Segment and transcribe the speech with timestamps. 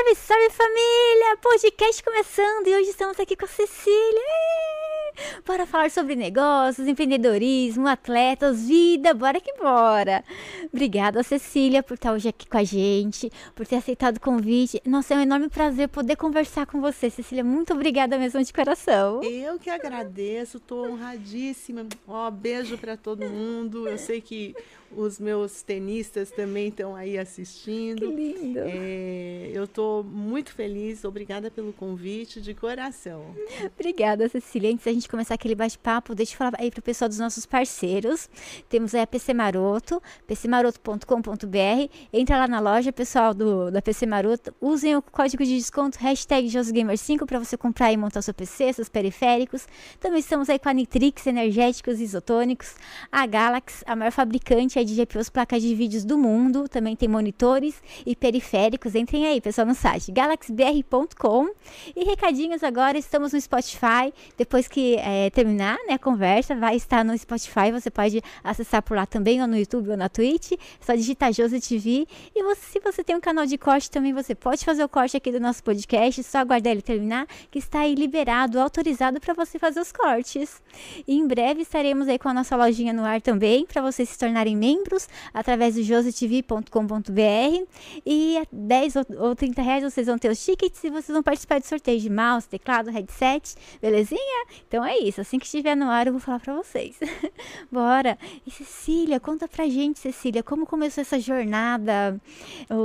[0.00, 1.36] Salve, salve família!
[1.42, 4.79] Podcast começando e hoje estamos aqui com a Cecília
[5.44, 10.24] para falar sobre negócios, empreendedorismo, atletas, vida, bora que bora!
[10.72, 14.80] Obrigada, Cecília, por estar hoje aqui com a gente, por ter aceitado o convite.
[14.84, 17.44] Nossa, é um enorme prazer poder conversar com você, Cecília.
[17.44, 19.22] Muito obrigada mesmo de coração.
[19.22, 21.86] Eu que agradeço, estou honradíssima.
[22.06, 23.88] Ó, beijo para todo mundo.
[23.88, 24.54] Eu sei que
[24.94, 28.08] os meus tenistas também estão aí assistindo.
[28.08, 28.58] Que lindo.
[28.58, 33.34] É, eu estou muito feliz, obrigada pelo convite, de coração.
[33.78, 34.70] Obrigada, Cecília.
[34.70, 37.44] Antes da gente começar aquele bate-papo, deixa eu falar aí para o pessoal dos nossos
[37.44, 38.30] parceiros.
[38.68, 41.90] Temos aí a PC Maroto, pcmaroto.com.br.
[42.12, 44.54] Entra lá na loja, pessoal do, da PC Maroto.
[44.60, 48.88] Usem o código de desconto, hashtag JosGamer5 para você comprar e montar seu PC, seus
[48.88, 49.66] periféricos.
[49.98, 52.74] Também estamos aí com a Nitrix, energéticos isotônicos,
[53.10, 56.68] a Galaxy, a maior fabricante de GPUs, placas de vídeos do mundo.
[56.68, 58.94] Também tem monitores e periféricos.
[58.94, 61.50] Entrem aí, pessoal, no site galaxybr.com.
[61.96, 64.12] E recadinhos agora, estamos no Spotify.
[64.36, 67.72] Depois que é, terminar né, a conversa, vai estar no Spotify.
[67.72, 70.52] Você pode acessar por lá também, ou no YouTube ou na Twitch.
[70.52, 72.06] É só digitar Josi TV.
[72.34, 75.16] E você, se você tem um canal de corte também, você pode fazer o corte
[75.16, 76.22] aqui do nosso podcast.
[76.22, 80.62] Só aguardar ele terminar, que está aí liberado, autorizado para você fazer os cortes.
[81.06, 84.18] E em breve estaremos aí com a nossa lojinha no ar também, para vocês se
[84.18, 87.66] tornarem membros membros através do josetv.com.br
[88.04, 91.60] e a 10 ou 30 reais vocês vão ter os tickets e vocês vão participar
[91.60, 94.46] de sorteio de mouse, teclado, headset, belezinha?
[94.66, 96.98] Então é isso, assim que estiver no ar eu vou falar pra vocês.
[97.70, 98.18] Bora!
[98.46, 102.20] E Cecília, conta pra gente, Cecília, como começou essa jornada,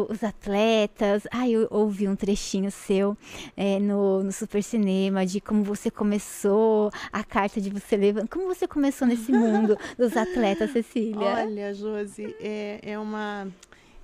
[0.09, 3.17] os atletas, ai, eu ouvi um trechinho seu
[3.55, 8.45] é, no, no Super Cinema de como você começou, a carta de você levando, como
[8.45, 11.17] você começou nesse mundo dos atletas, Cecília?
[11.17, 13.47] Olha, Josi, é, é uma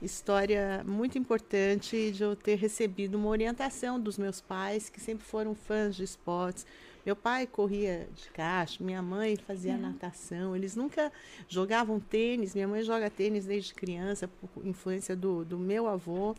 [0.01, 5.53] história muito importante de eu ter recebido uma orientação dos meus pais, que sempre foram
[5.53, 6.65] fãs de esportes.
[7.05, 9.77] Meu pai corria de caixa, minha mãe fazia é.
[9.77, 11.11] natação, eles nunca
[11.47, 12.53] jogavam tênis.
[12.53, 16.35] Minha mãe joga tênis desde criança, por influência do, do meu avô,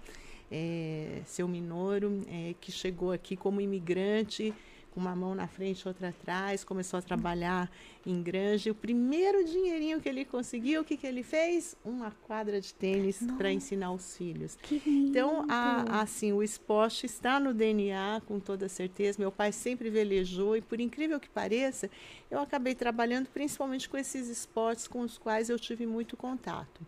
[0.51, 4.55] é, seu Minoro, é, que chegou aqui como imigrante
[4.93, 7.71] com uma mão na frente, outra atrás, começou a trabalhar
[8.07, 8.71] em grande.
[8.71, 11.75] O primeiro dinheirinho que ele conseguiu, o que, que ele fez?
[11.85, 14.59] Uma quadra de tênis para ensinar os filhos.
[14.87, 19.19] Então, a, assim, o esporte está no DNA, com toda certeza.
[19.19, 21.91] Meu pai sempre velejou e, por incrível que pareça,
[22.31, 26.81] eu acabei trabalhando principalmente com esses esportes com os quais eu tive muito contato.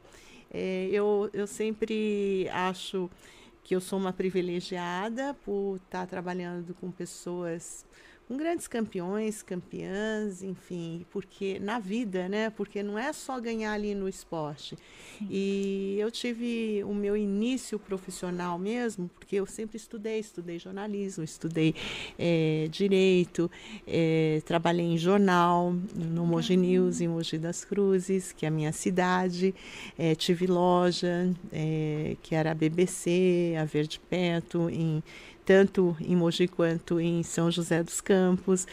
[0.51, 3.11] É, eu, eu sempre acho
[3.65, 7.87] que eu sou uma privilegiada por estar trabalhando com pessoas
[8.27, 12.49] com grandes campeões, campeãs, enfim, porque na vida, né?
[12.49, 14.77] Porque não é só ganhar ali no esporte.
[15.19, 15.27] Sim.
[15.31, 21.75] E eu tive o meu início profissional mesmo, porque eu sempre estudei, estudei jornalismo, estudei
[22.19, 23.51] é, direito,
[23.87, 28.73] é, trabalhei em jornal, no Mogi News, em Mogi das Cruzes, que é a minha
[28.73, 29.55] cidade,
[29.99, 31.31] é, tive loja,
[32.23, 35.03] que era a BBC, a Verde Peto, em
[35.45, 38.67] tanto em Mogi quanto em São José dos Campos.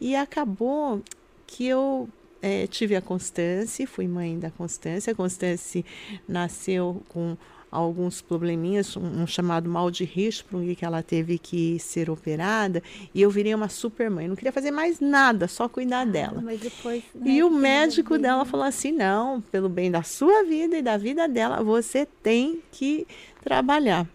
[0.00, 1.02] E acabou
[1.46, 2.08] que eu
[2.42, 5.12] é, tive a Constância, fui mãe da Constância.
[5.12, 5.84] A Constância
[6.28, 7.36] nasceu com
[7.74, 12.80] alguns probleminhas, um, um, chamado mal de Hirschsprung, que ela teve que ser operada,
[13.12, 14.28] e eu virei uma super mãe.
[14.28, 16.42] Não queria fazer mais nada, só cuidar ah, dela.
[16.56, 20.82] Depois, né, e o médico dela falou assim: não, pelo bem da sua vida e
[20.82, 23.06] da vida dela, você tem que
[23.42, 24.06] trabalhar.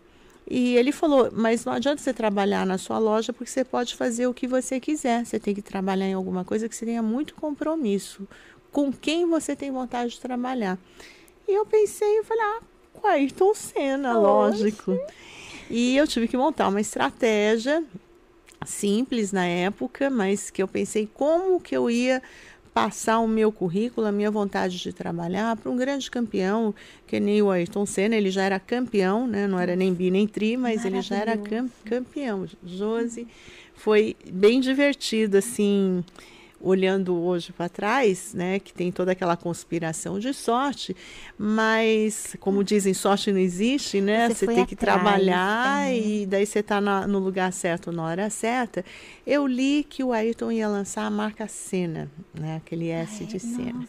[0.50, 4.26] E ele falou: Mas não adianta você trabalhar na sua loja porque você pode fazer
[4.28, 5.26] o que você quiser.
[5.26, 8.28] Você tem que trabalhar em alguma coisa que você tenha muito compromisso.
[8.72, 10.78] Com quem você tem vontade de trabalhar.
[11.48, 12.60] E eu pensei, eu falei: Ah,
[12.94, 14.98] com Ayrton Senna, lógico.
[15.70, 17.84] E eu tive que montar uma estratégia
[18.66, 22.22] simples na época, mas que eu pensei como que eu ia
[22.84, 26.74] passar o meu currículo, a minha vontade de trabalhar para um grande campeão,
[27.06, 29.48] que nem o Ayrton Senna, ele já era campeão, né?
[29.48, 31.38] não era nem bi nem tri, mas ele já era
[31.84, 32.48] campeão.
[32.66, 33.28] Josi,
[33.76, 36.04] foi bem divertido, assim,
[36.62, 40.96] olhando hoje para trás, né, que tem toda aquela conspiração de sorte,
[41.38, 44.28] mas como dizem, sorte não existe, né?
[44.28, 48.30] Você, você tem que atrás, trabalhar e daí você está no lugar certo na hora
[48.30, 48.84] certa.
[49.26, 53.40] Eu li que o Ayrton ia lançar a marca Senna, né, aquele S Ai, de
[53.40, 53.88] Senna.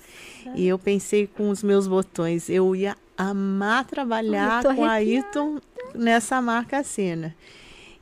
[0.54, 5.58] E eu pensei com os meus botões, eu ia amar trabalhar com o Ayrton
[5.94, 7.34] nessa marca Senna.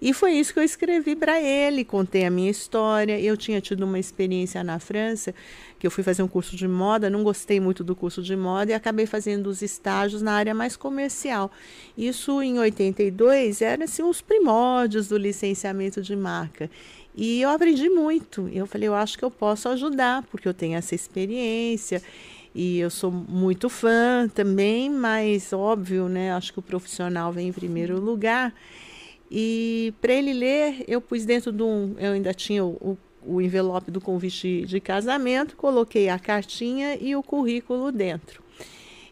[0.01, 3.19] E foi isso que eu escrevi para ele, contei a minha história.
[3.21, 5.35] Eu tinha tido uma experiência na França,
[5.79, 8.71] que eu fui fazer um curso de moda, não gostei muito do curso de moda
[8.71, 11.51] e acabei fazendo os estágios na área mais comercial.
[11.97, 16.71] Isso em 82 era assim, os primórdios do licenciamento de marca.
[17.17, 18.49] E eu aprendi muito.
[18.53, 22.01] Eu falei, eu acho que eu posso ajudar, porque eu tenho essa experiência.
[22.55, 26.33] E eu sou muito fã também, mas óbvio, né?
[26.33, 28.55] Acho que o profissional vem em primeiro lugar.
[29.31, 31.95] E para ele ler, eu pus dentro de um.
[31.99, 37.23] Eu ainda tinha o, o envelope do convite de casamento, coloquei a cartinha e o
[37.23, 38.43] currículo dentro.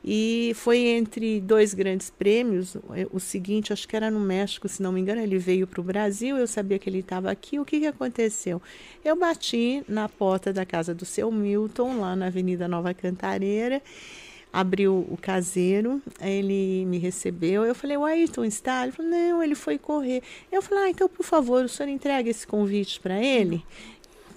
[0.08, 2.76] E foi entre dois grandes prêmios.
[3.10, 5.84] O seguinte, acho que era no México, se não me engano, ele veio para o
[5.84, 6.36] Brasil.
[6.36, 7.58] Eu sabia que ele estava aqui.
[7.58, 8.62] O que, que aconteceu?
[9.04, 13.82] Eu bati na porta da casa do seu Milton, lá na Avenida Nova Cantareira
[14.56, 17.66] abriu o caseiro, ele me recebeu.
[17.66, 18.84] Eu falei, o Ayrton está?
[18.84, 20.22] Ele falou, não, ele foi correr.
[20.50, 23.62] Eu falei, ah, então, por favor, o senhor entrega esse convite para ele?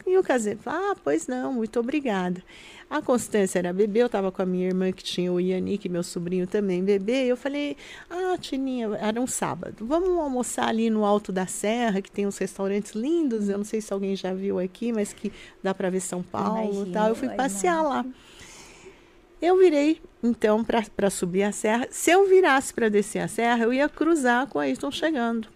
[0.05, 2.43] E o caseiro falou, ah, pois não, muito obrigada.
[2.89, 6.03] A Constância era bebê, eu estava com a minha irmã que tinha o Yannick, meu
[6.03, 7.27] sobrinho também bebê.
[7.27, 7.77] Eu falei,
[8.09, 12.37] ah, Tininha, era um sábado, vamos almoçar ali no Alto da Serra, que tem uns
[12.37, 13.47] restaurantes lindos.
[13.47, 15.31] Eu não sei se alguém já viu aqui, mas que
[15.63, 17.07] dá para ver São Paulo Imagina, tal.
[17.07, 18.05] Eu fui passear lá.
[19.41, 21.87] Eu virei, então, para subir a serra.
[21.89, 25.47] Se eu virasse para descer a serra, eu ia cruzar com o Ayrton chegando.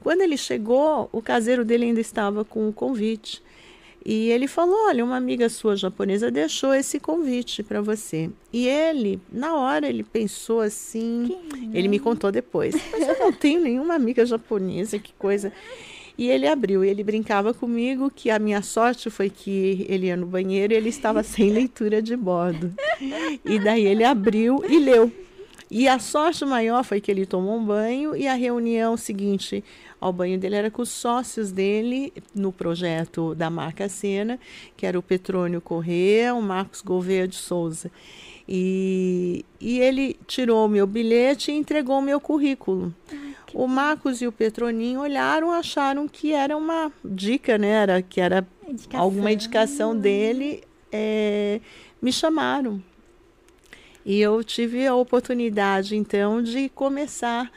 [0.00, 3.42] Quando ele chegou, o caseiro dele ainda estava com o convite.
[4.04, 8.30] E ele falou: Olha, uma amiga sua japonesa deixou esse convite para você.
[8.52, 11.38] E ele, na hora, ele pensou assim.
[11.72, 12.74] Ele me contou depois.
[12.90, 15.52] Mas eu não tenho nenhuma amiga japonesa, que coisa.
[16.16, 20.16] E ele abriu, e ele brincava comigo que a minha sorte foi que ele ia
[20.16, 22.72] no banheiro e ele estava sem leitura de bordo.
[23.44, 25.10] E daí ele abriu e leu.
[25.70, 29.64] E a sorte maior foi que ele tomou um banho e a reunião seguinte
[29.98, 34.38] ao banho dele era com os sócios dele no projeto da marca Sena,
[34.76, 37.90] que era o Petrônio Corrêa, o Marcos Gouveia de Souza.
[38.46, 42.92] E, e ele tirou o meu bilhete e entregou o meu currículo.
[43.54, 47.68] O Marcos e o Petroninho olharam, acharam que era uma dica, né?
[47.68, 49.00] Era, que era indicação.
[49.00, 50.64] alguma indicação dele.
[50.90, 51.60] É,
[52.00, 52.82] me chamaram.
[54.04, 57.50] E eu tive a oportunidade, então, de começar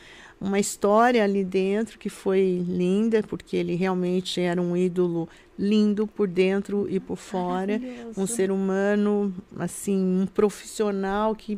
[0.46, 5.28] uma história ali dentro que foi linda, porque ele realmente era um ídolo
[5.58, 7.82] lindo por dentro e por fora,
[8.16, 11.58] um ser humano, assim, um profissional que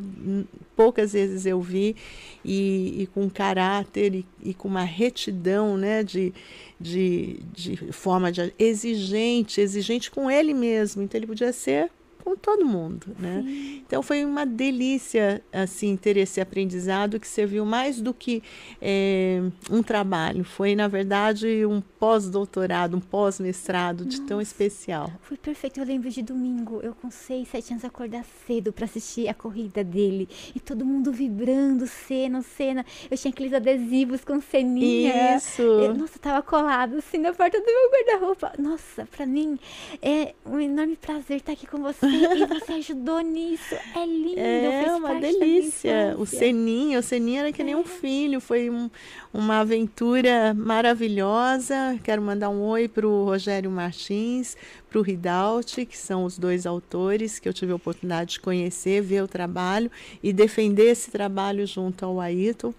[0.73, 1.97] poucas vezes eu vi
[2.45, 6.33] e, e com caráter e, e, com uma retidão, né, de,
[6.79, 11.01] de, de forma de exigente, exigente com ele mesmo.
[11.01, 11.89] Então ele podia ser
[12.27, 13.41] com todo mundo, né?
[13.41, 13.83] Sim.
[13.87, 18.43] Então foi uma delícia assim ter esse aprendizado que serviu mais do que
[18.81, 19.41] é,
[19.71, 20.43] um trabalho.
[20.43, 25.09] Foi na verdade um pós-doutorado, um pós-mestrado de tão especial.
[25.21, 25.79] Foi perfeito.
[25.79, 29.81] Eu lembro de domingo, eu com seis, sete anos acordar cedo para assistir a corrida
[29.81, 32.85] dele e todo mundo vibrando, cena, cena.
[33.09, 35.37] Eu tinha aqueles adesivos com ceninha.
[35.37, 35.61] Isso.
[35.61, 38.51] Eu, nossa, tava colado assim na porta do meu guarda-roupa.
[38.59, 39.57] Nossa, para mim
[40.01, 43.75] é um enorme prazer estar aqui com você e você ajudou nisso.
[43.95, 44.39] É lindo.
[44.39, 46.15] É uma delícia.
[46.17, 47.85] O Seninho, o Seninho era que nem um é.
[47.85, 48.39] filho.
[48.39, 48.89] Foi um,
[49.33, 51.99] uma aventura maravilhosa.
[52.03, 54.55] Quero mandar um oi para o Rogério Martins,
[54.89, 59.01] para o Ridaut, que são os dois autores que eu tive a oportunidade de conhecer,
[59.01, 59.91] ver o trabalho
[60.23, 62.73] e defender esse trabalho junto ao Ayrton,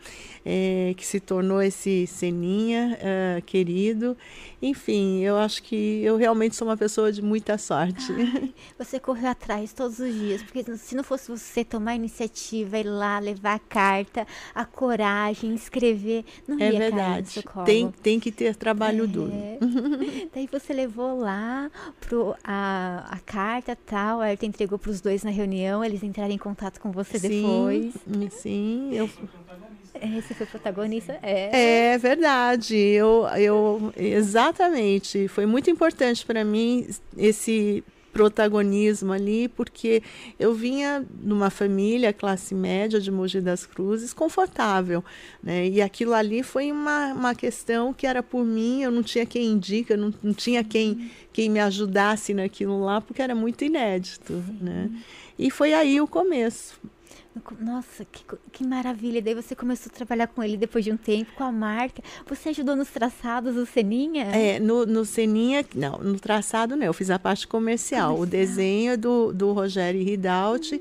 [0.44, 4.16] é, que se tornou esse Seninha uh, querido.
[4.60, 8.12] Enfim, eu acho que eu realmente sou uma pessoa de muita sorte.
[8.12, 12.78] Ai, você correu atrás todos os dias, porque se não fosse você tomar a iniciativa,
[12.78, 17.42] ir lá, levar a carta, a coragem, escrever, não é ia verdade.
[17.42, 19.06] cair Tem, tem que ter trabalho é.
[19.06, 19.32] duro.
[20.34, 25.30] Daí você levou lá pro, a, a carta tal, aí entregou para os dois na
[25.30, 27.94] reunião, eles entraram em contato com você sim, depois.
[28.30, 29.08] Sim, eu
[30.00, 31.18] é, você foi protagonista?
[31.22, 31.92] É.
[31.92, 32.76] É verdade.
[32.76, 35.26] Eu, eu exatamente.
[35.28, 36.86] Foi muito importante para mim
[37.16, 40.02] esse protagonismo ali, porque
[40.38, 45.04] eu vinha numa família classe média de Mogi das Cruzes, confortável,
[45.42, 45.68] né?
[45.68, 49.46] E aquilo ali foi uma, uma questão que era por mim, eu não tinha quem
[49.46, 54.90] indica, não, não tinha quem, quem me ajudasse naquilo lá, porque era muito inédito, né?
[55.38, 56.78] E foi aí o começo.
[57.60, 59.20] Nossa, que, que maravilha.
[59.20, 62.02] Daí você começou a trabalhar com ele depois de um tempo, com a marca.
[62.26, 64.24] Você ajudou nos traçados do Seninha?
[64.24, 68.08] É, no, no Seninha, não, no traçado não, eu fiz a parte comercial.
[68.08, 68.20] comercial.
[68.20, 70.80] O desenho é do, do Rogério Ridaut uhum.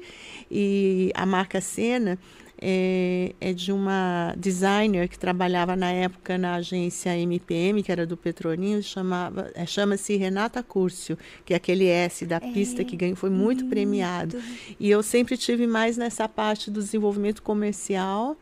[0.49, 2.17] e a marca Sena
[2.59, 8.17] é, é, de uma designer que trabalhava na época na agência MPM, que era do
[8.17, 13.29] Petroninho, chamava, é, chama-se Renata Curcio, que é aquele S da pista que ganhou, foi
[13.29, 13.69] muito lindo.
[13.69, 14.41] premiado.
[14.79, 18.37] E eu sempre tive mais nessa parte do desenvolvimento comercial.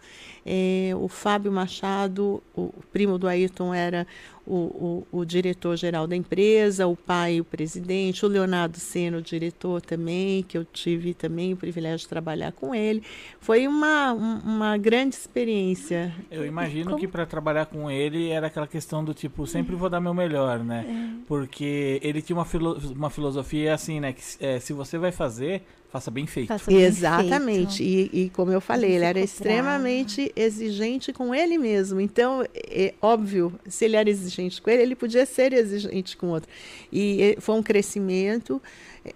[0.45, 4.05] É, o Fábio Machado, o primo do Ayrton, era
[4.45, 9.81] o, o, o diretor-geral da empresa, o pai, o presidente, o Leonardo Seno, o diretor
[9.81, 13.01] também, que eu tive também o privilégio de trabalhar com ele.
[13.39, 16.13] Foi uma, uma grande experiência.
[16.29, 16.99] Eu imagino Como?
[16.99, 20.59] que para trabalhar com ele era aquela questão do tipo, sempre vou dar meu melhor,
[20.59, 20.85] né?
[20.87, 21.25] É.
[21.27, 24.13] Porque ele tinha uma, filo uma filosofia assim, né?
[24.13, 25.63] Que é, se você vai fazer,
[25.95, 26.49] Faça bem feito.
[26.49, 27.77] Faça bem Exatamente.
[27.77, 28.13] Feito.
[28.13, 32.01] E, e, como eu falei, ele era extremamente exigente com ele mesmo.
[32.01, 36.29] Então, é, óbvio, se ele era exigente com ele, ele podia ser exigente com o
[36.31, 36.49] outro.
[36.91, 38.61] E foi um crescimento.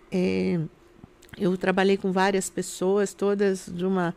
[0.10, 0.58] É,
[1.38, 4.16] eu trabalhei com várias pessoas, todas de uma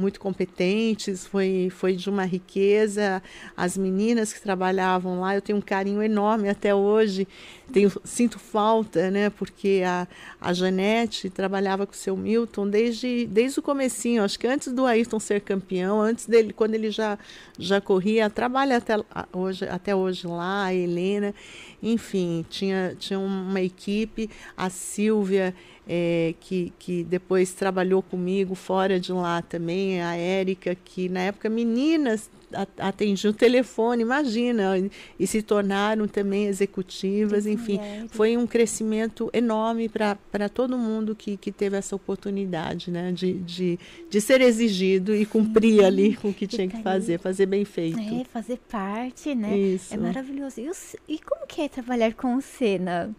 [0.00, 3.22] muito competentes, foi, foi de uma riqueza.
[3.56, 7.28] As meninas que trabalhavam lá, eu tenho um carinho enorme até hoje.
[7.72, 9.30] Tenho, sinto falta, né?
[9.30, 10.08] Porque a,
[10.40, 14.86] a Janete trabalhava com o seu Milton desde, desde o comecinho, acho que antes do
[14.86, 17.18] Ayrton ser campeão, antes dele, quando ele já,
[17.58, 18.94] já corria, trabalha até
[19.32, 21.34] hoje, até hoje lá, a Helena,
[21.82, 25.54] enfim, tinha, tinha uma equipe, a Silvia
[25.92, 31.48] é, que, que depois trabalhou comigo fora de lá também, a Érica, que na época
[31.48, 32.30] meninas
[32.78, 34.72] atendiam o telefone, imagina,
[35.18, 37.78] e se tornaram também executivas, enfim,
[38.08, 43.78] foi um crescimento enorme para todo mundo que, que teve essa oportunidade, né, de, de,
[44.08, 45.84] de ser exigido e cumprir Sim.
[45.84, 47.98] ali com o que tinha que fazer, fazer bem feito.
[47.98, 49.56] É, fazer parte, né?
[49.56, 49.94] Isso.
[49.94, 50.60] É maravilhoso.
[50.60, 50.72] E, o,
[51.08, 53.10] e como que é trabalhar com o Senna?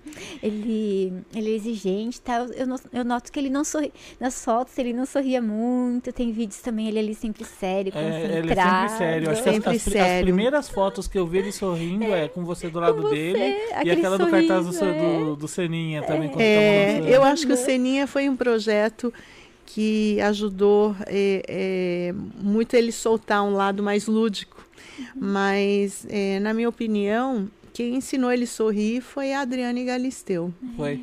[0.42, 2.46] Ele, ele é exigente, tá?
[2.56, 6.62] Eu, eu noto que ele não sorri, nas fotos ele não sorria muito, tem vídeos
[6.62, 8.34] também ele ali sempre sério, concentrado.
[8.34, 9.40] É, ele é sempre sério sério.
[9.40, 10.18] Acho Sempre as, as, sério.
[10.18, 13.16] As primeiras fotos que eu vi ele sorrindo é, é com você do lado você,
[13.16, 13.56] dele.
[13.84, 15.20] E aquela do cartaz do, é.
[15.20, 16.32] do, do Seninha também.
[16.40, 19.14] É, eu acho que o Seninha foi um projeto
[19.66, 24.66] que ajudou é, é, muito ele soltar um lado mais lúdico.
[25.16, 30.54] Mas, é, na minha opinião, quem ensinou ele a sorrir foi a Adriane Galisteu.
[30.76, 31.02] Foi.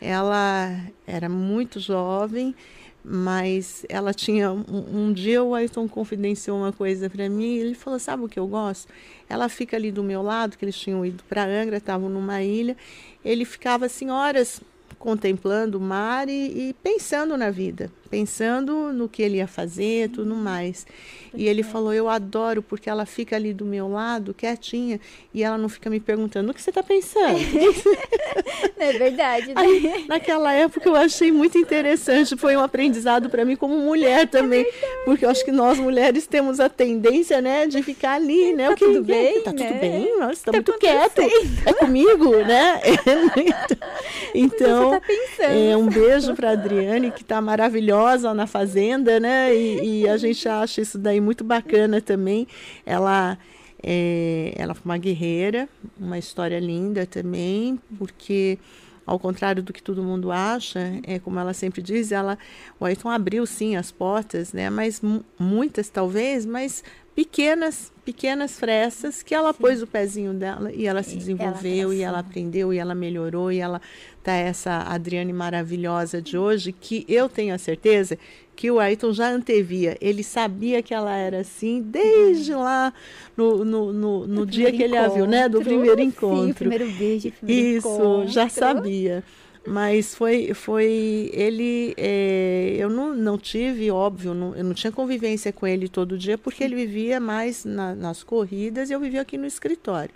[0.00, 2.54] Ela era muito jovem
[3.04, 7.98] mas ela tinha um, um, dia o Ayrton confidenciou uma coisa para mim ele falou
[7.98, 8.92] sabe o que eu gosto?
[9.28, 12.76] Ela fica ali do meu lado que eles tinham ido para Angra estavam numa ilha
[13.24, 14.60] ele ficava assim horas
[14.98, 20.34] contemplando o mar e, e, pensando na vida, pensando no que ele ia fazer, tudo
[20.34, 20.86] mais.
[21.32, 25.00] E ele falou: Eu adoro porque ela fica ali do meu lado, quietinha,
[25.32, 27.38] e ela não fica me perguntando o que você está pensando.
[28.76, 29.54] é verdade, né?
[29.54, 34.62] Aí, naquela época eu achei muito interessante, foi um aprendizado para mim como mulher também,
[34.62, 38.66] é porque eu acho que nós mulheres temos a tendência, né, de ficar ali, né?
[38.66, 39.42] Tá o que tudo bem?
[39.42, 39.68] Tá né?
[39.68, 40.18] tudo bem?
[40.18, 41.22] Nossa, está tá muito quieto.
[41.64, 42.80] É comigo, né?
[44.34, 45.70] então, então, tá pensando.
[45.70, 47.99] É, um beijo para Adriane, que está maravilhosa
[48.34, 49.54] na fazenda, né?
[49.54, 52.46] E, e, a gente acha isso daí muito bacana também.
[52.84, 53.38] Ela,
[53.82, 58.58] é, ela foi uma guerreira, uma história linda também, porque
[59.06, 62.38] ao contrário do que todo mundo acha, é como ela sempre diz, ela,
[62.78, 64.70] o Ayrton abriu sim as portas, né?
[64.70, 65.02] Mas
[65.38, 66.84] muitas talvez, mas
[67.20, 69.58] pequenas, pequenas frestas que ela Sim.
[69.60, 73.52] pôs o pezinho dela e ela se desenvolveu ela e ela aprendeu e ela melhorou
[73.52, 73.78] e ela
[74.24, 78.18] tá essa Adriane maravilhosa de hoje que eu tenho a certeza
[78.56, 79.98] que o Ayrton já antevia.
[80.00, 82.90] Ele sabia que ela era assim desde lá
[83.36, 85.46] no, no, no, no dia que ele a viu, né?
[85.46, 86.46] Do primeiro encontro.
[86.46, 88.28] Sim, primeiro beijo, primeiro Isso, encontro.
[88.28, 89.22] já sabia.
[89.66, 91.94] Mas foi, foi ele.
[91.96, 96.38] É, eu não, não tive, óbvio, não, eu não tinha convivência com ele todo dia,
[96.38, 100.14] porque ele vivia mais na, nas corridas e eu vivia aqui no escritório.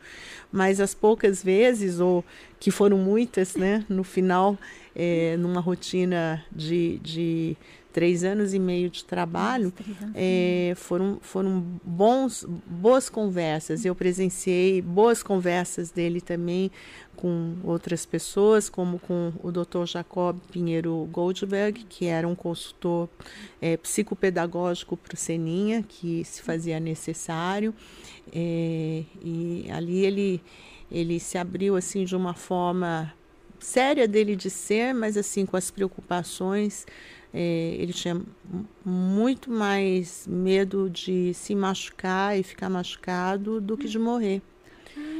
[0.50, 2.24] Mas as poucas vezes, ou
[2.58, 4.56] que foram muitas, né, no final,
[4.96, 7.56] é, numa rotina de, de
[7.94, 9.72] três anos e meio de trabalho,
[10.14, 13.84] é, foram, foram bons, boas conversas.
[13.84, 16.72] Eu presenciei boas conversas dele também
[17.25, 19.87] com outras pessoas, como com o Dr.
[19.87, 23.09] Jacob Pinheiro Goldberg, que era um consultor
[23.62, 27.75] é, psicopedagógico para o Seninha, que se fazia necessário.
[28.31, 30.43] É, e ali ele,
[30.93, 33.11] ele se abriu assim de uma forma
[33.59, 36.85] séria dele de ser, mas assim com as preocupações
[37.33, 38.21] é, ele tinha
[38.85, 44.43] muito mais medo de se machucar e ficar machucado do que de morrer.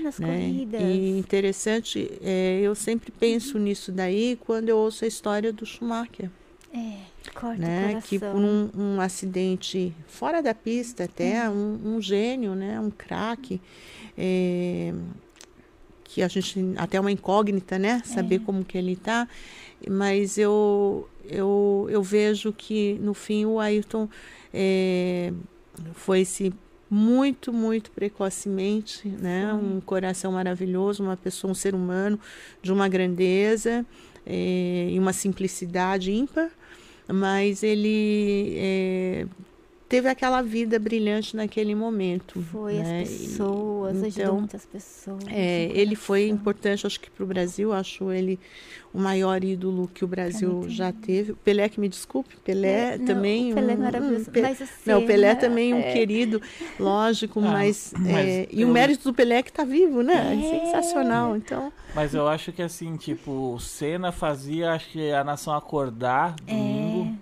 [0.05, 0.29] Nas né?
[0.29, 0.83] corridas.
[0.83, 6.31] E interessante, é, eu sempre penso nisso daí quando eu ouço a história do Schumacher.
[6.75, 6.99] É,
[7.35, 7.97] corta né?
[7.97, 12.79] o Que por um, um acidente fora da pista até, um, um gênio, né?
[12.79, 13.61] Um craque.
[14.19, 14.93] é,
[16.05, 18.03] que a gente até é uma incógnita, né?
[18.05, 19.27] Saber como que ele tá.
[19.91, 24.09] Mas eu, eu, eu vejo que no fim o Ayrton
[24.53, 25.33] é,
[25.95, 26.53] foi-se
[26.91, 29.53] muito, muito precocemente, né?
[29.53, 32.19] Um coração maravilhoso, uma pessoa, um ser humano
[32.62, 33.85] de uma grandeza
[34.26, 36.50] é, e uma simplicidade ímpar,
[37.09, 39.26] mas ele é,
[39.88, 42.41] teve aquela vida brilhante naquele momento.
[42.43, 43.03] Foi né?
[43.03, 45.25] as E- pessoas, ajudou então, muitas pessoas.
[45.29, 48.38] é, ele foi importante, acho que para o Brasil, acho ele
[48.93, 51.33] o maior ídolo que o Brasil já teve.
[51.33, 53.53] O Pelé, que me desculpe, Pelé É, não, também.
[53.53, 55.79] o Pelé é um- um maravilhoso, Pe- mas o não, o Pelé Senna, também um
[55.81, 55.93] é.
[55.93, 56.41] querido,
[56.79, 60.03] lógico, Ah, mas, mas é, e eu- o mérito do Pelé é que está vivo,
[60.03, 60.35] né?
[60.37, 60.61] É.
[60.64, 61.37] Sensacional.
[61.37, 66.35] Então, Mas eu acho que assim, tipo, o Senna fazia, acho que a nação acordar
[66.41, 67.17] domingo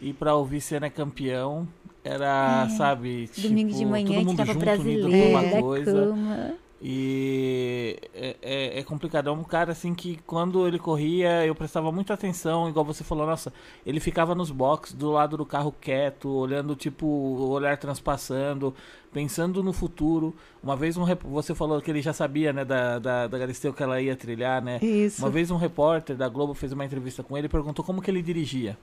[0.00, 1.66] e pra ouvir Senna campeão
[2.04, 5.92] era, sabe, Domingo tipo, de manhã, todo que mundo tava junto, brasileiro, uma coisa.
[5.92, 6.54] cama.
[6.84, 9.28] E é, é, é complicado.
[9.28, 13.24] É um cara assim que quando ele corria eu prestava muita atenção, igual você falou,
[13.24, 13.52] nossa,
[13.86, 18.74] ele ficava nos boxes do lado do carro quieto, olhando tipo o olhar transpassando,
[19.12, 20.34] pensando no futuro.
[20.60, 23.72] Uma vez um rep- você falou que ele já sabia, né, da, da, da Galisteu
[23.72, 24.80] que ela ia trilhar, né?
[24.82, 25.22] isso.
[25.22, 28.10] Uma vez um repórter da Globo fez uma entrevista com ele e perguntou como que
[28.10, 28.76] ele dirigia.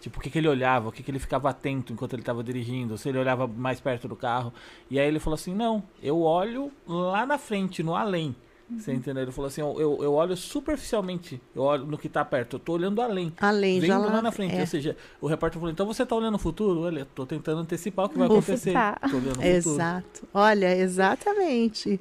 [0.00, 2.44] Tipo, o que, que ele olhava, o que, que ele ficava atento enquanto ele estava
[2.44, 4.52] dirigindo, se ele olhava mais perto do carro.
[4.90, 8.34] E aí ele falou assim, não, eu olho lá na frente, no além.
[8.68, 9.22] Você entendeu?
[9.22, 12.58] Ele falou assim, eu, eu, eu olho superficialmente, eu olho no que tá perto, eu
[12.58, 13.32] tô olhando além.
[13.40, 14.56] Além, Vendo já lá, lá, na frente.
[14.56, 14.60] é.
[14.60, 16.80] Ou seja, o repórter falou, então você tá olhando o futuro?
[16.80, 18.76] Olha, tô tentando antecipar o que vai acontecer.
[18.76, 18.98] Antecipar.
[19.08, 19.46] Tô olhando o futuro.
[19.46, 20.28] Exato.
[20.34, 22.00] Olha, exatamente.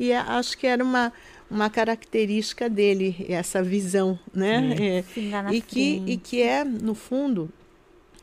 [0.00, 1.12] E acho que era uma,
[1.50, 5.04] uma característica dele, essa visão, né?
[5.14, 5.32] Sim.
[5.32, 7.50] É, e, que, e que é, no fundo,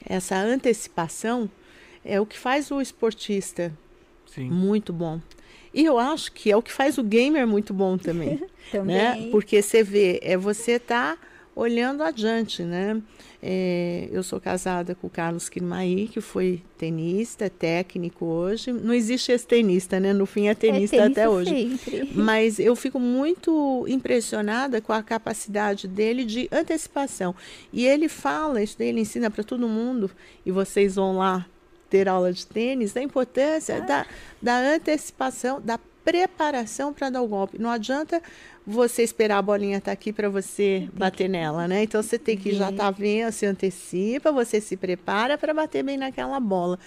[0.06, 1.50] essa antecipação
[2.04, 3.74] é o que faz o esportista
[4.28, 4.50] Sim.
[4.50, 5.20] muito bom.
[5.74, 8.42] E eu acho que é o que faz o gamer muito bom também.
[8.72, 8.96] Também.
[8.96, 9.30] né?
[9.30, 11.18] Porque você vê, é você tá
[11.56, 13.02] olhando adiante, né?
[13.42, 18.74] É, eu sou casada com o Carlos Kirmaí, que foi tenista, técnico hoje.
[18.74, 20.12] Não existe esse tenista, né?
[20.14, 21.78] No fim é tenista É até hoje.
[21.78, 22.10] sempre.
[22.14, 27.36] Mas eu fico muito impressionada com a capacidade dele de antecipação.
[27.72, 30.10] E ele fala, isso daí ele ensina para todo mundo,
[30.46, 31.46] e vocês vão lá
[31.90, 34.06] ter aula de tênis, da importância da,
[34.42, 37.60] da antecipação, da preparação para dar o golpe.
[37.60, 38.22] Não adianta
[38.66, 41.84] você esperar a bolinha estar aqui para você bater nela, né?
[41.84, 45.98] Então você tem que já estar vendo, se antecipa, você se prepara para bater bem
[45.98, 46.80] naquela bola.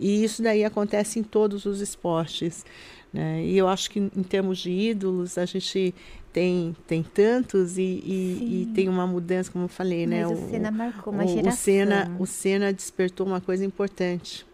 [0.00, 2.64] E isso daí acontece em todos os esportes.
[3.12, 3.44] Né?
[3.44, 5.94] E eu acho que em termos de ídolos, a gente
[6.32, 10.26] tem, tem tantos e, e, e tem uma mudança, como eu falei, né?
[10.26, 11.50] Mas o Senna marcou uma o, geração.
[11.50, 14.46] o Senna, o Senna despertou uma coisa importante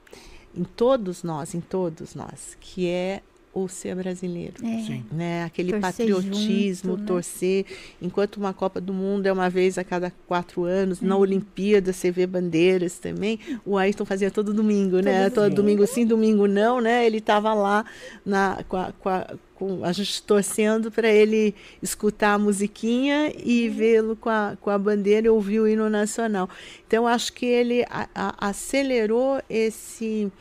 [0.55, 3.23] em todos nós, em todos nós, que é
[3.55, 4.55] o ser brasileiro.
[4.65, 4.83] É.
[4.87, 5.05] Sim.
[5.13, 5.45] Né?
[5.45, 7.07] Aquele Torcer patriotismo, junto, né?
[7.07, 7.67] torcer.
[8.01, 12.11] Enquanto uma Copa do Mundo é uma vez a cada quatro anos, na Olimpíada você
[12.11, 13.39] vê bandeiras também.
[13.65, 15.29] O Ayrton fazia todo domingo, né?
[15.29, 17.05] Todo Todo domingo sim, domingo não, né?
[17.07, 17.85] Ele estava lá
[18.25, 23.69] na, com, a, com, a, com a gente torcendo para ele escutar a musiquinha e
[23.69, 26.49] vê-lo com a, com a bandeira e ouvir o hino nacional.
[26.87, 30.33] Então, acho que ele a- a- acelerou esse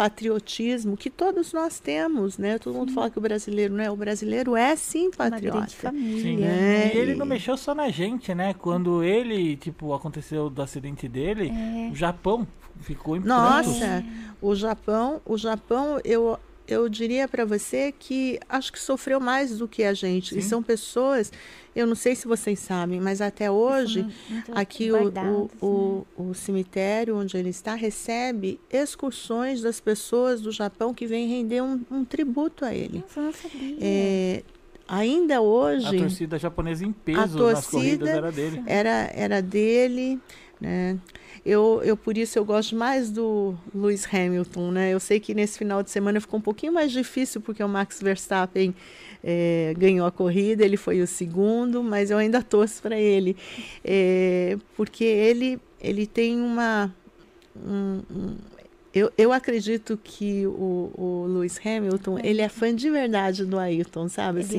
[0.00, 2.58] patriotismo que todos nós temos, né?
[2.58, 3.90] Todo mundo fala que o brasileiro não é.
[3.90, 5.66] O brasileiro é sim patriota.
[5.68, 6.22] família.
[6.22, 6.36] Sim.
[6.38, 6.94] né?
[6.94, 8.54] E ele não E- mexeu só na gente, né?
[8.54, 11.52] Quando ele, tipo, aconteceu do acidente dele,
[11.92, 12.46] o Japão
[12.80, 13.20] ficou em.
[13.20, 14.02] Nossa,
[14.40, 16.38] o Japão, o Japão, eu
[16.72, 20.36] eu diria para você que acho que sofreu mais do que a gente.
[20.38, 20.48] E Sim.
[20.48, 21.32] são pessoas,
[21.74, 25.08] eu não sei se vocês sabem, mas até hoje muito aqui o,
[25.60, 31.28] o, o, o cemitério onde ele está recebe excursões das pessoas do Japão que vêm
[31.28, 32.98] render um, um tributo a ele.
[32.98, 33.76] Nossa, não sabia.
[33.80, 34.42] É,
[34.88, 37.32] ainda A hoje torcida japonesa em peso A nas
[37.66, 38.62] torcida- corridas era dele.
[38.66, 40.18] era, era dele,
[40.60, 40.98] né?
[41.44, 44.90] Eu, eu, por isso, eu gosto mais do Lewis Hamilton, né?
[44.92, 48.00] Eu sei que nesse final de semana ficou um pouquinho mais difícil, porque o Max
[48.02, 48.74] Verstappen
[49.24, 53.34] eh, ganhou a corrida, ele foi o segundo, mas eu ainda torço para ele,
[53.84, 56.94] eh, porque ele, ele tem uma...
[57.56, 58.36] um- um-
[58.92, 64.08] eu, eu acredito que o, o Lewis Hamilton, ele é fã de verdade do Ayrton,
[64.08, 64.40] sabe?
[64.40, 64.58] Ele Assim,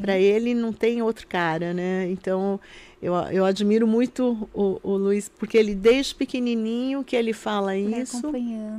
[0.00, 2.08] para ele não tem outro cara, né?
[2.10, 2.58] Então
[3.02, 8.30] eu, eu admiro muito o, o Luiz, porque ele desde pequenininho que ele fala isso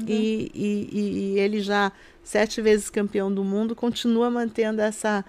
[0.08, 1.92] e, e, e- e ele já
[2.24, 5.26] sete vezes campeão do mundo continua mantendo essa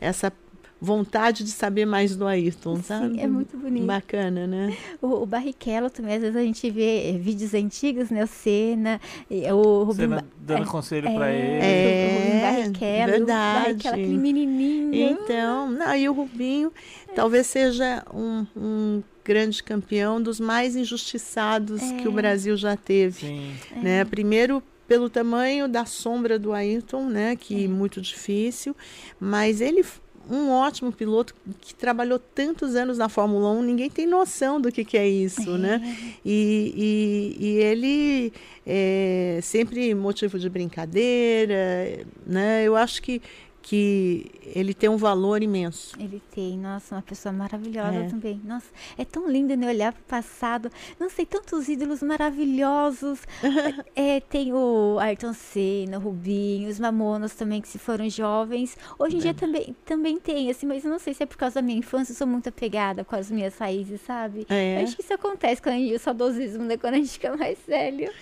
[0.00, 0.32] essa
[0.80, 3.14] vontade de saber mais do Ayrton, sabe?
[3.14, 3.86] Sim, é muito bonito.
[3.86, 4.76] Bacana, né?
[5.00, 8.24] O, o Barrichello também, às vezes a gente vê é, vídeos antigos, né?
[8.24, 10.08] O Senna, o Rubem...
[10.08, 11.64] Senna dando é, conselho é, pra ele.
[11.64, 13.12] É, o Rubem Barrichello.
[13.12, 13.64] Verdade.
[13.64, 14.94] Barrichello, aquele menininho.
[14.94, 16.72] Então, não, e o Rubinho
[17.14, 21.96] talvez seja um, um grande campeão dos mais injustiçados é.
[21.96, 23.26] que o Brasil já teve.
[23.26, 23.54] Sim.
[23.82, 24.04] Né?
[24.04, 28.74] Primeiro pelo tamanho da sombra do Ayrton, né, que é muito difícil,
[29.18, 29.84] mas ele
[30.28, 34.84] um ótimo piloto que trabalhou tantos anos na Fórmula 1, ninguém tem noção do que,
[34.84, 35.58] que é isso, é.
[35.58, 35.96] né?
[36.24, 38.32] E, e, e ele
[38.66, 42.64] é sempre motivo de brincadeira, né?
[42.64, 43.22] Eu acho que
[43.66, 45.96] que ele tem um valor imenso.
[45.98, 48.08] Ele tem, nossa, uma pessoa maravilhosa é.
[48.08, 48.40] também.
[48.44, 50.70] Nossa, é tão lindo né, olhar para o passado.
[51.00, 53.18] Não sei, tantos ídolos maravilhosos.
[53.96, 58.78] é, tem o Ayrton Senna, o Rubinho, os Mamonas também, que se foram jovens.
[58.96, 59.22] Hoje em é.
[59.22, 61.76] dia também, também tem, assim, mas eu não sei se é por causa da minha
[61.76, 64.46] infância, eu sou muito apegada com as minhas raízes, sabe?
[64.48, 64.78] É.
[64.78, 67.36] Eu acho que isso acontece quando a gente, o saudosismo, né, quando a gente fica
[67.36, 68.12] mais velho.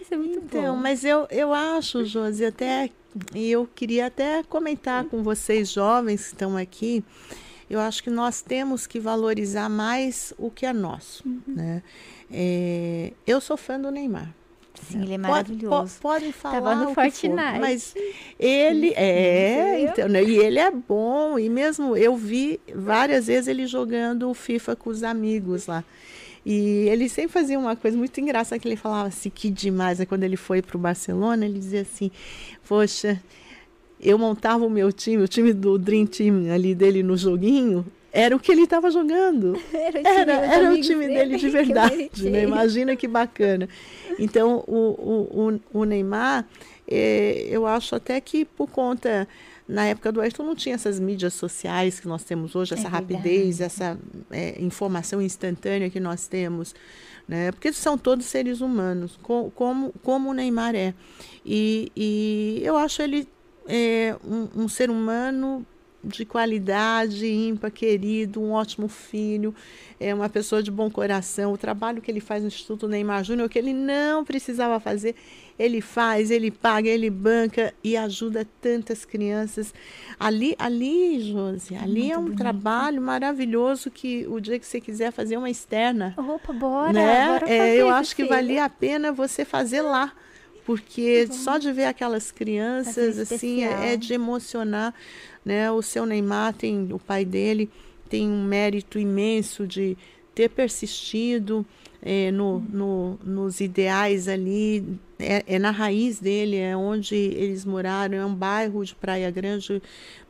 [0.00, 0.80] Isso é muito então, bom.
[0.80, 2.88] mas eu, eu acho, Josi, até
[3.34, 7.04] e eu queria até comentar com vocês jovens que estão aqui.
[7.68, 11.26] Eu acho que nós temos que valorizar mais o que é nosso.
[11.26, 11.40] Uhum.
[11.46, 11.82] Né?
[12.30, 14.34] É, eu sou fã do Neymar.
[14.74, 16.00] Sim, ele é maravilhoso.
[16.00, 17.28] podem falar Tava no Fortnite.
[17.28, 17.94] For, mas
[18.38, 21.38] ele é, então, né, e ele é bom.
[21.38, 25.84] E mesmo eu vi várias vezes ele jogando o FIFA com os amigos lá.
[26.44, 30.00] E ele sempre fazia uma coisa muito engraçada que ele falava assim, que demais.
[30.00, 32.10] Aí quando ele foi para o Barcelona, ele dizia assim,
[32.66, 33.22] poxa,
[34.00, 38.34] eu montava o meu time, o time do Dream Team ali dele no joguinho, era
[38.36, 39.58] o que ele estava jogando.
[39.72, 42.30] Era, o time, era, era o time dele de verdade.
[42.30, 42.42] Né?
[42.42, 43.66] Imagina que bacana.
[44.18, 46.46] Então, o, o, o Neymar,
[46.86, 49.26] é, eu acho até que por conta
[49.72, 52.90] na época do Ayrton não tinha essas mídias sociais que nós temos hoje, essa é
[52.90, 53.98] rapidez, essa
[54.30, 56.74] é, informação instantânea que nós temos.
[57.26, 57.50] Né?
[57.52, 60.92] Porque são todos seres humanos, co como, como o Neymar é.
[61.44, 63.26] E, e eu acho ele
[63.66, 65.64] é, um, um ser humano
[66.04, 69.54] de qualidade, ímpar, querido, um ótimo filho,
[70.00, 71.52] é uma pessoa de bom coração.
[71.52, 75.14] O trabalho que ele faz no Instituto Neymar Júnior, que ele não precisava fazer,
[75.62, 79.72] ele faz, ele paga, ele banca e ajuda tantas crianças.
[80.18, 82.38] Ali, ali, Josi, ali é um bonito.
[82.38, 86.14] trabalho maravilhoso que o dia que você quiser fazer uma externa.
[86.16, 86.92] Opa, bora!
[86.92, 87.26] Né?
[87.26, 90.12] bora é, eu acho que valia a pena você fazer lá
[90.64, 94.94] porque só de ver aquelas crianças assim é, é, de emocionar,
[95.44, 95.70] né?
[95.72, 97.68] O seu Neymar tem o pai dele
[98.12, 99.96] tem um mérito imenso de
[100.34, 101.64] ter persistido
[102.02, 108.18] é, no, no, nos ideais ali, é, é, na raiz dele, é onde eles moraram,
[108.18, 109.80] é um bairro de Praia Grande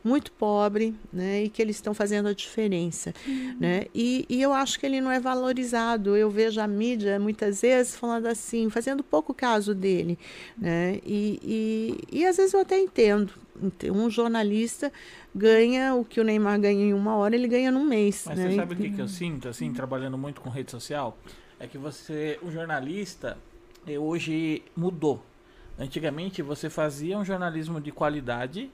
[0.03, 3.57] muito pobre, né, e que eles estão fazendo a diferença, uhum.
[3.59, 7.61] né, e, e eu acho que ele não é valorizado, eu vejo a mídia muitas
[7.61, 10.19] vezes falando assim, fazendo pouco caso dele,
[10.55, 11.39] né, e,
[12.11, 13.33] e, e às vezes eu até entendo,
[13.91, 14.91] um jornalista
[15.33, 18.25] ganha o que o Neymar ganha em uma hora, ele ganha num mês.
[18.27, 18.49] Mas né?
[18.49, 21.17] você sabe o que, que eu sinto, assim, trabalhando muito com rede social?
[21.63, 23.37] É que você, o jornalista,
[23.87, 25.23] eh, hoje mudou.
[25.79, 28.69] Antigamente você fazia um jornalismo de qualidade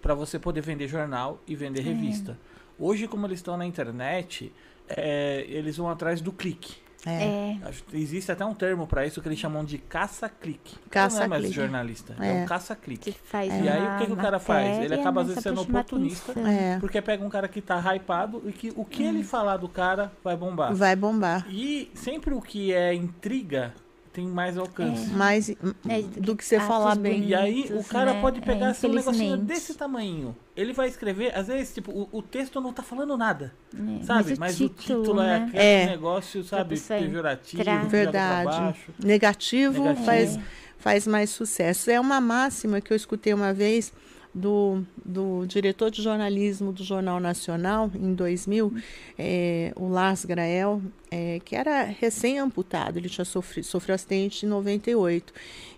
[0.00, 1.82] para você poder vender jornal e vender é.
[1.82, 2.38] revista.
[2.78, 4.52] Hoje, como eles estão na internet,
[4.88, 6.76] é, eles vão atrás do clique.
[7.06, 7.10] É.
[7.10, 7.58] é.
[7.92, 10.76] Existe até um termo para isso que eles chamam de caça-clique.
[10.90, 13.14] Caça não é mais jornalista, é, é um caça-clique.
[13.32, 14.78] E aí o que, que o cara faz?
[14.78, 16.78] Ele acaba às vezes sendo oportunista, é.
[16.78, 20.12] porque pega um cara que tá hypado e que o que ele falar do cara
[20.22, 20.74] vai bombar.
[20.74, 21.46] Vai bombar.
[21.48, 23.74] E sempre o que é intriga
[24.12, 25.10] tem mais alcance.
[25.10, 25.16] É.
[25.16, 27.24] Mais é, do que você falar bem.
[27.24, 28.20] E aí o cara né?
[28.20, 30.36] pode pegar é, assim, um negocinho desse tamanho.
[30.56, 33.52] Ele vai escrever, às vezes, tipo, o, o texto não tá falando nada.
[33.74, 34.30] É, sabe?
[34.30, 35.32] Mas, o, mas título, o título, é né?
[35.32, 35.86] é aquele é.
[35.86, 37.88] negócio, sabe, pejorativo.
[37.88, 38.84] Verdade.
[39.02, 40.04] Negativo, Negativo.
[40.04, 40.38] Faz,
[40.78, 41.90] faz mais sucesso.
[41.90, 43.92] É uma máxima que eu escutei uma vez
[44.32, 48.72] do, do diretor de jornalismo do Jornal Nacional, em 2000,
[49.18, 55.32] é, o Lars Grael, é, que era recém-amputado, ele tinha sofrido, sofreu acidente em 98.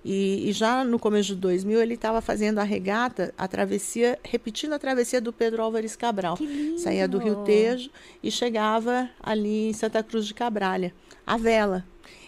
[0.04, 4.74] E, e já no começo de 2000 ele estava fazendo a regata, a travessia, repetindo
[4.74, 6.36] a travessia do Pedro Álvares Cabral.
[6.76, 7.90] Saía do Rio Tejo
[8.22, 10.92] e chegava ali em Santa Cruz de Cabralha,
[11.26, 11.84] a vela.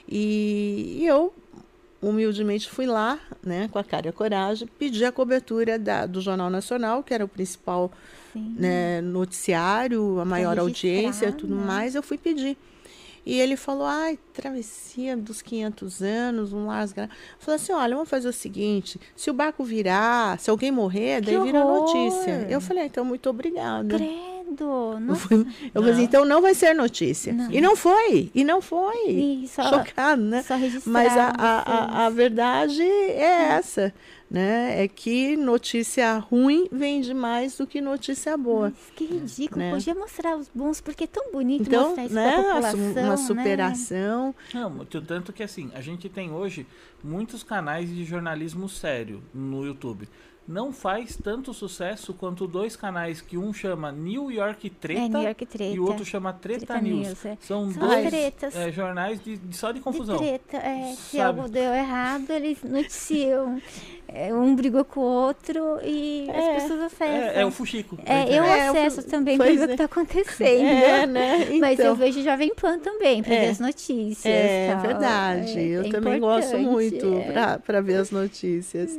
[0.08, 1.32] E, e eu
[2.08, 6.20] humildemente fui lá, né, com a cara e a coragem, pedi a cobertura da, do
[6.20, 7.90] Jornal Nacional, que era o principal
[8.34, 11.64] né, noticiário, a maior audiência e tudo né?
[11.64, 12.56] mais, eu fui pedir.
[13.26, 17.08] E ele falou, ai, travessia dos 500 anos, um lasga.
[17.38, 21.26] Falou assim, olha, vamos fazer o seguinte, se o barco virar, se alguém morrer, que
[21.26, 21.46] daí horror.
[21.46, 22.46] vira notícia.
[22.50, 23.96] Eu falei, ah, então, muito obrigada.
[24.56, 25.00] Credo.
[25.00, 25.34] Nossa.
[25.34, 27.32] Eu, falei, assim, então não vai ser notícia.
[27.32, 27.50] Não.
[27.50, 29.08] E não foi, e não foi.
[29.10, 30.42] E só, Chocado, né?
[30.42, 30.92] só registrar.
[30.92, 31.58] Mas a, a,
[32.02, 33.92] a, a verdade é essa,
[34.30, 34.82] né?
[34.84, 38.70] É que notícia ruim vende mais do que notícia boa.
[38.74, 39.58] Mas que ridículo.
[39.60, 39.70] né?
[39.72, 42.80] Podia mostrar os bons, porque é tão bonito Então, mostrar isso né, população.
[42.80, 43.16] uma né?
[43.16, 44.34] superação.
[44.52, 46.66] Não, muito- tanto que assim, a gente tem hoje
[47.02, 50.08] muitos canais de jornalismo sério no YouTube.
[50.46, 55.22] Não faz tanto sucesso quanto dois canais que um chama New York Treta, É, New
[55.22, 55.74] York Treta.
[55.74, 57.06] e o outro chama Treta, Treta News.
[57.08, 57.38] News, é.
[57.40, 58.12] São, São dois
[58.54, 60.18] é, jornais de, de- só de De confusão.
[60.18, 61.40] treta, é, se Sabe?
[61.40, 63.58] algo deu errado, eles noticiam.
[64.06, 67.06] É, um brigou com o outro e É, as pessoas acessam.
[67.16, 67.98] É, é o Fuxico.
[68.04, 68.44] É, eu.
[68.44, 69.68] É, acesso eu- também pois ver o é.
[69.68, 70.66] que tá acontecendo.
[70.66, 71.38] É, né?
[71.58, 71.96] Mas eu Então.
[71.96, 73.40] vejo Jovem Pan também, pra É.
[73.46, 74.26] ver as notícias.
[74.26, 74.82] É tal.
[74.82, 75.58] verdade.
[75.58, 77.58] É- eu é também gosto muito é.
[77.64, 78.94] para ver as notícias.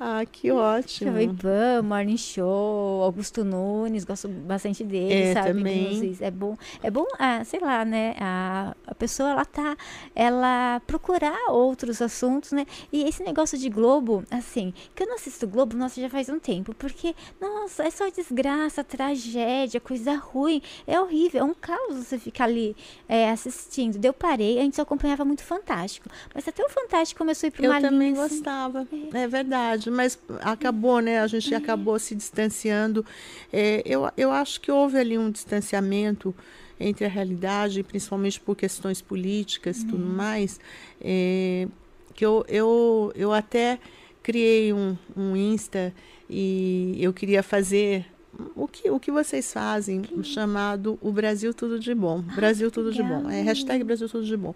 [0.00, 1.10] Ah, que ótimo.
[1.10, 5.48] Jovem Pan, Morning Show, Augusto Nunes, gosto bastante dele, É, sabe?
[5.48, 6.16] também.
[6.20, 8.14] É bom, é bom, ah, sei lá, né?
[8.20, 9.76] A, a pessoa, ela tá,
[10.14, 12.64] ela procurar outros assuntos, né?
[12.92, 16.38] E esse negócio de Globo, assim, que eu não assisto Globo, nossa, já faz um
[16.38, 22.18] tempo, porque, nossa, é só desgraça, tragédia, coisa ruim, é horrível, é um caos você
[22.18, 22.76] ficar ali
[23.08, 24.02] é, assistindo.
[24.04, 27.70] Eu parei, antes eu acompanhava muito Fantástico, mas até o Fantástico começou a ir Eu
[27.70, 31.20] uma também linha, assim, gostava, é verdade, mas acabou, né?
[31.20, 33.04] A gente acabou se distanciando.
[33.52, 36.34] É, eu, eu acho que houve ali um distanciamento
[36.80, 40.60] entre a realidade, principalmente por questões políticas e tudo mais,
[41.00, 41.66] é,
[42.14, 43.78] que eu, eu, eu até
[44.22, 45.92] criei um, um Insta
[46.28, 48.06] e eu queria fazer
[48.54, 52.20] o que, o que vocês fazem, chamado O Brasil Tudo de Bom.
[52.20, 53.20] Brasil Tudo de Bom.
[53.26, 53.44] É legal.
[53.44, 54.54] hashtag Brasil Tudo de Bom.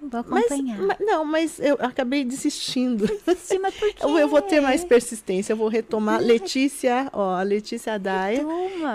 [0.00, 0.78] Vou acompanhar.
[0.78, 3.06] mas- não, mas eu acabei desistindo.
[3.36, 3.96] Sim, mas por quê?
[4.02, 6.20] Eu, eu vou ter mais persistência, eu vou retomar.
[6.20, 8.44] Letícia, ó, a Letícia Daia,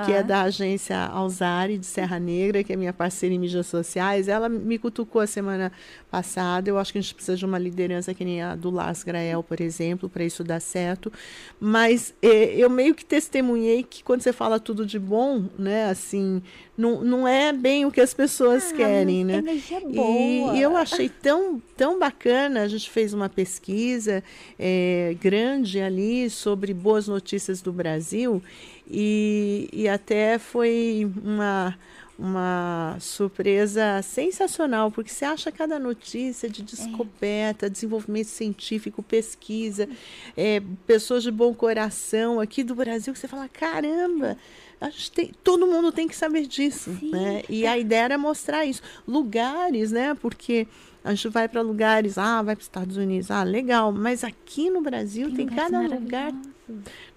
[0.06, 4.28] que é da agência Alzari de Serra Negra, que é minha parceira em mídias sociais,
[4.28, 5.72] ela me cutucou a semana
[6.12, 6.70] passada.
[6.70, 9.42] Eu acho que a gente precisa de uma liderança que nem a do Las Grael,
[9.44, 11.12] por exemplo, para isso dar certo.
[11.60, 16.42] Mas eh, eu meio que testemunhei que quando você fala tudo de bom, né, assim,
[16.78, 19.38] não, não é bem o que as pessoas Ah, querem, né?
[19.38, 20.56] Energia E, boa.
[20.56, 22.62] e eu achei tão, tão bacana.
[22.62, 24.24] A gente fez uma pesquisa
[24.60, 28.42] eh, grande ali sobre boas notícias do Brasil
[28.90, 31.78] e, e até foi uma,
[32.18, 39.88] uma surpresa sensacional, porque você acha cada notícia de descoberta, desenvolvimento científico, pesquisa,
[40.36, 44.36] eh, pessoas de bom coração aqui do Brasil, que você fala, caramba,
[44.82, 47.12] a gente tem, todo mundo tem que saber disso, Sim.
[47.12, 47.44] né?
[47.50, 48.82] E a ideia era mostrar isso.
[49.08, 50.16] Lugares, né?
[50.16, 50.68] Porque
[51.04, 54.70] a gente vai para lugares, ah, vai para os Estados Unidos, ah, legal, mas aqui
[54.70, 56.34] no Brasil tem, lugares cada lugar.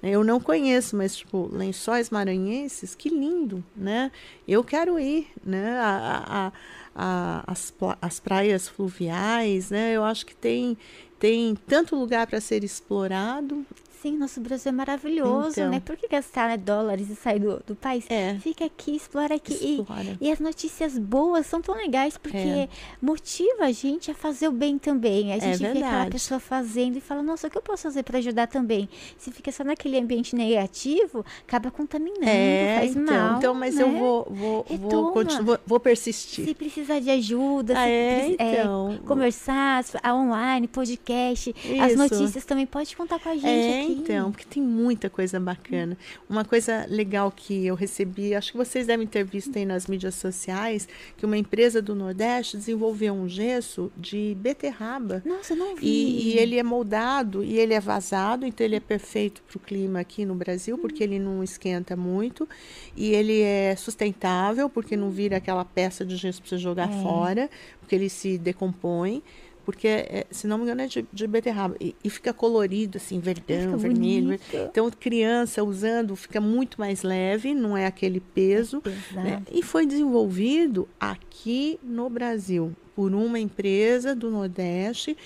[0.02, 0.10] Né?
[0.10, 4.10] Eu não conheço, mas tipo, lençóis maranhenses, que lindo, né?
[4.46, 5.78] Eu quero ir, né?
[5.78, 6.52] A, a-
[6.94, 9.92] a- as, as praias fluviais, né?
[9.94, 10.76] Eu acho que tem,
[11.18, 13.64] tem tanto lugar para ser explorado.
[14.00, 15.70] Sim, nosso Brasil é maravilhoso, Então.
[15.70, 15.80] né?
[15.80, 18.04] Por que gastar né, dólares e sair do, do país?
[18.08, 18.34] É.
[18.40, 19.52] Fica aqui, explora aqui.
[19.52, 20.16] E- Explora.
[20.20, 22.68] E, as notícias boas são tão legais porque É.
[23.00, 25.32] motiva a gente a fazer o bem também.
[25.32, 28.02] A É gente vê aquela pessoa fazendo e fala, nossa, o que eu posso fazer
[28.02, 28.88] para ajudar também?
[29.18, 33.36] Se fica só naquele ambiente negativo, acaba contaminando, É, faz então, mal.
[33.38, 33.82] então, mas né?
[33.82, 36.44] eu vou, vou, vou, vou, vou persistir.
[36.46, 38.98] Se precisar de ajuda, Ah, se é, é, então.
[39.06, 41.98] conversar, se- a online, podcast, as Isso.
[41.98, 43.89] notícias também, pode contar com a gente É, aqui.
[43.92, 45.96] Então, porque tem muita coisa bacana.
[46.28, 50.14] Uma coisa legal que eu recebi, acho que vocês devem ter visto aí nas mídias
[50.14, 55.22] sociais, que uma empresa do Nordeste desenvolveu um gesso de beterraba.
[55.24, 55.86] Nossa, não vi.
[55.86, 59.60] E, e ele é moldado e ele é vazado, então ele é perfeito para o
[59.60, 62.48] clima aqui no Brasil, porque ele não esquenta muito.
[62.96, 67.02] E ele é sustentável, porque não vira aquela peça de gesso para você jogar É.
[67.02, 67.50] fora,
[67.80, 69.22] porque ele se decompõe.
[69.70, 71.76] Porque, é, se não me engano, é de, de beterraba.
[71.80, 74.26] E, e fica colorido, assim, verdão, vermelho.
[74.26, 74.42] bonito.
[74.52, 78.80] Então, criança usando fica muito mais leve, não é aquele peso.
[78.80, 79.14] Pesado.
[79.14, 79.42] né?
[79.50, 85.16] E foi desenvolvido aqui no Brasil por uma empresa do Nordeste.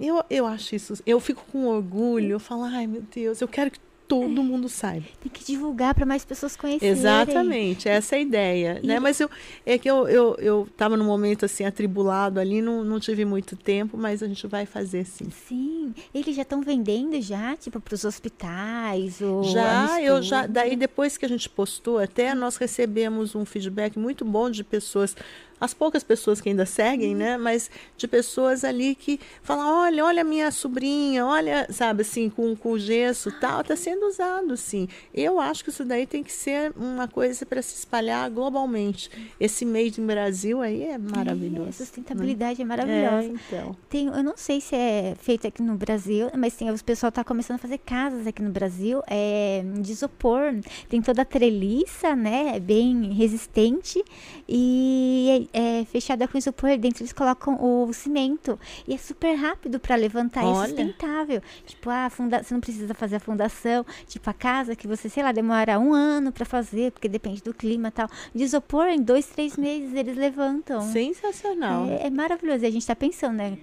[0.00, 3.70] Eu, eu acho isso, eu fico com orgulho, eu falo, ai meu Deus, eu quero
[3.70, 5.06] que todo mundo saiba.
[5.22, 6.92] Tem que divulgar para mais pessoas conhecerem.
[6.92, 8.96] Exatamente, essa é a ideia, né?
[8.96, 9.30] E- Mas eu,
[9.64, 13.56] é que eu, eu, eu tava num momento assim, atribulado ali, não, não tive muito
[13.56, 15.28] tempo, mas a gente vai fazer sim.
[15.48, 20.76] Sim, eles já estão vendendo já, tipo, para os hospitais ou Já, eu já, daí
[20.76, 25.16] depois que a gente postou, até nós recebemos um feedback muito bom de pessoas
[25.60, 27.36] as poucas pessoas que ainda seguem, né?
[27.36, 32.54] Mas de pessoas ali que falam, olha, olha a minha sobrinha, olha, sabe, assim, com,
[32.56, 34.88] com gesso tal, está sendo usado, sim.
[35.12, 39.10] Eu acho que isso daí tem que ser uma coisa para se espalhar globalmente.
[39.38, 41.68] Esse Made in Brasil aí é maravilhoso.
[41.68, 42.64] É, sustentabilidade né?
[42.64, 43.26] é maravilhosa.
[43.26, 43.76] É, então.
[43.88, 47.24] Tem, eu não sei se é feito aqui no Brasil, mas tem, o pessoal está
[47.24, 50.54] começando a fazer casas aqui no Brasil é, de isopor.
[50.88, 52.56] Tem toda a treliça, né?
[52.56, 54.02] É bem resistente
[54.48, 56.76] e é, fechada com isopor.
[56.78, 60.44] Dentro eles colocam o cimento e é super rápido para levantar.
[60.44, 60.64] Olha.
[60.64, 61.42] É sustentável.
[61.66, 63.84] Tipo, a funda você não precisa fazer a fundação.
[64.06, 67.52] Tipo, a casa que você, sei lá, demora um ano para fazer, porque depende do
[67.54, 68.08] clima e tal.
[68.34, 70.80] De isopor, em dois, três meses eles levantam.
[70.80, 71.86] Sensacional.
[71.88, 72.64] É, é maravilhoso.
[72.64, 73.58] E a gente está pensando, né?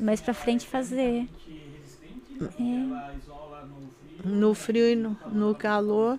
[0.00, 1.28] Mais para frente fazer.
[2.40, 3.10] É.
[4.24, 6.18] No frio e no, no calor.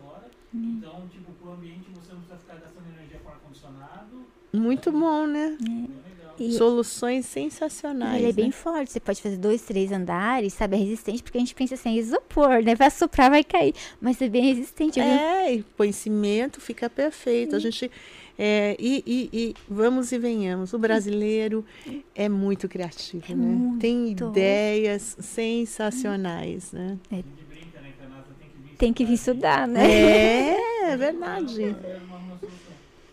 [0.54, 4.26] Então, tipo, pro ambiente você não precisa ficar gastando energia com ar-condicionado.
[4.54, 5.58] Muito bom, né?
[5.98, 6.02] É.
[6.40, 8.20] E Soluções sensacionais.
[8.20, 8.52] Ele é bem né?
[8.52, 8.92] forte.
[8.92, 10.76] Você pode fazer dois, três andares, sabe?
[10.76, 12.74] É resistente, porque a gente pensa assim, isopor, né?
[12.74, 13.76] Vai soprar, vai cair.
[14.00, 15.00] Mas é bem resistente.
[15.00, 17.52] É, e põe cimento, fica perfeito.
[17.52, 17.58] Sim.
[17.58, 17.92] A gente.
[18.40, 20.74] É, e, e, e, vamos e venhamos.
[20.74, 21.64] O brasileiro
[22.16, 23.46] é muito criativo, é né?
[23.46, 23.80] Muito.
[23.80, 26.98] Tem ideias sensacionais, né?
[27.12, 27.22] É
[28.82, 29.86] tem que vir estudar, né?
[29.86, 31.76] É, é verdade.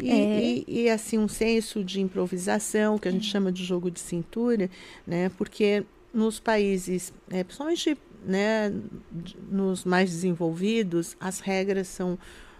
[0.00, 0.40] E, é.
[0.42, 4.70] e, e, assim, um senso de improvisação, que a gente chama de jogo de cintura,
[5.06, 5.30] né?
[5.36, 8.72] Porque nos países, é, principalmente né,
[9.50, 12.18] nos mais desenvolvidos, as regras são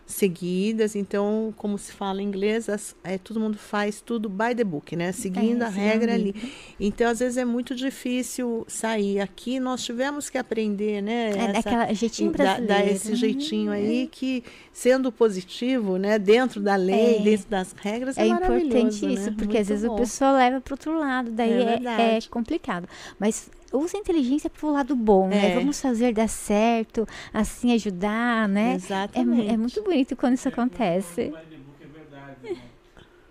[0.09, 0.97] seguidas.
[0.97, 4.97] Então, como se fala em inglês, as, é, todo mundo faz tudo by the book,
[4.97, 5.13] né?
[5.13, 6.35] Seguindo é, a regra ali.
[6.81, 9.21] Então, às vezes é muito difícil sair.
[9.21, 11.31] Aqui nós tivemos que aprender, né?
[11.31, 12.67] É, essa, aquela jeitinho brasileiro.
[12.67, 14.09] Dar esse jeitinho aí uhum.
[14.11, 14.43] que,
[14.73, 16.19] sendo positivo, né?
[16.19, 17.21] Dentro da lei, é.
[17.21, 19.35] dentro das regras, é, é importante isso, né?
[19.37, 19.95] porque muito às vezes bom.
[19.95, 22.89] o pessoal leva para outro lado, daí é complicado.
[23.19, 25.37] Mas usa a inteligência para o lado bom, né?
[25.37, 25.49] é.
[25.49, 25.55] né?
[25.55, 28.75] Vamos fazer dar certo, assim ajudar, né?
[28.75, 29.49] Exatamente.
[29.49, 31.33] É, é muito bonito quando isso acontece.
[31.81, 32.63] É verdade, né?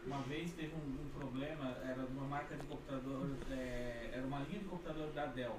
[0.06, 4.60] Uma vez teve um, um, problema, era uma marca de computador, é, era uma linha
[4.60, 5.56] de computador da Dell.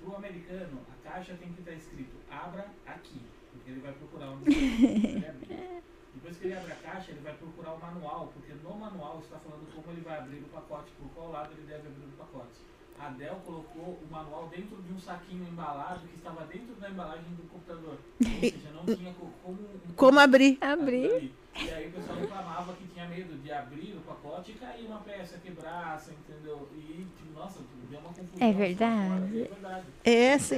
[0.00, 4.30] Para o americano, a caixa tem que estar escrito abra aqui, porque ele vai procurar
[4.30, 5.82] onde ele abrir.
[6.14, 9.38] Depois que ele abre a caixa, ele vai procurar o manual, porque no manual está
[9.38, 12.66] falando como ele vai abrir o pacote, por qual lado ele deve abrir o pacote
[12.98, 17.34] a Dell colocou o manual dentro de um saquinho embalado que estava dentro da embalagem
[17.34, 17.98] do computador.
[18.20, 19.58] Ou seja, não tinha como,
[19.94, 20.58] como abrir.
[20.60, 21.32] abrir.
[21.58, 24.98] E aí o pessoal reclamava que tinha medo de abrir o pacote e cair uma
[24.98, 26.68] peça, quebrasse, entendeu?
[26.74, 28.46] E, tipo, nossa, deu uma confusão.
[28.46, 29.42] É verdade.
[29.42, 29.86] É verdade.
[30.04, 30.56] É, se...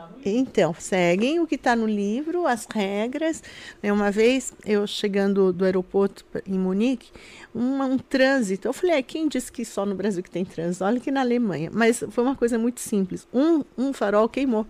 [0.00, 3.42] Tá então, seguem o que está no livro, as regras.
[3.82, 7.10] Né, uma vez, eu chegando do aeroporto em Munique,
[7.54, 8.68] uma, um trânsito.
[8.68, 10.84] Eu falei, é, quem disse que só no Brasil que tem trânsito?
[10.84, 11.70] Olha que na Alemanha.
[11.72, 13.26] Mas foi uma coisa muito simples.
[13.32, 14.66] Um, um farol queimou.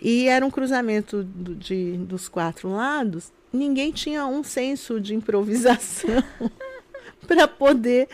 [0.00, 3.32] E era um cruzamento do, de, dos quatro lados.
[3.52, 6.22] Ninguém tinha um senso de improvisação
[7.26, 8.08] para poder,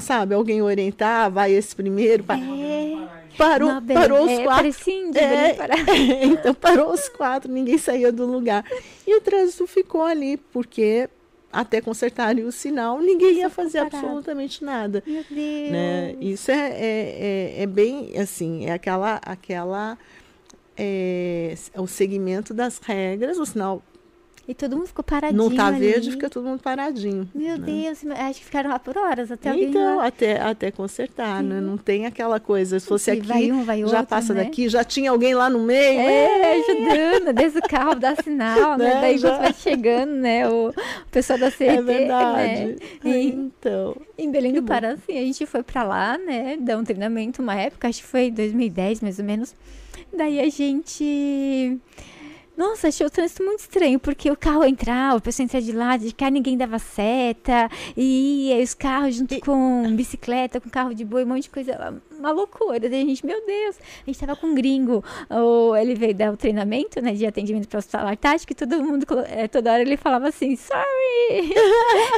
[0.00, 2.24] sabe, alguém orientar, vai esse primeiro.
[2.30, 3.15] É.
[3.36, 4.66] Parou, parou os é, quatro.
[5.14, 8.64] É, então parou os quatro, ninguém saía do lugar.
[9.06, 11.08] E o trânsito ficou ali, porque
[11.52, 15.02] até consertarem o sinal, ninguém ia fazer absolutamente nada.
[15.06, 15.70] Meu Deus.
[15.70, 16.16] Né?
[16.20, 19.98] Isso é, é, é, é, bem assim, é aquela, aquela
[20.76, 23.82] é, o segmento das regras, o sinal
[24.48, 25.42] e todo mundo ficou paradinho.
[25.42, 25.80] Não tá ali.
[25.80, 27.28] verde, fica todo mundo paradinho.
[27.34, 27.66] Meu né?
[27.66, 31.60] Deus, acho que ficaram lá por horas até Então, até, até consertar, né?
[31.60, 32.78] Não tem aquela coisa.
[32.78, 34.44] Se fosse aqui, vai um, vai já outro, passa né?
[34.44, 35.98] daqui, já tinha alguém lá no meio.
[35.98, 38.84] É, ajudando, desde o carro, dá sinal, né?
[38.94, 39.00] né?
[39.00, 39.36] Daí já...
[39.36, 40.48] vai chegando, né?
[40.48, 42.64] O, o pessoal da CET, É verdade.
[42.64, 42.76] Né?
[43.04, 43.96] E, então.
[44.16, 46.56] Em Belém do Pará, assim, a gente foi pra lá, né?
[46.60, 49.54] Dar um treinamento uma época, acho que foi 2010, mais ou menos.
[50.16, 51.80] Daí a gente
[52.56, 56.04] nossa, achei o trânsito muito estranho, porque o carro entrava, o pessoal entrava de lado,
[56.04, 59.40] de cá ninguém dava seta, e os carros junto e...
[59.40, 62.80] com bicicleta, com carro de boi, um monte de coisa, uma loucura.
[62.80, 66.32] Daí a gente, meu Deus, a gente tava com um gringo, ou ele veio dar
[66.32, 69.82] o treinamento, né, de atendimento para o hospitalar tático, e todo mundo, é, toda hora
[69.82, 70.86] ele falava assim, sorry!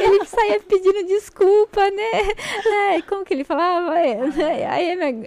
[0.03, 2.94] ele saía pedindo desculpa, né?
[2.94, 3.98] É, como que ele falava?
[3.98, 5.11] É, aí, é, é,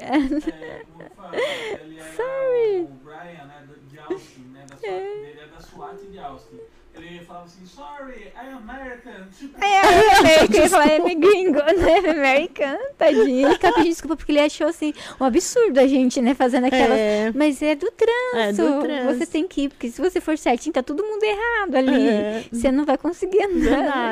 [1.34, 2.82] é, sorry!
[2.82, 6.60] O Brian, né, de Austin, né, da SWAT dele é da SWAT de Austin.
[6.94, 9.28] Ele falava assim, sorry, I'm American.
[9.62, 12.10] É, American, ele falava, é gringo, né?
[12.12, 13.48] American, tadinho.
[13.48, 16.98] Ele ficava pedindo desculpa porque ele achou, assim, um absurdo a gente, né, fazendo aquelas...
[16.98, 17.32] É.
[17.34, 18.38] Mas é do trânsito.
[18.38, 19.18] É do trânsito.
[19.20, 22.08] Você tem que ir, porque se você for certinho, tá todo mundo errado ali.
[22.10, 22.44] É.
[22.52, 23.60] Você não vai conseguir andar.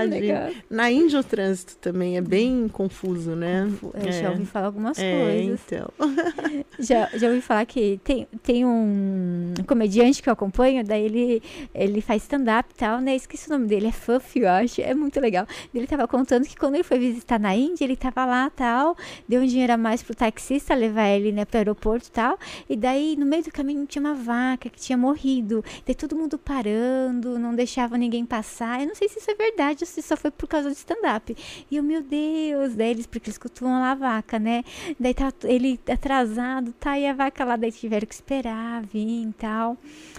[0.06, 0.10] Verdade.
[0.10, 0.64] no negócio.
[0.70, 3.70] Na Índia o trânsito também é bem confuso, né?
[4.06, 5.60] Eu já ouvi falar algumas É, coisas.
[5.66, 5.90] então.
[6.80, 11.44] Já, já ouvi falar que tem, tem um comediante que eu acompanho, daí ele,
[11.76, 13.16] ele faz stand-up e tal, né?
[13.16, 15.48] Esqueci o nome dele, é Fuff, eu acho, é muito legal.
[15.74, 18.96] Ele tava contando que quando ele foi visitar na Índia, ele tava lá tal,
[19.28, 22.38] deu um dinheiro a mais pro taxista levar ele, né, pro aeroporto tal,
[22.70, 26.38] e daí no meio do caminho tinha uma vaca que tinha morrido, daí todo mundo
[26.38, 28.82] parando, não deixava ninguém passar.
[28.82, 31.36] Eu não sei se isso é verdade ou se só foi por causa do stand-up.
[31.70, 34.64] E eu, meu Deus, daí eles, porque eles costumam lá a vaca, né?
[35.00, 36.98] Daí tá ele atrasado, tá?
[36.98, 39.78] E a vaca lá, daí tiveram que esperar, vir e tal.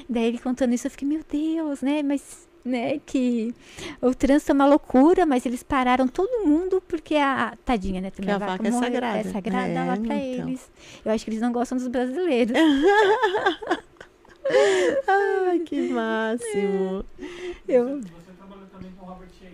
[0.08, 2.02] Daí ele contando isso, eu fiquei, meu Deus, né?
[2.02, 3.54] Mas, né, que
[4.02, 8.10] o trânsito é uma loucura, mas eles pararam todo mundo porque a tadinha, né?
[8.10, 9.18] Também Que a vaca é morreu, sagrada.
[9.18, 10.48] É sagrada É, lá pra então.
[10.48, 10.70] eles.
[11.04, 12.56] Eu acho que eles não gostam dos brasileiros.
[15.46, 17.04] Ai, que máximo.
[17.68, 19.50] Eu, Você trabalhou também com o Robert Shea.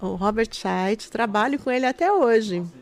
[0.00, 2.56] O Robert Scheidt, trabalho com ele até hoje.
[2.56, 2.72] Ele é né?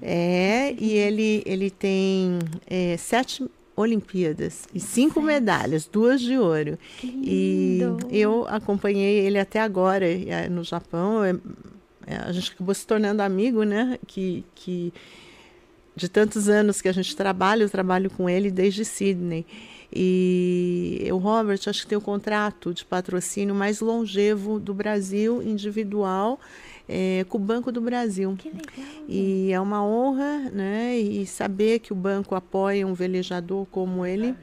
[0.00, 3.48] É, e ele, ele tem é, sete
[3.78, 6.76] Olimpíadas e cinco medalhas, duas de ouro.
[7.02, 11.22] E eu acompanhei ele até agora eh, no Japão.
[11.24, 11.36] É-
[12.06, 13.98] é, a gente acabou se tornando amigo, né?
[14.06, 14.92] Que, que
[15.94, 19.44] de tantos anos que a gente trabalha, eu trabalho com ele desde Sydney.
[19.92, 26.40] E o Robert, acho que tem o contrato de patrocínio mais longevo do Brasil, individual,
[26.88, 28.34] eh, com o Banco do Brasil.
[28.38, 29.04] Que legal.
[29.08, 30.96] E é uma honra, né?
[30.98, 34.34] E saber que o banco apoia um velejador como ele.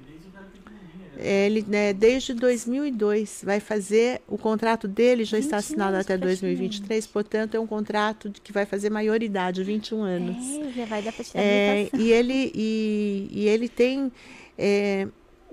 [1.17, 6.17] É, Ele, né, desde 2002, vai fazer, o contrato dele já está 20 assinado até
[6.17, 10.35] 2023, portanto, é um contrato que vai fazer maioridade, 21 anos.
[10.45, 14.11] É, já vai dar pra tirar É, e, ele, e, e ele tem.
[14.57, 15.07] é,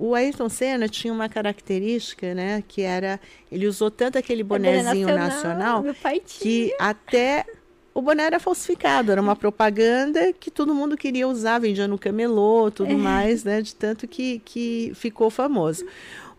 [0.05, 2.65] o Ayrton Senna tinha uma característica, né?
[2.67, 3.21] Que era.
[3.53, 5.81] Ele usou tanto aquele bonezinho É nacional
[6.25, 6.43] tinha.
[6.43, 7.47] que até
[7.95, 12.69] o boné era falsificado, era uma propaganda que todo mundo queria usar, vendia no camelô,
[12.69, 13.63] tudo mais, né?
[13.63, 15.85] De tanto que, que ficou famoso.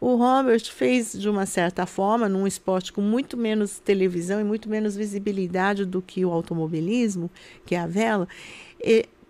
[0.02, 4.68] O Robert fez de uma certa forma, num esporte com muito menos televisão e muito
[4.68, 7.32] menos visibilidade do que o automobilismo,
[7.66, 8.28] que é a vela,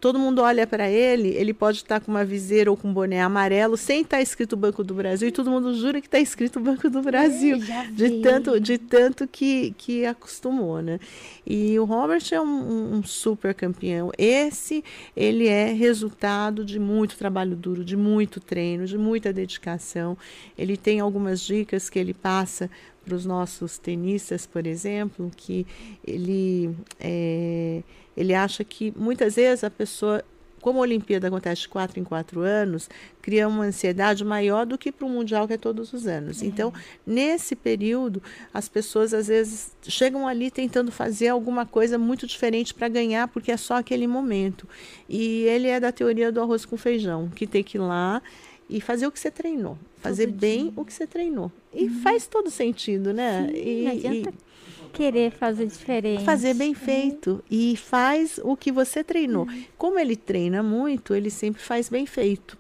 [0.04, 3.22] todo mundo olha para ele, ele pode estar com uma viseira ou com um boné
[3.22, 6.90] amarelo, sem estar escrito Banco do Brasil, e todo mundo jura que está escrito Banco
[6.90, 11.00] do Brasil já de tanto de tanto que, que acostumou, né?
[11.48, 14.12] E o Robert é um, um- um super campeão.
[14.18, 14.84] Esse
[15.16, 20.18] ele é resultado de muito trabalho duro, de muito treino, de muita dedicação.
[20.58, 22.70] Ele tem algumas dicas que ele passa
[23.06, 25.66] para os nossos tenistas, por exemplo, que
[26.06, 27.82] ele é,
[28.16, 30.24] ele acha que muitas vezes a pessoa
[30.62, 32.90] como a Olimpíada acontece de quatro em quatro anos,
[33.22, 36.42] cria uma ansiedade maior do que para o Mundial, que é todos os anos.
[36.42, 36.72] Então,
[37.06, 42.88] nesse período, as pessoas às vezes chegam ali tentando fazer alguma coisa muito diferente para
[42.88, 44.66] ganhar, porque é só aquele momento.
[45.10, 48.22] E ele é da teoria do arroz com feijão, que tem que ir lá
[48.70, 50.74] e fazer o que você treinou, fazer Todo bem dia.
[50.78, 51.52] o que você treinou.
[51.74, 53.50] E faz todo sentido, né?
[53.52, 54.34] Sim, e, não e- adianta
[54.94, 56.24] querer fazer diferente.
[56.24, 59.48] fazer bem feito e faz o que você treinou.
[59.78, 62.58] Como ele treina muito, ele sempre faz bem feito.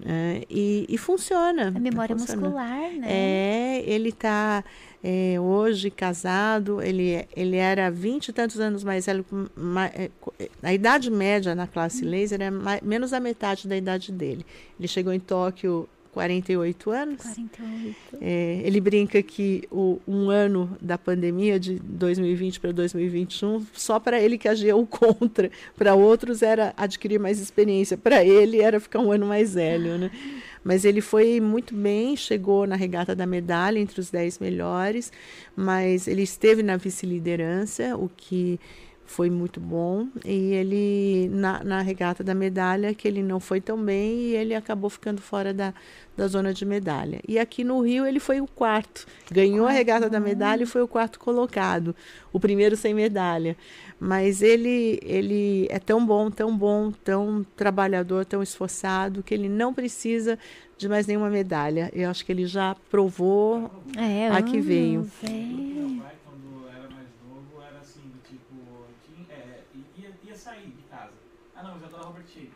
[0.00, 0.42] né?
[0.50, 1.68] e, e funciona.
[1.68, 3.06] A memória muscular, né?
[3.08, 4.64] É, ele está
[5.40, 9.24] hoje casado, ele, ele era 20 e tantos anos mais velho.
[9.94, 14.10] é, é, a idade média na classe laser é mai- menos da metade da idade
[14.10, 14.44] dele.
[14.78, 17.22] Ele chegou em Tóquio 48 anos.
[17.22, 17.96] 48.
[18.20, 24.20] É, ele brinca que o, um ano da pandemia, de 2020 para 2021, só para
[24.20, 25.50] ele que agia o contra.
[25.76, 27.98] Para outros era adquirir mais experiência.
[27.98, 29.98] Para ele era ficar um ano mais velho.
[29.98, 30.10] Né?
[30.62, 35.12] Mas ele foi muito bem, chegou na regata da medalha entre os 10 melhores,
[35.56, 38.58] mas ele esteve na vice-liderança, o que
[39.06, 40.08] foi muito bom.
[40.24, 44.54] E ele, na, na regata da medalha, que ele não foi tão bem e ele
[44.54, 45.74] acabou ficando fora da,
[46.16, 47.20] da zona de medalha.
[47.26, 49.06] E aqui no Rio ele foi o quarto.
[49.30, 51.94] Ganhou a regata da medalha e foi o quarto colocado.
[52.32, 53.56] O primeiro sem medalha.
[53.98, 59.72] Mas ele, ele é tão bom, tão bom, tão trabalhador, tão esforçado, que ele não
[59.72, 60.38] precisa
[60.76, 61.90] de mais nenhuma medalha.
[61.92, 63.70] Eu acho que ele já provou.
[63.96, 65.00] É, Aqui veio.
[65.00, 65.28] anos, é.
[65.28, 68.54] Meu pai, quando era mais novo, era assim, do tipo,
[69.06, 69.60] tinha, é,
[69.96, 71.12] ia, ia sair de casa.
[71.56, 72.48] Ah não, já tô na Robert Shea.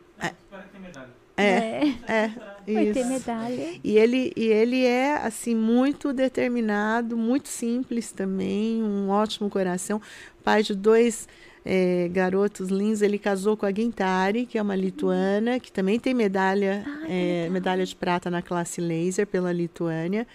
[1.38, 1.82] É.
[2.06, 2.30] É,
[2.66, 2.74] é.
[2.74, 3.74] Vai ter medalha.
[3.82, 10.00] E ele, e ele é assim muito determinado, muito simples também, um ótimo coração.
[10.44, 11.28] Pai de dois
[11.64, 16.14] eh, garotos lindos, ele casou com a Guintari, que é uma lituana, que também tem
[16.14, 17.50] medalha, Ai, legal.
[17.50, 20.26] medalha de prata na classe laser pela Lituânia.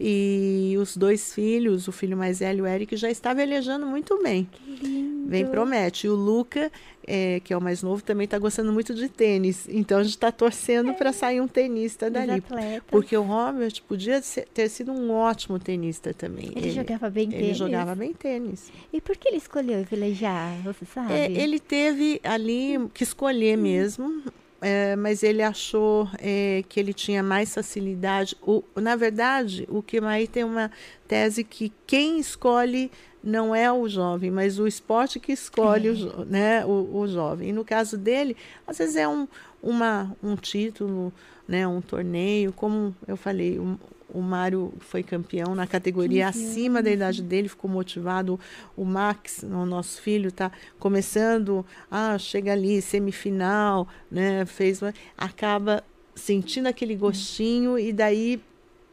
[0.00, 4.48] E os dois filhos, o filho mais velho, o Eric, já está velejando muito bem.
[4.50, 5.28] Que lindo.
[5.28, 6.08] Bem promete.
[6.08, 6.72] E o Luca,
[7.06, 9.66] eh, que é o mais novo, também está gostando muito de tênis.
[9.68, 12.32] Então a gente está torcendo para sair um tenista dali.
[12.32, 12.82] atletas.
[12.88, 16.50] Porque o Robert podia ser- ter sido um ótimo tenista também.
[16.54, 17.56] Ele, jogava bem ele tênis.
[17.56, 18.70] jogava bem tênis.
[18.92, 20.56] E por que ele escolheu velejar?
[20.64, 21.12] Você sabe?
[21.12, 24.22] É, ele teve ali que escolher mesmo,
[24.60, 28.36] é, mas ele achou é, que ele tinha mais facilidade.
[28.42, 30.70] O, na verdade, o Kimaí tem uma
[31.08, 32.90] tese que quem escolhe
[33.22, 37.50] não é o jovem, mas o esporte que escolhe o, né, o, o jovem.
[37.50, 39.28] E no caso dele, às vezes é um,
[39.62, 41.12] uma, um título,
[41.46, 43.78] né, um torneio, como eu falei, o,
[44.12, 48.38] o Mário foi campeão na categoria 15 acima da idade dele, ficou motivado.
[48.76, 54.80] O Max, o nosso filho, está começando, ah, chega ali, semifinal, né, fez,
[55.16, 55.82] acaba
[56.14, 58.40] sentindo aquele gostinho e daí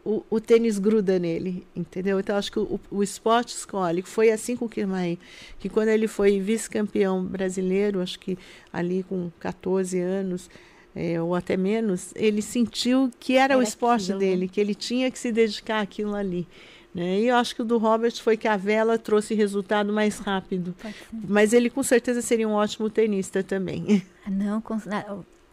[0.05, 2.19] o, o tênis gruda nele, entendeu?
[2.19, 4.01] Então acho que o, o esporte escolhe.
[4.01, 5.19] Foi assim com o Kirmay,
[5.59, 8.37] que quando ele foi vice-campeão brasileiro, acho que
[8.71, 10.49] ali com 14 anos,
[10.95, 14.19] é, ou até menos, ele sentiu que era, o Era esporte aquilo.
[14.19, 16.47] dele, que ele tinha que se dedicar àquilo ali.
[16.95, 17.19] Né?
[17.19, 20.73] E eu acho que o do Robert foi que a vela trouxe resultado mais rápido.
[21.13, 24.01] Mas ele com certeza seria um ótimo tenista também.
[24.25, 24.79] Ah, Não, com-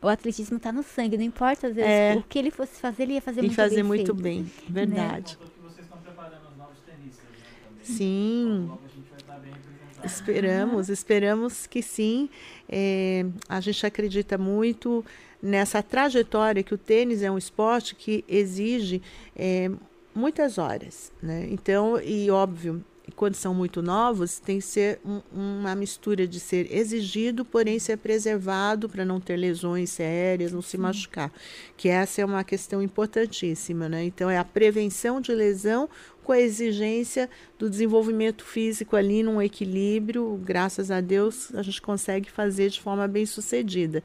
[0.02, 2.16] o- atletismo tá no sangue, não importa às vezes É.
[2.16, 4.22] o que ele fosse fazer, ele ia fazer e muito fazer bem muito feito.
[4.22, 5.36] bem, verdade.
[5.36, 7.84] Contou que vocês estão preparando os novos tenistas, né, também.
[7.84, 8.66] Sim.
[8.68, 10.06] Logo a gente vai estar bem representado.
[10.06, 12.28] Esperamos, esperamos que sim.
[12.68, 15.04] É, a gente acredita muito
[15.42, 19.02] nessa trajetória que o tênis é um esporte que exige
[19.36, 19.70] é,
[20.14, 21.46] muitas horas, né?
[21.50, 22.82] Então, e óbvio,
[23.14, 27.98] quando são muito novos, tem que ser um- uma mistura de ser exigido, porém ser
[27.98, 31.32] preservado para não ter lesões sérias, não se machucar.
[31.76, 34.04] Que essa é uma questão importantíssima, né?
[34.04, 35.88] Então, é a prevenção de lesão
[36.24, 42.28] com a exigência do desenvolvimento físico ali num equilíbrio, graças a Deus, a gente consegue
[42.28, 44.02] fazer de forma bem sucedida.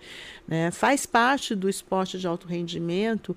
[0.47, 0.70] Né?
[0.70, 3.36] Faz parte do esporte de alto rendimento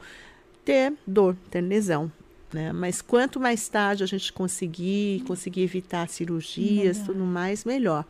[0.63, 2.13] ter dor, ter lesão.
[2.55, 2.73] Né?
[2.73, 7.07] Mas quanto mais tarde a gente conseguir, conseguir evitar cirurgias, Melhor.
[7.13, 8.05] tudo mais, melhor.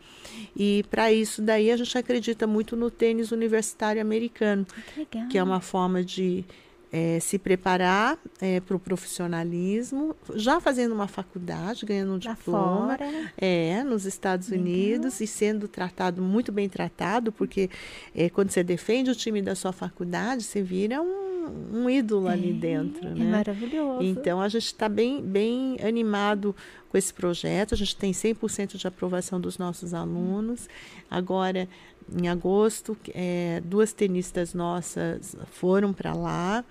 [0.55, 5.27] E para isso daí a gente acredita muito no tênis universitário americano, Que legal.
[5.29, 6.45] que é uma forma de
[6.93, 8.19] eh, se preparar
[8.67, 12.97] para o profissionalismo, já fazendo uma faculdade, ganhando um Lá diploma.
[12.97, 13.31] fora.
[13.37, 14.63] É, nos Estados Legal.
[14.65, 17.69] Unidos e sendo tratado muito bem tratado, porque
[18.15, 22.53] eh, quando você defende o time da sua faculdade, você vira um, um ídolo ali
[22.53, 23.31] dentro, É né?
[23.31, 24.03] maravilhoso.
[24.03, 26.55] Então a gente está bem, bem animado
[26.89, 27.73] com esse projeto.
[27.73, 30.67] A gente tem 100% de aprovação dos nossos alunos.
[31.09, 31.67] Agora,
[32.15, 36.63] em agosto, eh, duas tenistas nossas foram para lá,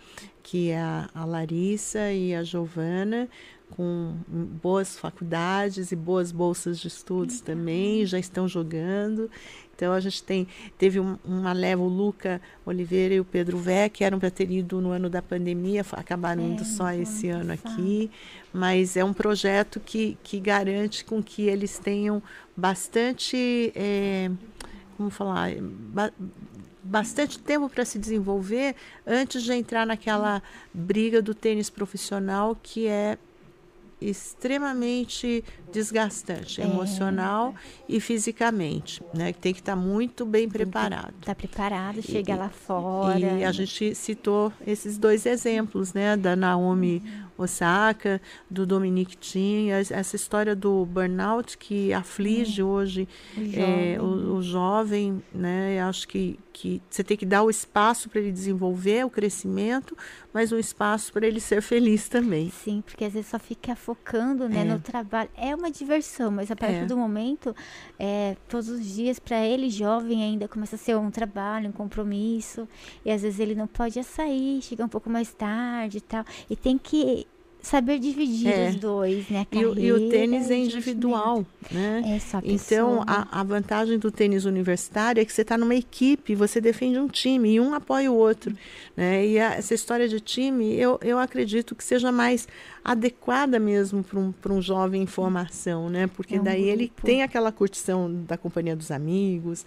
[0.43, 3.29] que é a, a Larissa e a Giovana,
[3.71, 4.15] com
[4.63, 9.29] boas faculdades e boas bolsas de estudos também, já estão jogando.
[9.75, 10.47] Então a gente tem
[10.79, 14.49] teve um- uma leva o Luca Oliveira e o Pedro Vé que eram para ter
[14.49, 17.73] ido no ano da pandemia, acabaram É, indo só no esse ano passado.
[17.75, 18.09] aqui,
[18.53, 22.23] mas é um projeto que, que garante com que eles tenham
[22.57, 24.31] bastante, eh,
[24.97, 26.13] como falar, ba-
[26.83, 30.41] bastante tempo para se desenvolver antes de entrar naquela
[30.73, 33.19] briga do tênis profissional que é
[34.11, 35.45] extremamente
[35.75, 36.65] desgastante, É.
[36.65, 37.53] emocional
[37.89, 39.33] e fisicamente, né?
[39.33, 41.13] Que tem que estar muito bem preparado.
[41.21, 43.19] Tá preparado, chega E- lá fora.
[43.19, 46.17] E a gente citou esses dois exemplos, né?
[46.17, 47.03] Da Naomi
[47.37, 53.99] Osaka, do Dominic Thiem, es- essa história do burnout que aflige hoje O é, jovem.
[53.99, 55.81] o, o jovem, né?
[55.83, 59.97] Acho que, que você tem que dar o espaço para ele desenvolver o crescimento,
[60.33, 62.51] mas um espaço para ele ser feliz também.
[62.51, 64.65] Sim, porque às vezes só fica focando né, É.
[64.65, 65.29] no trabalho.
[65.37, 66.87] É uma diversão, mas a partir É.
[66.87, 67.55] do momento,
[67.99, 72.69] é, todos os dias, para ele, jovem ainda, começa a ser um trabalho, um compromisso.
[73.05, 76.25] E às vezes ele não pode sair, chega um pouco mais tarde e tal.
[76.49, 77.27] E tem que
[77.65, 78.69] saber dividir é.
[78.69, 79.47] os dois, né?
[79.51, 82.03] E o, e, o tênis é individual, né?
[82.15, 86.35] É só então, a, a, vantagem do tênis universitário é que você está numa equipe,
[86.35, 88.55] você defende um time e um apoia o outro,
[88.95, 89.27] né?
[89.27, 92.47] E a, essa história de time, eu, eu acredito que seja mais
[92.85, 96.07] adequada mesmo para um, um jovem em formação, né?
[96.07, 96.73] Porque é um daí grupo.
[96.73, 99.65] ele tem aquela curtição da companhia dos amigos.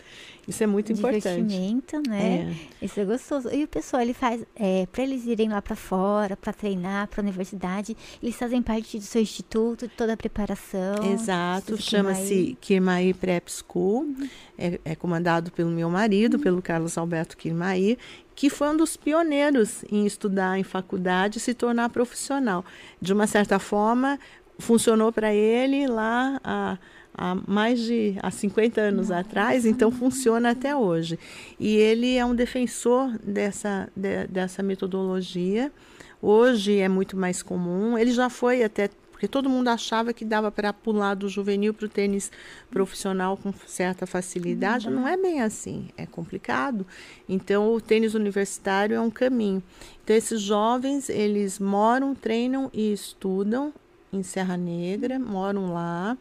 [0.48, 1.44] Isso é muito importante.
[1.44, 2.56] Divertimento, né?
[2.82, 2.86] É.
[2.86, 3.50] Isso é gostoso.
[3.50, 7.22] E o pessoal, ele faz, é, para eles irem lá para fora, para treinar, para
[7.22, 11.12] a universidade, eles fazem parte do seu instituto, de toda a preparação.
[11.12, 14.30] Exato, chama-se Kirmai Prep School, uhum.
[14.58, 16.44] é, é, comandado pelo meu marido, uhum.
[16.44, 17.98] pelo Carlos Alberto Kirmai,
[18.38, 22.64] que foi um dos pioneiros em estudar em faculdade e se tornar profissional.
[23.02, 24.20] De uma certa forma,
[24.60, 26.78] funcionou para ele lá há,
[27.18, 31.18] há, mais de há 50 anos atrás, então funciona até hoje.
[31.60, 35.72] E ele é um defensor dessa, de, dessa metodologia.
[36.22, 37.98] Hoje é muito mais comum.
[37.98, 38.88] Ele já foi até
[39.18, 42.32] porque todo mundo achava que dava para pular do juvenil para o tênis
[42.70, 44.88] profissional com certa facilidade.
[44.88, 44.94] Uhum.
[44.94, 46.86] Não é bem assim, é complicado.
[47.28, 49.64] Então, o tênis universitário é um caminho.
[50.04, 53.74] Então, esses jovens, eles moram, treinam e estudam
[54.14, 56.16] em Serra Negra, moram lá.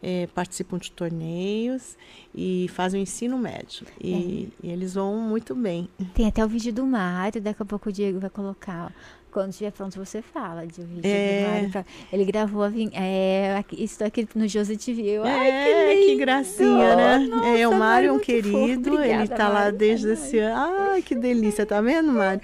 [0.00, 1.96] É, participam de torneios
[2.32, 3.84] e fazem o ensino médio.
[4.00, 4.14] E,
[4.62, 4.66] é.
[4.68, 5.88] e, eles vão muito bem.
[6.14, 8.94] Tem até o vídeo do Mário, daqui a pouco o Diego vai colocar.
[9.38, 11.68] Quando estiver pronto, você fala de um vídeo é.
[11.70, 11.86] Mário.
[12.12, 12.90] Ele gravou a vin...
[12.92, 15.18] é, estou aqui no Josi TV.
[15.18, 17.18] Ai, é, que, que, gracinha, né?
[17.18, 20.56] Nossa, é, o Mário é um querido, Obrigada, ele está lá desde esse ano.
[20.90, 22.40] Ai, que delícia, tá vendo, Mário?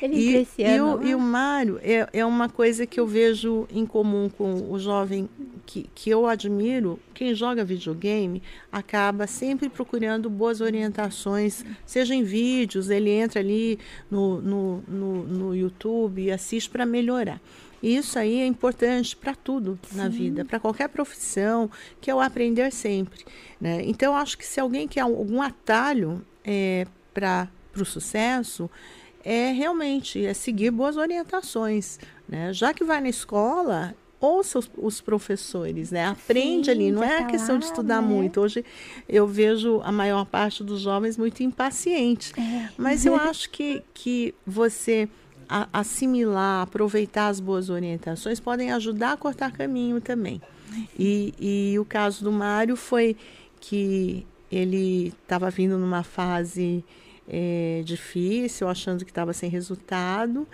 [0.00, 3.86] Ele e, e, o, e o Mário é, é uma coisa que eu vejo em
[3.86, 5.28] comum com o jovem
[5.64, 6.98] que, que eu admiro.
[7.14, 13.78] Quem joga videogame acaba sempre procurando boas orientações, seja em vídeos, ele entra ali
[14.10, 17.40] no, no, no, no YouTube e assiste para melhorar.
[17.82, 19.96] Isso aí é importante para tudo Sim.
[19.96, 21.70] na vida, para qualquer profissão,
[22.00, 23.24] que é o aprender sempre.
[23.60, 23.82] Né?
[23.84, 28.70] Então, acho que se alguém quer algum atalho é, para o sucesso,
[29.26, 31.98] é realmente é seguir boas orientações.
[32.28, 32.52] Né?
[32.52, 36.06] Já que vai na escola, ouça os, os professores, né?
[36.06, 38.06] Aprende Sim, ali, não é a questão de estudar né?
[38.06, 38.40] muito.
[38.40, 38.64] Hoje
[39.08, 42.32] eu vejo a maior parte dos jovens muito impaciente.
[42.40, 42.68] É.
[42.78, 45.08] Mas eu acho que, que você
[45.48, 50.40] a, assimilar, aproveitar as boas orientações podem ajudar a cortar caminho também.
[50.96, 51.34] E,
[51.72, 53.16] e o caso do Mário foi
[53.60, 56.84] que ele estava vindo numa fase
[57.28, 60.46] é, difícil, achando que estava sem resultado,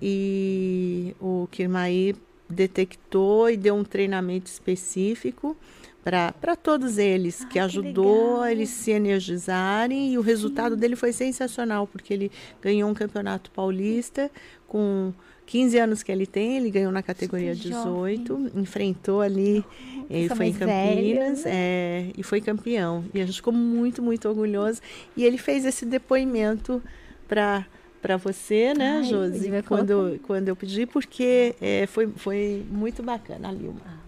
[0.00, 2.14] e o Kirmaí
[2.48, 5.56] detectou e deu um treinamento específico
[6.02, 10.12] para todos eles, ah, que ajudou que eles se energizarem.
[10.12, 10.26] E o Sim.
[10.26, 14.30] resultado dele foi sensacional, porque ele ganhou um campeonato paulista
[14.66, 15.12] com
[15.50, 19.64] 15 anos que ele tem, ele ganhou na categoria 18, enfrentou ali,
[20.08, 23.04] ele foi em Campinas é, e foi campeão.
[23.12, 24.80] E a gente ficou muito, muito orgulhoso.
[25.16, 26.80] E ele fez esse depoimento
[27.26, 27.66] para
[28.00, 33.50] para você, né, Ai, Josi, quando, quando eu pedi, porque é, foi, foi muito bacana
[33.50, 33.68] ali.
[33.68, 34.00] Uma.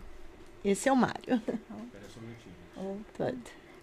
[0.64, 1.42] Esse é o Mário.
[2.74, 2.96] Oh,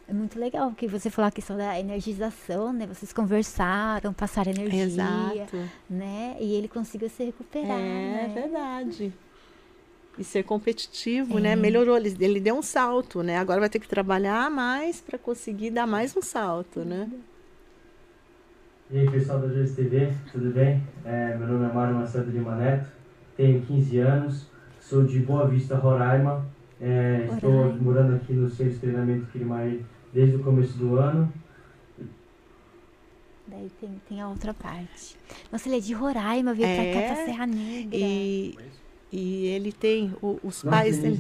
[0.10, 2.88] é muito legal que você falou a questão da energização, né?
[2.88, 5.70] Vocês conversaram, passaram energia, Exato.
[5.88, 6.36] né?
[6.40, 7.80] E ele conseguiu se recuperar.
[7.80, 8.32] É né?
[8.34, 9.14] verdade.
[10.18, 11.52] E ser competitivo, né?
[11.52, 11.56] é.
[11.56, 11.62] né?
[11.62, 13.38] Melhorou, ele, ele deu um salto, né?
[13.38, 17.08] Agora vai ter que trabalhar mais para conseguir dar mais um salto, né?
[18.90, 20.82] E aí, pessoal da GSTV, tudo bem?
[21.06, 22.90] É, meu nome é Mário Macedo de Maneto,
[23.38, 24.48] tenho 15 anos,
[24.82, 26.44] sou de Boa Vista, Roraima.
[26.82, 31.32] É, estou morando aqui no Centro de Treinamento Quirimaí desde o começo do ano.
[33.48, 35.18] Daí tem, tem a outra parte.
[35.52, 37.98] Nossa, ele é de Roraima, veio é, pra cá, pra Serra Negra.
[37.98, 38.58] E,
[39.12, 41.20] e ele tem o, os Nós pais dele.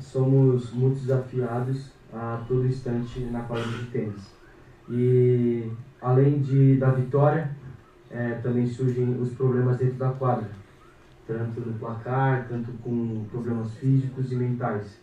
[0.00, 4.38] somos muito desafiados a todo instante na quadra de tênis.
[4.90, 5.70] E
[6.00, 7.56] além de, da vitória,
[8.10, 10.50] é, também surgem os problemas dentro da quadra,
[11.26, 14.98] tanto no placar, tanto com problemas físicos e mentais.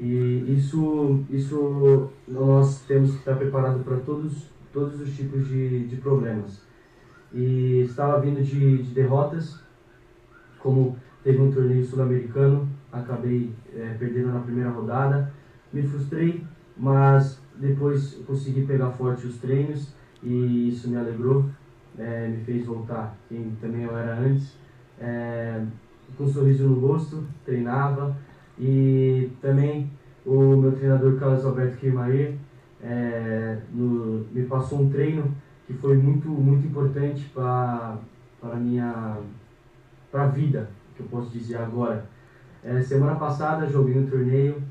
[0.00, 5.96] E isso, isso nós temos que estar preparados para todos, todos os tipos de, de
[5.96, 6.62] problemas.
[7.34, 9.60] E estava vindo de, de derrotas,
[10.58, 15.30] como teve um torneio sul-americano, acabei é, perdendo na primeira rodada,
[15.70, 16.42] me frustrei,
[16.74, 19.92] mas depois consegui pegar forte os treinos
[20.22, 21.44] e isso me alegrou,
[21.98, 24.56] é, me fez voltar quem também eu era antes,
[24.98, 25.62] é,
[26.16, 28.16] com um sorriso no rosto, treinava,
[28.60, 29.90] e também
[30.24, 32.34] o meu treinador Carlos Alberto Kirmaer
[32.82, 35.34] é, no, me passou um treino
[35.66, 37.98] que foi muito, muito importante para
[38.42, 39.16] a minha
[40.12, 42.06] pra vida, que eu posso dizer agora.
[42.62, 44.62] É, semana passada joguei um torneio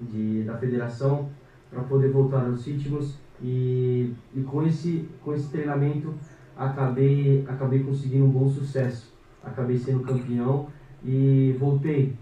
[0.00, 1.30] de, da federação
[1.70, 6.12] para poder voltar aos ritmos e, e com, esse, com esse treinamento
[6.54, 9.14] acabei, acabei conseguindo um bom sucesso.
[9.42, 10.68] Acabei sendo campeão
[11.02, 12.16] e voltei.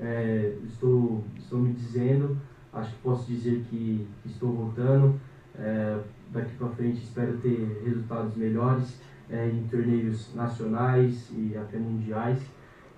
[0.00, 2.38] É, estou, estou me dizendo,
[2.72, 5.18] acho que posso dizer que estou voltando.
[5.56, 12.40] É, daqui para frente espero ter resultados melhores é, em torneios nacionais e até mundiais.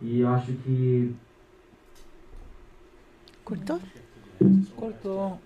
[0.00, 1.14] E eu acho que.
[3.44, 3.80] Cortou?
[4.76, 5.40] Cortou.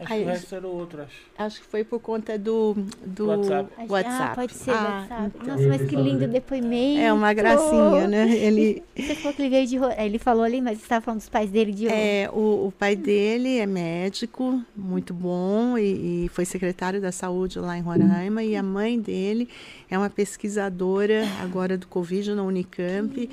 [0.00, 1.16] Acho Aí, que o resto era outro, acho.
[1.36, 3.70] Acho que foi por conta do, do WhatsApp.
[3.88, 4.22] WhatsApp.
[4.22, 5.32] Ah, pode ser Ah, WhatsApp.
[5.34, 5.56] então.
[5.56, 7.00] Nossa, mas que lindo depoimento.
[7.00, 8.30] É uma gracinha, né?
[8.36, 9.76] Ele, Você falou que ele veio de...
[9.98, 11.88] Ele falou ali, mas você estava falando dos pais dele de...
[11.88, 17.58] é, o, o pai dele é médico, muito bom, e, e foi secretário da saúde
[17.58, 19.48] lá em Roraima, e a mãe dele
[19.90, 23.28] é uma pesquisadora agora do Covid na Unicamp,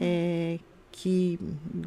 [0.00, 0.58] é,
[1.02, 1.38] que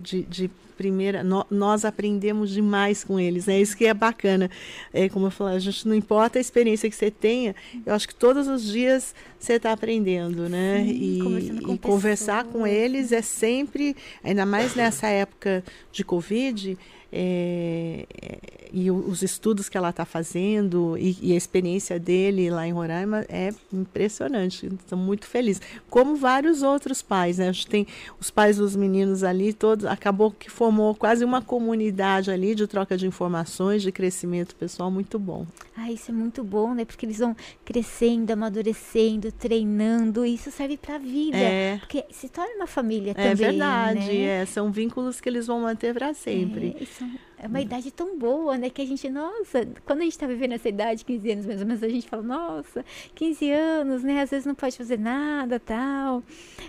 [0.01, 3.61] de, de primeira, nó- nós aprendemos demais com eles, né?
[3.61, 4.49] Isso que é bacana.
[4.91, 7.55] É, como eu falei, a gente não importa a experiência que você tenha,
[7.85, 10.83] eu acho que todos os dias você está aprendendo, né?
[10.83, 16.75] Sim, e com e conversar com eles é sempre, ainda mais nessa época de Covid,
[17.15, 18.39] é, é,
[18.73, 23.23] e os estudos que ela está fazendo e, e a experiência dele lá em Roraima
[23.29, 24.65] é impressionante.
[24.65, 25.61] Estou muito feliz.
[25.91, 27.49] Como vários outros pais, né?
[27.49, 27.85] A gente tem
[28.19, 32.97] os pais dos meninos ali, todos, acabou que formou quase uma comunidade ali de troca
[32.97, 35.45] de informações, de crescimento pessoal muito bom.
[35.77, 36.83] Ah, isso é muito bom, né?
[36.83, 40.25] Porque eles vão crescendo, amadurecendo, treinando.
[40.25, 41.37] E isso serve pra vida.
[41.37, 41.77] É.
[41.77, 44.41] Porque se torna uma família É também, verdade, né?
[44.41, 46.75] é, são vínculos que eles vão manter para sempre.
[46.79, 47.32] É, isso Mm-hmm.
[47.43, 48.69] É uma idade tão boa, né?
[48.69, 51.67] Que a gente, nossa, quando a gente tá vivendo essa idade, 15 anos mais ou
[51.67, 52.85] menos, a gente fala, nossa,
[53.15, 54.21] 15 anos, né?
[54.21, 56.23] Às vezes não pode fazer nada, tal.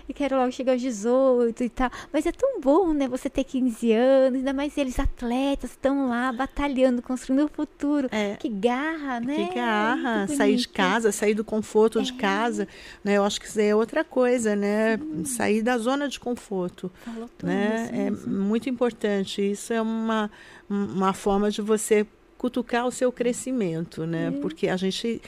[0.07, 1.89] E quero logo chegar aos 18 e tal.
[2.11, 3.07] Mas é tão bom, né?
[3.07, 8.07] Você ter 15 anos, ainda mais eles atletas, estão lá batalhando, construindo o futuro.
[8.11, 8.35] É.
[8.35, 9.47] Que garra, né?
[9.47, 12.01] Que garra, Muito sair de casa, sair do conforto É.
[12.01, 12.67] de casa,
[13.03, 13.13] né?
[13.17, 14.99] Eu acho que isso é outra coisa, né?
[15.25, 17.89] Sair da zona de conforto, Falou tudo, né?
[17.93, 18.33] É mesmo.
[18.43, 19.41] muito importante.
[19.51, 20.29] Isso é uma,
[20.69, 22.05] uma forma de você
[22.37, 24.31] cutucar o seu crescimento, né?
[24.41, 25.21] Porque a gente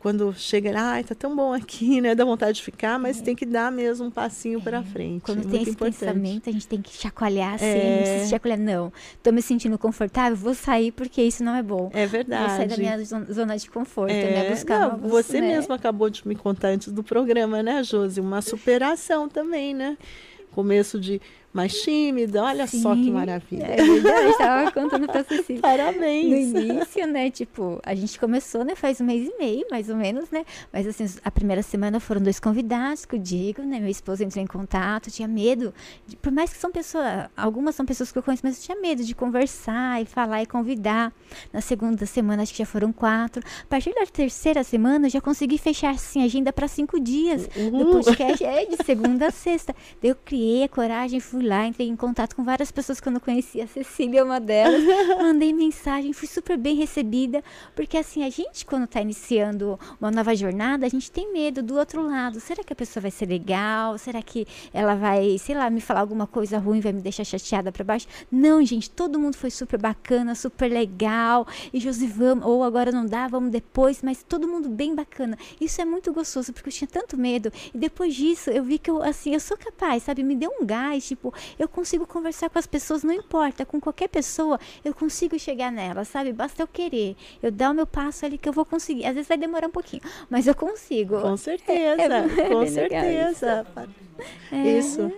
[0.00, 2.14] quando chega, ai, tá tão bom aqui, né?
[2.14, 5.22] Dá vontade de ficar, mas tem que dar mesmo um passinho para frente.
[5.22, 5.98] Quando é tem esse importante.
[5.98, 7.64] pensamento, a gente tem que chacoalhar assim.
[7.64, 8.02] É.
[8.02, 8.92] Precisa chacoalhar, não.
[9.22, 11.90] Tô me sentindo confortável, vou sair porque isso não é bom.
[11.94, 12.68] É Vou sair verdade.
[12.68, 14.50] da minha zon- zona de conforto, É, né?
[14.50, 15.48] Buscar não, novos, você né?
[15.56, 18.20] mesmo acabou de me contar antes do programa, né, Josi?
[18.20, 19.96] Uma superação também, né?
[20.52, 21.18] Começo de
[21.54, 23.64] mais tímida, olha só que Sim, maravilha.
[23.64, 25.54] É verdade, estava contando pra Cecília.
[25.54, 26.52] No Parabéns.
[26.54, 30.30] início, né, tipo, a gente começou, né, faz um mês e meio, mais ou menos,
[30.30, 34.22] né, mas assim, a primeira semana foram dois convidados que eu digo, né, meu esposo
[34.24, 35.72] entrou em contato, tinha medo,
[36.06, 37.04] de- por mais que são pessoas,
[37.36, 40.46] algumas são pessoas que eu conheço, mas eu tinha medo de conversar e falar e
[40.46, 41.12] convidar.
[41.52, 43.42] Na segunda semana, acho que já foram quatro.
[43.62, 47.76] A partir da terceira semana, eu já consegui fechar, assim, agenda para cinco dias do
[47.76, 48.00] Uhul.
[48.02, 49.74] podcast, é, de segunda a sexta.
[50.02, 53.12] Daí eu criei a coragem, fui lá, entrei em contato com várias pessoas que eu
[53.12, 53.64] não conhecia.
[53.64, 54.82] A Cecília é uma delas.
[55.20, 57.42] Mandei mensagem, fui super bem recebida.
[57.74, 61.76] Porque assim, a gente, quando tá iniciando uma nova jornada, a gente tem medo do
[61.76, 62.40] outro lado.
[62.40, 63.98] Será que a pessoa vai ser legal?
[63.98, 67.70] Será que ela vai, sei lá, me falar alguma coisa ruim, vai me deixar chateada
[67.70, 68.06] pra baixo?
[68.30, 71.46] Não, gente, todo mundo foi super bacana, super legal.
[71.72, 75.36] E Josi, vamos, ou agora não dá, vamos depois, mas todo mundo bem bacana.
[75.60, 77.52] Isso é muito gostoso, porque eu tinha tanto medo.
[77.74, 80.22] E depois disso, eu vi que eu, assim, eu sou capaz, sabe?
[80.22, 84.08] Me deu um gás, tipo, eu consigo conversar com as pessoas, não importa, com qualquer
[84.08, 86.32] pessoa, eu consigo chegar nela, sabe?
[86.32, 87.16] Basta eu querer.
[87.42, 89.04] Eu dar o meu passo ali que eu vou conseguir.
[89.06, 91.20] Às vezes vai demorar um pouquinho, mas eu consigo.
[91.20, 92.02] Com certeza,
[92.44, 93.66] É com bem legal certeza.
[94.52, 94.78] É.
[94.78, 95.12] Isso.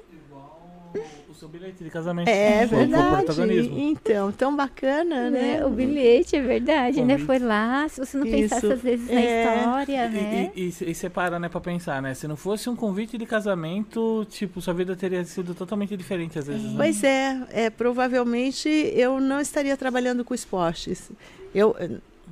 [1.29, 2.29] O seu bilhete de casamento.
[2.29, 3.25] É Foi verdade.
[3.25, 3.79] protagonismo.
[3.79, 5.59] Então, tão bacana, né?
[5.59, 5.65] Né?
[5.67, 7.19] O bilhete, é verdade, né?
[7.19, 7.87] Foi lá.
[7.89, 9.57] Se você não pensasse às vezes na É.
[9.59, 10.53] história, né?
[10.55, 12.15] E, e, e, e você para, né, pra pensar, né?
[12.15, 16.47] Se não fosse um convite de casamento, tipo, sua vida teria sido totalmente diferente às
[16.47, 16.75] vezes, né?
[16.77, 21.11] Pois é, é, provavelmente eu não estaria trabalhando com esportes.
[21.55, 21.77] Eu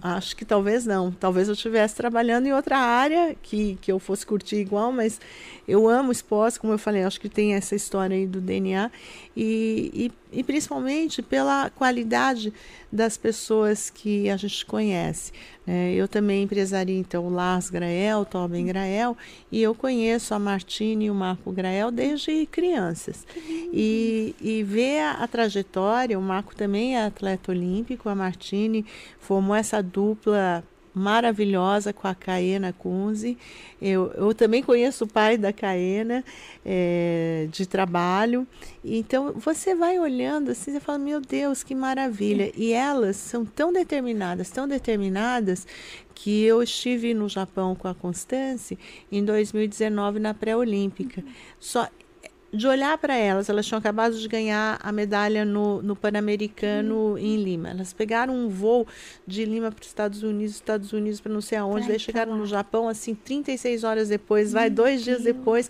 [0.02, 1.10] acho que talvez não.
[1.10, 5.20] Talvez eu estivesse trabalhando em outra área que, que eu fosse curtir igual, mas
[5.66, 8.90] eu amo esportes, como eu falei, acho que tem essa história aí do DNA.
[9.36, 12.52] E, e, e principalmente pela qualidade
[12.90, 15.32] das pessoas que a gente conhece.
[15.66, 15.92] né?
[15.92, 19.16] Eu também empresaria, então, o Lars Grael, o Tobin Grael,
[19.50, 23.26] e eu conheço a Martine e o Marco Grael desde crianças.
[23.72, 28.86] E, e ver a, a trajetória, o Marco também é atleta olímpico, a Martine
[29.18, 30.62] formou essa dupla
[30.94, 33.36] maravilhosa com a Caena Kunze.
[33.82, 36.24] Eu, eu também conheço o pai da Caena
[36.64, 38.46] é, de trabalho.
[38.84, 42.52] Então você vai olhando assim, você fala, meu Deus, que maravilha.
[42.56, 45.66] E elas são tão determinadas, tão determinadas,
[46.14, 48.78] que eu estive no Japão com a Constance
[49.10, 51.24] em 2019 na pré-olímpica.
[51.58, 51.88] Só
[52.54, 57.18] de olhar para elas, elas tinham acabado de ganhar a medalha no, no Pan-Americano uhum.
[57.18, 57.70] em Lima.
[57.70, 58.86] Elas pegaram um voo
[59.26, 62.46] de Lima para os Estados Unidos, Estados Unidos para não sei aonde, daí chegaram no
[62.46, 65.22] Japão assim 36 horas depois, vai dois Deus.
[65.22, 65.68] dias depois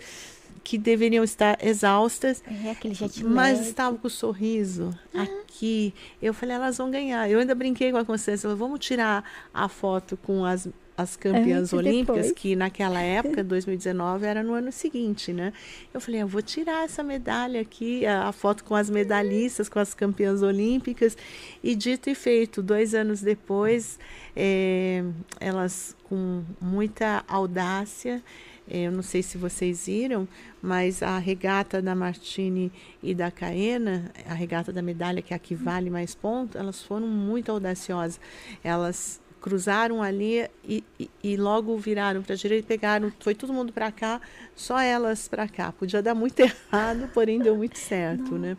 [0.63, 2.75] que deveriam estar exaustas, é,
[3.23, 5.21] mas estavam com o sorriso ah.
[5.21, 5.93] aqui.
[6.19, 7.29] Eu falei, elas vão ganhar.
[7.29, 9.23] Eu ainda brinquei com a Constância, vamos tirar
[9.53, 10.67] a foto com as
[10.97, 15.51] as campeãs olímpicas, que naquela época, 2019, era no ano seguinte, né?
[15.93, 19.79] Eu falei, eu vou tirar essa medalha aqui, a, a, foto com as medalhistas, com
[19.79, 21.17] as campeãs olímpicas.
[21.61, 23.99] E dito e feito, dois anos depois,
[24.35, 25.03] é,
[25.39, 28.23] elas com muita audácia,
[28.69, 30.27] é, eu não sei se vocês viram,
[30.61, 32.71] mas a regata da Martini
[33.01, 36.81] e da Caena, a regata da medalha, que é a que vale mais pontos, elas
[36.81, 38.19] foram muito audaciosas.
[38.63, 43.71] Elas cruzaram ali e, e, e logo viraram para a direita, pegaram, foi todo mundo
[43.71, 44.19] para cá,
[44.55, 45.71] só elas para cá.
[45.71, 48.39] Podia dar muito errado, porém deu muito certo, Não.
[48.39, 48.57] né?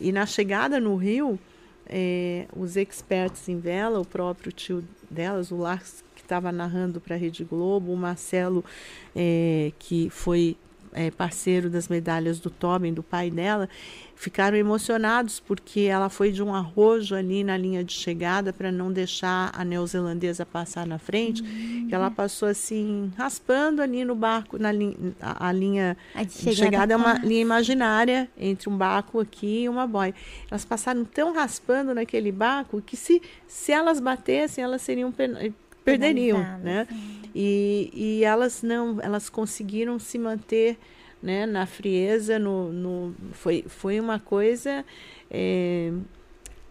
[0.00, 1.38] E na chegada no Rio,
[1.84, 7.14] é, os experts em vela, o próprio tio delas, o Lars, que estava narrando para
[7.14, 8.64] a Rede Globo, o Marcelo,
[9.14, 10.56] é, que foi
[10.92, 13.68] é, parceiro das medalhas do Tobin, do pai dela,
[14.14, 18.92] ficaram emocionados porque ela foi de um arrojo ali na linha de chegada para não
[18.92, 21.42] deixar a neozelandesa passar na frente.
[21.42, 21.86] Uhum.
[21.88, 26.32] Que ela passou assim, raspando ali no barco, na linha, a, a linha a de
[26.32, 30.14] chegada, chegada é uma linha imaginária entre um barco aqui e uma boia.
[30.50, 35.12] Elas passaram tão raspando naquele barco que se, se elas batessem, elas seriam
[35.84, 36.86] perderiam, né?
[37.34, 40.76] E, e elas não, elas conseguiram se manter
[41.22, 44.84] né, na frieza, no, no, foi, foi uma coisa,
[45.30, 45.92] é,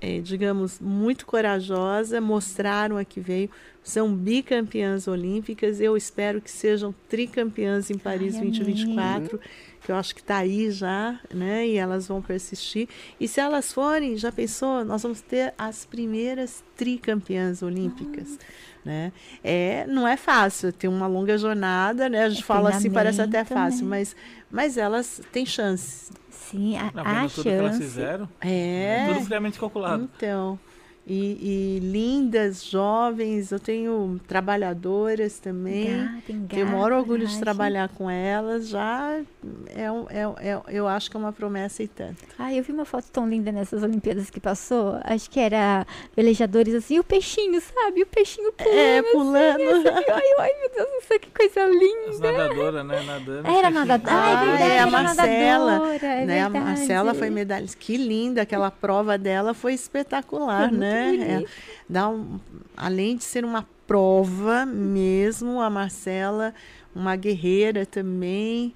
[0.02, 3.50] é, digamos, muito corajosa, mostraram a que veio,
[3.82, 9.40] são bicampeãs olímpicas, eu espero que sejam tricampeãs em Paris Ai, 2024,
[9.84, 12.90] que eu acho que está aí já, né, e elas vão persistir,
[13.20, 19.12] e se elas forem, já pensou, nós vamos ter as primeiras tricampeãs olímpicas, ah né?
[19.44, 22.24] É, não é fácil, tem uma longa jornada, né?
[22.26, 24.16] A gente é fala assim, parece até fácil, mas,
[24.50, 26.12] mas elas têm chances.
[26.30, 27.42] Sim, a, não, a tudo chance.
[27.44, 30.10] que elas fizeram, é, tudo friamente calculado.
[30.16, 30.60] Então,
[31.06, 33.52] e, e, lindas, jovens.
[33.52, 35.98] Eu tenho trabalhadoras também.
[35.98, 38.70] Gata, tenho o maior orgulho de trabalhar com elas.
[38.70, 39.20] Já
[39.68, 42.24] é, é, é, eu acho que é uma promessa e tanto.
[42.38, 45.00] Ah, eu vi uma foto tão linda nessas Olimpíadas que passou.
[45.04, 45.86] Acho que era
[46.16, 48.04] velejadores assim, e o peixinho, sabe?
[48.04, 48.78] O peixinho pulando.
[48.78, 49.88] É, pulando.
[49.90, 52.10] Assim, ai, ai, meu Deus do céu, que coisa linda.
[52.10, 53.02] As nadadoras, né?
[53.02, 53.48] Nadando.
[53.48, 54.16] Era nadadora.
[54.16, 54.72] Ah, é verdade.
[54.72, 55.72] É, a Marcela.
[55.72, 56.42] Nadadora, é né?
[56.42, 57.78] A Marcela foi medalhista.
[57.80, 58.44] Que linda.
[58.44, 60.91] Aquela prova dela foi espetacular, foi né?
[60.94, 61.46] É,
[61.90, 62.40] dá um,
[62.76, 66.54] além de ser uma prova mesmo, a Marcela,
[66.96, 68.74] uma guerreira também.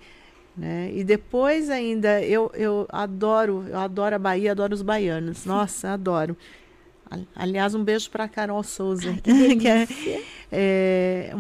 [0.57, 0.91] Né?
[0.93, 5.45] E depois ainda, eu, eu adoro, eu adoro a Bahia, adoro os baianos.
[5.45, 6.38] Nossa, adoro.
[7.36, 9.88] Aliás, um beijo para Carol Souza, Ai, que é,
[10.51, 11.36] é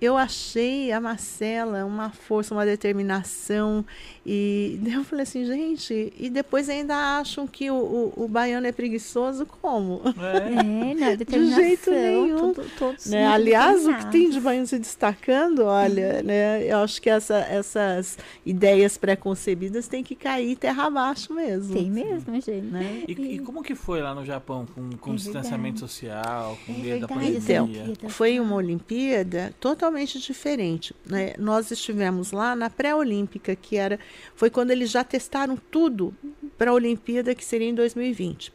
[0.00, 3.84] eu achei a Marcela uma força, uma determinação.
[4.24, 8.72] E eu falei assim, gente, e depois ainda acham que o, o, o baiano é
[8.72, 9.44] preguiçoso?
[9.44, 10.00] Como?
[10.18, 12.54] É, não, de jeito nenhum.
[12.78, 13.26] Todos né?
[13.26, 16.64] Aliás, o que tem de baiano se destacando, olha, né?
[16.64, 21.74] Eu acho que essa, essas ideias pré-concebidas têm que cair terra abaixo mesmo.
[21.74, 22.66] Tem mesmo, gente.
[22.66, 23.04] Né?
[23.06, 26.76] E, e, como que foi lá no Japão, com, com é distanciamento social, com é
[26.76, 27.84] medo da pandemia?
[27.90, 30.94] Então, foi uma Olimpíada totalmente diferente.
[31.04, 31.34] Né?
[31.38, 33.98] Nós estivemos lá na pré-olímpica, que era
[34.34, 36.14] foi quando eles já testaram tudo
[36.56, 38.52] para a Olimpíada, que seria em 2020.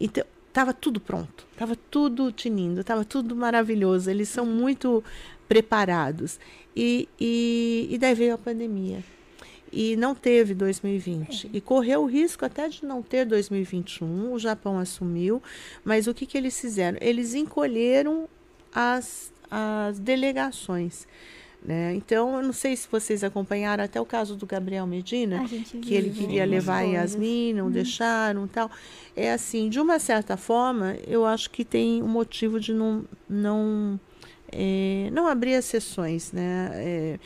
[0.00, 4.10] Então, estava tudo pronto, estava tudo tinindo, estava tudo maravilhoso.
[4.10, 5.02] Eles são muito
[5.48, 6.38] preparados.
[6.74, 9.02] E, e, e daí veio a pandemia.
[9.72, 11.50] E não teve 2020.
[11.52, 14.32] E correu o risco até de não ter 2021.
[14.32, 15.42] O Japão assumiu.
[15.84, 16.98] Mas o que, que eles fizeram?
[17.00, 18.28] Eles encolheram
[18.74, 21.06] as, as delegações.
[21.64, 21.94] Né?
[21.94, 25.44] Então, eu não sei se vocês acompanharam até o caso do Gabriel Medina,
[25.82, 27.70] que ele queria levar a Yasmin, não hum.
[27.70, 28.70] deixaram tal.
[29.16, 33.98] É assim, de uma certa forma, eu acho que tem um motivo de não, não,
[34.52, 36.30] é, não abrir as sessões.
[36.32, 36.70] Né?
[36.74, 37.18] É,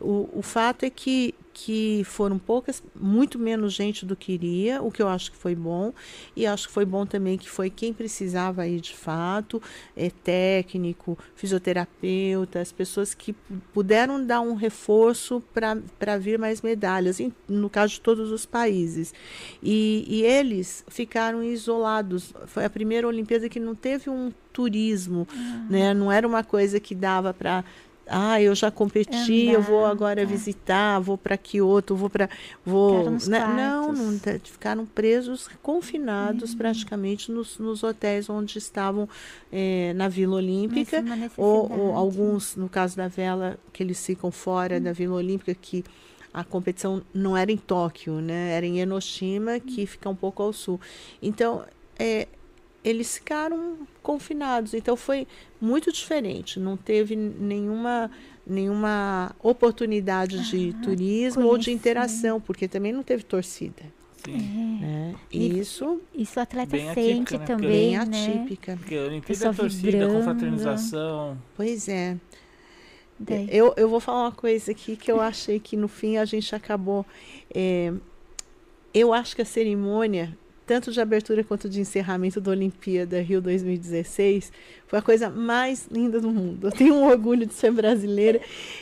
[0.00, 4.92] O, o fato é que que foram poucas, muito menos gente do que iria, o
[4.92, 5.92] que eu acho que foi bom,
[6.36, 9.60] e acho que foi bom também que foi quem precisava ir de fato,
[9.96, 13.34] é, técnico, fisioterapeuta, as pessoas que
[13.74, 15.42] puderam dar um reforço
[15.98, 19.12] para vir mais medalhas, em, no caso de todos os países.
[19.60, 22.32] E, e eles ficaram isolados.
[22.46, 25.66] Foi a primeira Olimpíada que não teve um turismo, uhum.
[25.68, 25.92] né?
[25.92, 27.64] não era uma coisa que dava para
[28.08, 30.24] ah, eu já competi, Andar, eu vou agora é.
[30.24, 32.28] visitar, vou para Kyoto, vou para
[32.64, 33.46] vou, né?
[33.46, 36.58] não, não, ficaram presos, confinados uhum.
[36.58, 39.08] praticamente nos, nos, hotéis onde estavam
[39.52, 41.04] é, na Vila Olímpica,
[41.36, 44.82] ou, ou, alguns, no caso da vela, que eles ficam fora uhum.
[44.82, 45.84] da Vila Olímpica, que
[46.32, 48.52] a competição não era em Tóquio, né?
[48.52, 50.80] Era em Enoshima, que fica um pouco ao sul.
[51.22, 51.64] Então,
[51.98, 52.28] é,
[52.84, 54.74] eles ficaram confinados.
[54.74, 55.26] Então foi
[55.60, 56.58] muito diferente.
[56.58, 58.10] Não teve nenhuma
[58.46, 61.52] nenhuma oportunidade de ah, turismo conheci.
[61.52, 63.82] ou de interação, porque também não teve torcida.
[64.24, 64.78] Sim.
[64.80, 65.14] Né?
[65.30, 67.44] E isso, isso o atleta bem sente atípica, né?
[67.46, 67.98] também, bem né?
[67.98, 68.76] atípica.
[68.76, 70.14] Porque a Olimpíada é torcida, vibrando.
[70.14, 71.38] confraternização.
[71.54, 72.16] Pois é.
[73.48, 76.54] Eu, eu vou falar uma coisa aqui que eu achei que no fim a gente
[76.54, 77.04] acabou.
[77.52, 77.92] É,
[78.94, 80.36] eu acho que a cerimônia
[80.68, 84.52] tanto de abertura quanto de encerramento da Olimpíada Rio 2016,
[84.86, 86.66] foi a coisa mais linda do mundo.
[86.66, 88.38] Eu tenho um orgulho de ser brasileira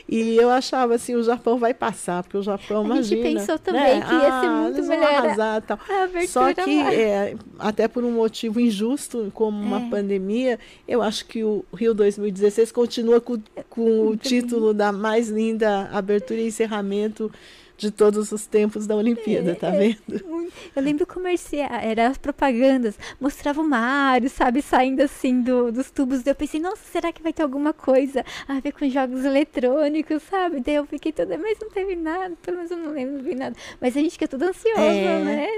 [0.08, 3.22] e eu achava assim, o Japão vai passar, porque o Japão, a imagina...
[3.22, 4.04] A gente pensou também né?
[4.04, 5.78] que ia ser ah, muito melhor arrasar, tal.
[6.26, 9.88] Só que, é, até por um motivo injusto, como uma é.
[9.88, 10.58] pandemia,
[10.88, 16.40] eu acho que o Rio 2016 continua com, com o título da mais linda abertura
[16.40, 17.30] e encerramento
[17.76, 20.46] de todos os tempos da Olimpíada, tá é, vendo?
[20.74, 26.22] Eu lembro comercial, era as propagandas, mostrava o Mario, sabe, saindo assim do, dos tubos.
[26.22, 30.22] Daí eu pensei, nossa, será que vai ter alguma coisa a ver com jogos eletrônicos,
[30.22, 30.60] sabe?
[30.60, 33.34] Daí eu fiquei toda, mas não teve nada, pelo menos eu não lembro, não vi
[33.34, 33.56] nada.
[33.80, 35.24] Mas a gente fica tudo ansioso, é.
[35.24, 35.48] né?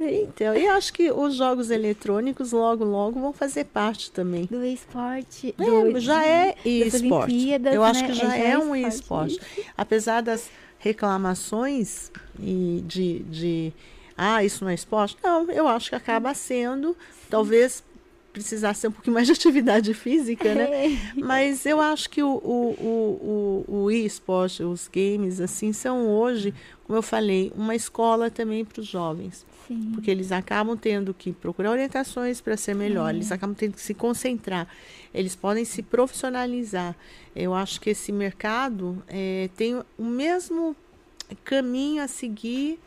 [0.00, 4.46] Então, eu acho que os jogos eletrônicos logo, logo vão fazer parte também.
[4.46, 5.54] Do esporte.
[5.58, 7.50] É, do, já é esporte.
[7.72, 8.08] Eu acho né?
[8.08, 9.40] que já é, é um esporte.
[9.76, 10.50] Apesar das
[10.82, 13.72] reclamações e de, de
[14.18, 15.16] ah, isso não é esporte?
[15.22, 16.96] Não, eu acho que acaba sendo,
[17.30, 17.82] talvez
[18.32, 20.98] precisasse ser um pouquinho mais de atividade física, né?
[21.14, 26.54] Mas eu acho que o, o, o, o, e-sport, os games, assim, são hoje,
[26.84, 29.44] como eu falei, uma escola também para os jovens.
[29.68, 29.92] Sim.
[29.94, 33.16] Porque eles acabam tendo que procurar orientações para ser melhor, é.
[33.16, 34.66] eles acabam tendo que se concentrar,
[35.12, 36.96] eles podem se profissionalizar.
[37.36, 40.74] Eu acho que esse mercado é, tem o mesmo
[41.44, 42.78] caminho a seguir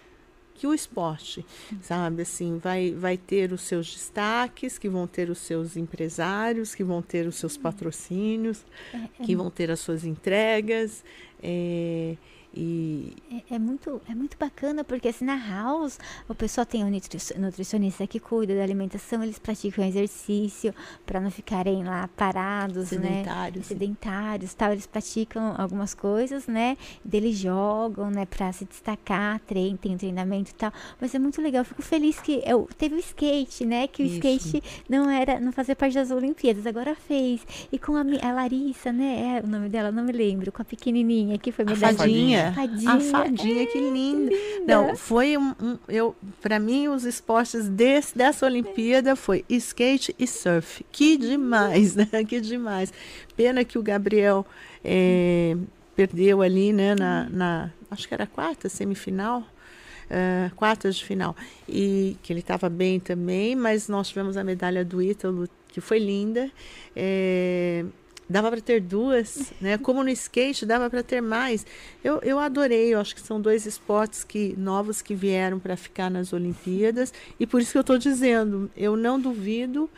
[0.55, 1.45] que o esporte,
[1.81, 2.21] sabe?
[2.21, 7.01] Assim, vai, vai ter os seus destaques, que vão ter os seus empresários, que vão
[7.01, 9.25] ter os seus patrocínios, é, é.
[9.25, 11.03] que vão ter as suas entregas.
[11.43, 12.15] É,
[12.55, 13.13] e
[13.49, 16.91] é, é, muito, é muito bacana, porque assim, na house, o pessoal tem um
[17.37, 20.73] nutricionista que cuida da alimentação, eles praticam exercício
[21.05, 23.01] para não ficarem lá parados, né?
[23.01, 23.63] sedentários, né?
[23.63, 24.71] Sedentários, tal.
[24.71, 26.77] Eles praticam algumas coisas, né?
[27.11, 28.25] Eles jogam, né?
[28.25, 30.71] Para se destacar, trein, tem um treinamento e tal.
[30.99, 33.87] Mas é muito legal, eu fico feliz que eu, teve o skate, né?
[33.87, 34.15] Que o Isso.
[34.15, 37.45] skate não era, não fazia parte das Olimpíadas, agora fez.
[37.71, 39.41] E com a, a Larissa, né?
[39.41, 42.44] É o nome dela, não me lembro, com a pequenininha que foi medalhinha.
[42.51, 42.91] Fadinha.
[42.91, 44.33] A fadinha, é, que linda.
[44.33, 44.65] linda.
[44.67, 50.27] Não, foi um, um eu para mim os esportes desse, dessa Olimpíada foi skate e
[50.27, 50.85] surf.
[50.91, 52.07] Que demais, né?
[52.27, 52.93] Que demais.
[53.35, 54.45] Pena que o Gabriel
[54.83, 55.55] é,
[55.95, 59.43] perdeu ali, né, na, na acho que era a quarta semifinal.
[60.05, 61.35] Uh, quartas de final
[61.67, 65.97] e que ele estava bem também, mas nós tivemos a medalha do Ítalo que foi
[65.97, 66.49] linda.
[66.95, 67.83] É,
[68.29, 69.77] dava para ter duas, né?
[69.77, 71.65] Como no skate dava para ter mais.
[72.03, 76.09] Eu, eu adorei, eu acho que são dois esportes que novos que vieram para ficar
[76.09, 79.89] nas Olimpíadas e por isso que eu estou dizendo, eu não duvido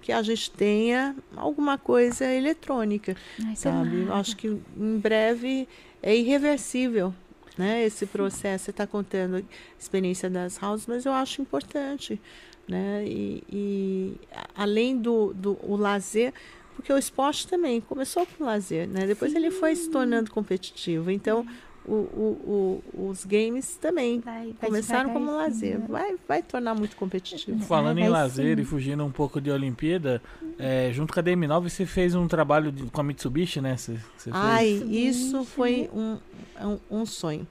[0.00, 4.06] que a gente tenha alguma coisa eletrônica, Ai, sabe?
[4.10, 5.66] Acho que em breve
[6.02, 7.14] é irreversível.
[7.56, 9.42] Né, esse processo, você está contando a
[9.78, 12.20] experiência das houses, mas eu acho importante.
[12.66, 13.04] Né?
[13.06, 14.16] E, e
[14.56, 16.34] além do, do o lazer,
[16.74, 19.06] porque o esporte também começou com lazer, né?
[19.06, 19.38] Depois Sim.
[19.38, 21.10] ele foi se tornando competitivo.
[21.10, 21.46] Então,
[21.86, 25.78] o, o, o, os games também vai, vai começaram como lazer.
[25.78, 25.86] Né?
[25.88, 27.60] Vai, vai tornar muito competitivo.
[27.64, 28.62] Falando em lazer sim.
[28.62, 30.22] e fugindo um pouco de Olimpíada,
[30.58, 33.76] é, junto com a DM9 você fez um trabalho de, com a Mitsubishi, né?
[33.76, 36.16] Você, você Ai, isso foi um,
[36.60, 37.46] um, um sonho.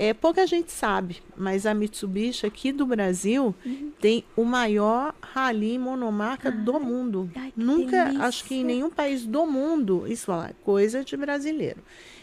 [0.00, 3.90] É, pouca gente sabe, mas a Mitsubishi aqui do Brasil uhum.
[4.00, 7.28] tem o maior rally monomarca do mundo.
[7.34, 8.24] Ai, Nunca, delícia.
[8.24, 11.82] acho que em nenhum país do mundo, isso é coisa de brasileiro.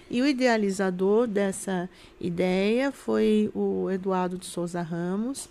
[0.09, 1.89] E o idealizador dessa
[2.21, 5.49] ideia foi o Eduardo de Souza Ramos.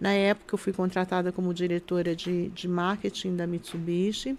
[0.00, 4.34] Na época, eu fui contratada como diretora de, de marketing da Mitsubishi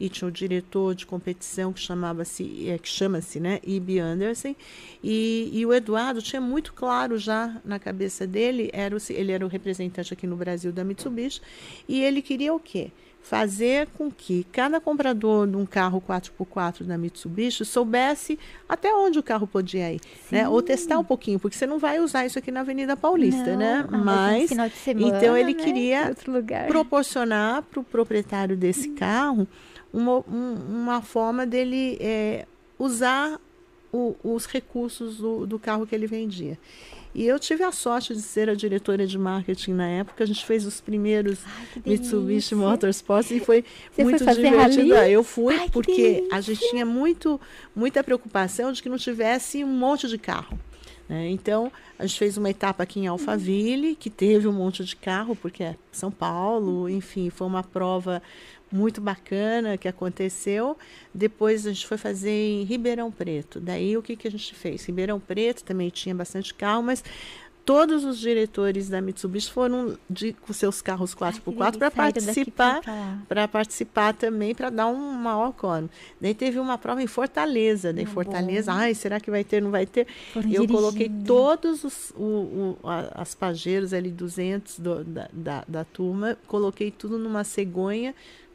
[0.00, 4.56] e tinha o diretor de competição que chamava-se, é, que chama-se, né, Ibi Anderson.
[5.04, 9.44] E, e, o Eduardo tinha muito claro já na cabeça dele, era o, ele era
[9.44, 11.42] o representante aqui no Brasil da Mitsubishi,
[11.86, 12.90] e ele queria o quê?
[13.22, 19.22] Fazer com que cada comprador de um carro 4x4 da Mitsubishi soubesse até onde o
[19.22, 20.00] carro podia ir,
[20.30, 20.48] né?
[20.48, 23.56] Ou testar um pouquinho, porque você não vai usar isso aqui na Avenida Paulista, não,
[23.56, 23.86] né?
[23.88, 25.62] Mas, mas semana, então ele né?
[25.62, 26.14] queria
[26.66, 28.94] proporcionar para o proprietário desse hum.
[28.96, 29.48] carro
[29.92, 32.46] uma, uma forma dele é,
[32.78, 33.38] usar
[33.92, 36.58] o, os recursos do, do carro que ele vendia.
[37.14, 40.24] E eu tive a sorte de ser a diretora de marketing na época.
[40.24, 44.94] A gente fez os primeiros Ai, Mitsubishi Motorsports e foi Você muito foi divertido.
[44.94, 47.40] Eu fui Ai, porque a gente tinha muito,
[47.76, 50.58] muita preocupação de que não tivesse um monte de carro.
[51.08, 51.28] Né?
[51.28, 55.36] Então, a gente fez uma etapa aqui em Alphaville, que teve um monte de carro,
[55.36, 58.22] porque é São Paulo, enfim, foi uma prova
[58.72, 60.76] muito bacana que aconteceu.
[61.14, 63.60] Depois a gente foi fazer em Ribeirão Preto.
[63.60, 64.84] Daí o que, que a gente fez?
[64.84, 67.04] Ribeirão Preto também tinha bastante carro, mas
[67.64, 72.80] todos os diretores da Mitsubishi foram de, com seus carros 4x4 para participar,
[73.28, 75.88] para participar também, para dar um maior quórum.
[76.20, 78.78] Daí teve uma prova em Fortaleza, daí Fortaleza, bom.
[78.78, 80.06] ai, será que vai ter, não vai ter?
[80.32, 80.72] Foram Eu dirigindo.
[80.74, 82.78] coloquei todos os o, o,
[83.14, 88.12] as pageiros L200 do, da, da, da turma, coloquei tudo numa cegonha,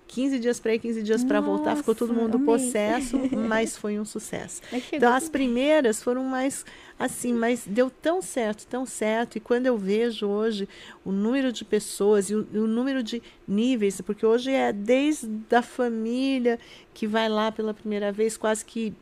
[0.08, 4.06] 15 dias para ir, 15 dias para voltar, ficou todo mundo possesso, mas foi um
[4.06, 4.62] sucesso.
[4.92, 6.66] Então as primeiras foram mais
[6.98, 9.36] assim, mas deu tão certo, tão certo.
[9.36, 10.68] E quando eu vejo hoje
[11.06, 15.62] o número de pessoas e o, o número de níveis, porque hoje é desde a
[15.62, 16.60] família
[16.94, 18.94] que vai lá pela primeira vez, quase que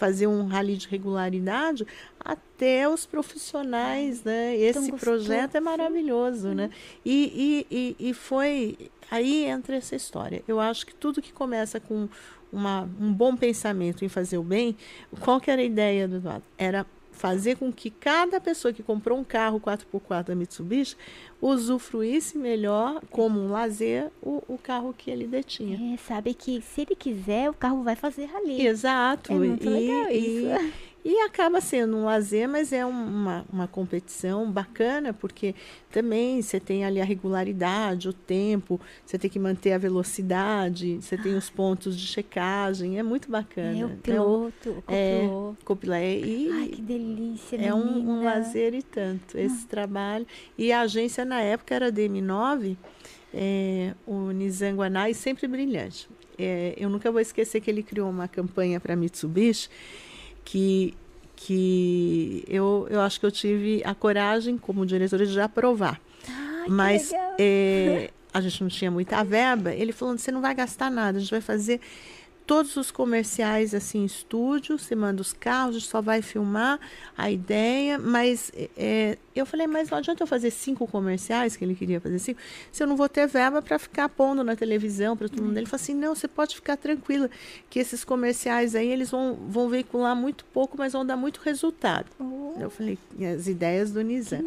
[0.00, 1.86] fazer um rally de regularidade
[2.18, 4.56] até os profissionais, né?
[4.56, 6.70] Esse projeto é maravilhoso, né?
[7.04, 8.78] E, e, e, e foi
[9.10, 10.42] aí entra essa história.
[10.48, 12.08] Eu acho que tudo que começa com
[12.50, 14.74] uma, um bom pensamento em fazer o bem,
[15.20, 16.44] qual que era a ideia do Eduardo?
[16.56, 16.86] Era
[17.20, 20.96] fazer com que cada pessoa que comprou um carro 4x4 da Mitsubishi
[21.40, 25.94] usufruísse melhor, como um lazer, o, o carro que ele detinha.
[25.94, 28.66] É, sabe que se ele quiser, o carro vai fazer rali.
[28.66, 29.32] Exato.
[29.32, 30.46] É muito e, legal isso.
[30.46, 30.72] E,
[31.04, 35.54] e acaba sendo um lazer, mas é uma, uma competição bacana, porque
[35.90, 41.16] também você tem ali a regularidade, o tempo, você tem que manter a velocidade, você
[41.16, 43.78] tem os pontos de checagem, é muito bacana.
[43.78, 46.00] É o piloto, então, o copiloto.
[46.00, 49.68] É, e Ai, que delícia, É um, um, lazer e tanto, esse ah.
[49.68, 50.26] trabalho.
[50.58, 52.76] E a agência, na época, era DM9,
[53.32, 56.08] é, o Nizanguanai, sempre brilhante.
[56.38, 59.68] É, eu nunca vou esquecer que ele criou uma campanha para Mitsubishi,
[60.50, 60.94] que,
[61.36, 66.00] que eu, eu acho que eu tive a coragem, como diretora, de aprovar.
[66.28, 69.72] Ah, Mas é, a gente não tinha muita verba.
[69.72, 71.80] Ele falou: você não vai gastar nada, a gente vai fazer
[72.50, 76.80] todos os comerciais assim, estúdio, você manda os carros, só vai filmar
[77.16, 81.76] a ideia, mas é, eu falei, mas não adianta eu fazer cinco comerciais, que ele
[81.76, 82.40] queria fazer cinco,
[82.72, 85.56] se eu não vou ter verba para ficar pondo na televisão para todo mundo.
[85.56, 87.30] Ele falou assim, não, você pode ficar tranquila,
[87.70, 92.06] que esses comerciais aí, eles vão, vão veicular muito pouco, mas vão dar muito resultado.
[92.18, 92.54] Oh.
[92.58, 92.98] Eu falei,
[93.32, 94.42] as ideias do Nizam.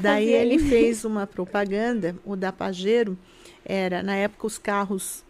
[0.00, 0.46] Daí fazer?
[0.46, 3.18] ele fez uma propaganda, o da Pajero,
[3.64, 5.24] era, na época, os carros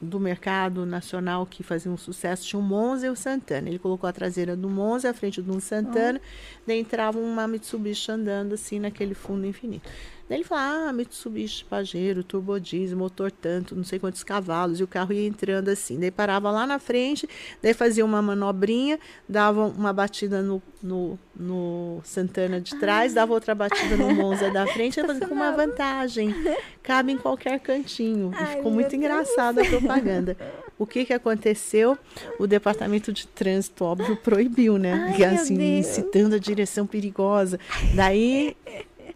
[0.00, 3.68] do mercado nacional que faziam um sucesso tinha o Monza e o Santana.
[3.68, 6.62] Ele colocou a traseira do Monza à frente do Santana, oh.
[6.66, 9.88] daí entrava uma Mitsubishi andando assim naquele fundo infinito.
[10.28, 14.86] Daí ele falou: ah, Mitsubishi Pajero, turbodiesel, motor tanto, não sei quantos cavalos, e o
[14.86, 15.98] carro ia entrando assim.
[15.98, 17.28] Daí parava lá na frente,
[17.62, 18.98] daí fazia uma manobrinha,
[19.28, 23.16] dava uma batida no, no, no Santana de trás, ah.
[23.16, 26.34] dava outra batida no Monza da frente, com uma vantagem.
[26.82, 28.30] Cabe em qualquer cantinho.
[28.34, 30.36] Ai, ficou muito engraçada a propaganda.
[30.78, 31.96] O que, que aconteceu?
[32.38, 35.14] O departamento de trânsito, óbvio, proibiu, né?
[35.14, 37.60] Ai, assim, incitando a direção perigosa.
[37.94, 38.56] Daí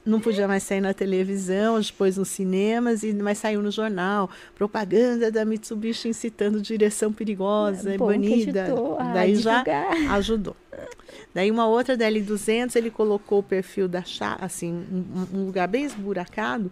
[0.06, 4.30] não podia mais sair na televisão, depois nos cinemas, e mas saiu no jornal.
[4.54, 8.68] Propaganda da Mitsubishi incitando direção perigosa e banida.
[9.12, 9.64] Daí já
[10.10, 10.56] ajudou.
[11.34, 15.68] Daí uma outra da L200, ele colocou o perfil da chave, assim, um, um lugar
[15.68, 16.70] bem esburacado,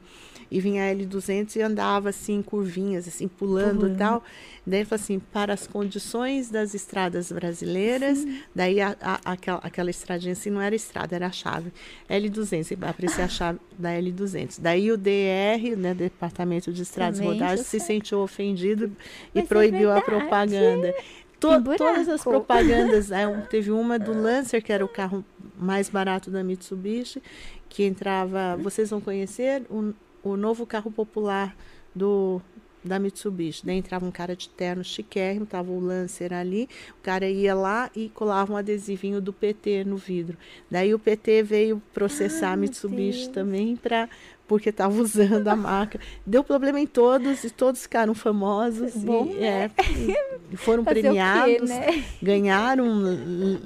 [0.55, 4.23] e vinha a L200 e andava assim, curvinhas, assim, pulando e tal.
[4.65, 8.41] Daí ele falou assim, para as condições das estradas brasileiras, Sim.
[8.55, 11.73] daí a, a, aquela, aquela estradinha assim não era estrada, era a chave.
[12.09, 14.59] L200, aparecia a chave da L200.
[14.61, 18.93] Daí o DR, né, Departamento de Estradas Rodagens, se sentiu ofendido
[19.35, 20.95] Mas e é proibiu é a propaganda
[21.41, 23.11] to, todas as propagandas.
[23.11, 25.25] é, um- teve uma do Lancer, que era o carro
[25.59, 27.21] mais barato da Mitsubishi,
[27.69, 28.57] que entrava.
[28.63, 29.93] Vocês vão conhecer o,
[30.25, 31.55] o novo carro popular
[31.95, 32.41] do
[32.85, 33.65] da Mitsubishi.
[33.65, 36.69] Daí entrava um cara de terno chiquérrimo, tava o Lancer ali,
[36.99, 40.37] o cara ia lá e colava um adesivinho do PT no vidro.
[40.71, 44.09] Daí o PT veio processar a meu Mitsubishi também para
[44.47, 45.99] porque estava usando a marca.
[46.27, 49.71] Deu problema em todos e todos ficaram famosos Bom, e, é,
[50.53, 52.05] e foram Fazer o quê, premiados, né?
[52.23, 52.85] ganharam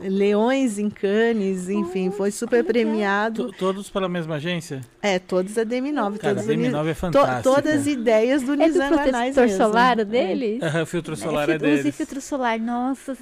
[0.03, 3.47] leões em Cannes, enfim, foi super premiado.
[3.49, 4.81] To- Todos pela mesma agência?
[5.03, 7.43] É, todos a DM9, Cara, a todos uni- DM9 é to- fantástica.
[7.43, 9.57] todas as ideias do É Nizam protetor mesmo.
[9.57, 10.05] solar o É.
[10.05, 10.63] deles?
[10.63, 11.97] Aham, filtro solar É, é, Use deles.
[11.97, 13.17] filtro solar, nossa.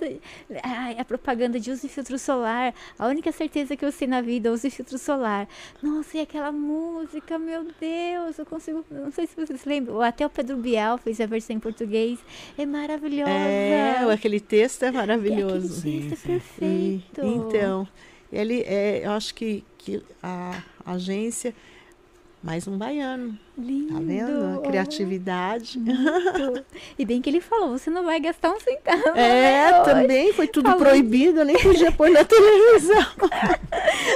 [0.62, 2.74] Ai, a propaganda de use filtro solar.
[2.98, 5.48] A única certeza que eu sei na vida, use filtro solar.
[5.82, 8.84] Nossa, e aquela música, meu Deus, eu consigo.
[8.90, 10.00] Não sei se vocês lembram.
[10.02, 12.18] Até o Pedro Bial fez a versão em português.
[12.58, 13.30] É maravilhosa.
[13.30, 15.78] É, aquele texto é maravilhoso.
[15.78, 16.94] Aquele texto é Sim, sim.
[16.96, 17.24] E- perfeito.
[17.24, 17.88] então,
[18.32, 21.54] ele é, eu acho que, que a agência
[22.42, 23.94] mais um baiano, Lindo.
[23.94, 24.58] tá vendo?
[24.58, 25.78] A criatividade.
[25.78, 26.64] Muito.
[26.98, 29.08] E bem que ele falou, você não vai gastar um centavo.
[29.18, 30.78] É, né, também foi tudo Falou.
[30.84, 33.04] proibido, eu nem podia pôr na televisão.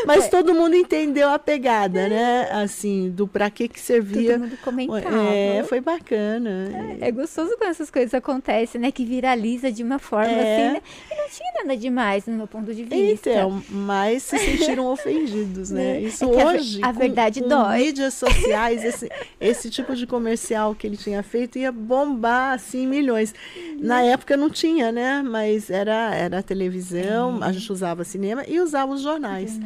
[0.07, 2.49] Mas todo mundo entendeu a pegada, né?
[2.53, 4.33] Assim, do pra que que servia.
[4.33, 5.17] Todo mundo comentava.
[5.35, 6.69] É, foi bacana.
[7.01, 8.91] É gostoso quando essas coisas acontecem, né?
[8.91, 10.41] Que viraliza de uma forma É.
[10.69, 10.83] assim, né?
[11.11, 13.31] E não tinha nada demais no meu ponto de vista.
[13.31, 15.99] Então, mas se sentiram ofendidos, né?
[15.99, 16.01] É.
[16.01, 17.79] Isso É a hoje, a com- verdade com dói.
[17.79, 19.09] mídias sociais, esse,
[19.41, 23.35] esse tipo de comercial que ele tinha feito ia bombar, assim, milhões.
[23.79, 25.23] Na época não tinha, né?
[25.23, 29.59] Mas era, era a televisão, a gente usava cinema e usava os jornais.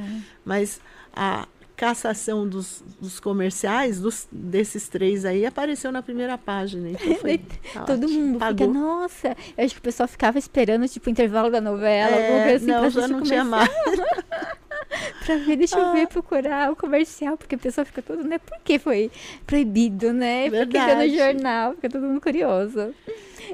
[0.44, 0.80] Mas
[1.14, 1.46] a
[1.76, 6.90] cassação dos, dos comerciais, dos, desses três aí, apareceu na primeira página.
[6.90, 7.38] Então foi,
[7.74, 8.20] tá Todo ótimo.
[8.20, 8.68] mundo Pagou.
[8.68, 9.36] fica, nossa.
[9.58, 12.56] Eu acho que o pessoal ficava esperando, tipo, o intervalo da novela, alguma É, coisa
[12.56, 13.70] assim, não, já não tinha começar mais.
[15.24, 15.92] pra ver, deixa eu Ah.
[15.92, 18.38] ver, procurar o comercial, porque o pessoal fica todo, né?
[18.38, 19.10] Por que foi
[19.46, 20.50] proibido, né?
[20.50, 22.94] Porque deu no jornal, fica todo mundo curioso.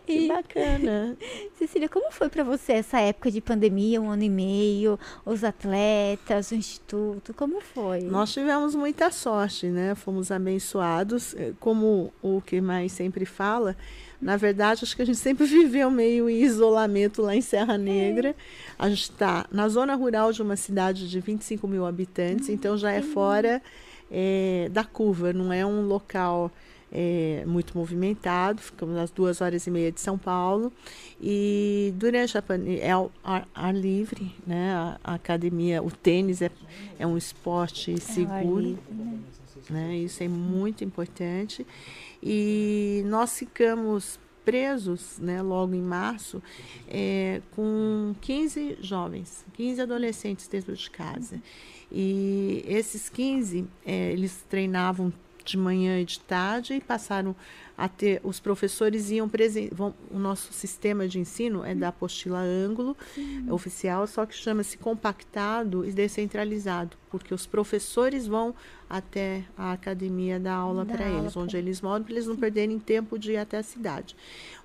[0.06, 1.16] Que E, bacana.
[1.58, 6.50] Cecília, como foi pra você essa época de pandemia, um ano e meio, os atletas,
[6.52, 8.00] o instituto, como foi?
[8.02, 9.94] Nós tivemos muita sorte, né?
[9.94, 11.34] Fomos abençoados.
[11.34, 13.76] Eh, Como o que mais sempre fala,
[14.20, 18.34] na verdade, acho que a gente sempre viveu meio em isolamento lá em Serra Negra.
[18.78, 22.92] A gente está na zona rural de uma cidade de 25 mil habitantes, então já
[22.92, 23.62] é fora
[24.10, 26.50] eh, da curva, não é um local
[26.92, 28.60] eh, muito movimentado.
[28.60, 30.72] Ficamos às duas horas e meia de São Paulo.
[31.20, 34.72] E durante a pandemia, é ao ar, ar livre, né?
[34.74, 36.50] A, a academia, o tênis é,
[36.98, 39.18] é um esporte É, seguro né?
[39.70, 39.96] né?
[39.96, 41.66] Isso é muito importante.
[42.22, 46.42] E nós ficamos presos, né, logo em março,
[46.88, 51.40] é, com 15 jovens, 15 adolescentes dentro de casa.
[51.92, 55.12] E esses 15, é, eles treinavam
[55.44, 57.34] de manhã e de tarde e passaram
[57.80, 62.38] a ter, os professores iam presen vão, o nosso sistema de ensino é da apostila
[62.38, 62.94] ângulo
[63.48, 68.54] oficial, só que chama-se compactado e descentralizado, porque os professores vão
[68.88, 72.78] até a academia dar aula para eles, pra onde eles moram, para eles não perderem
[72.78, 74.14] tempo de ir até a cidade.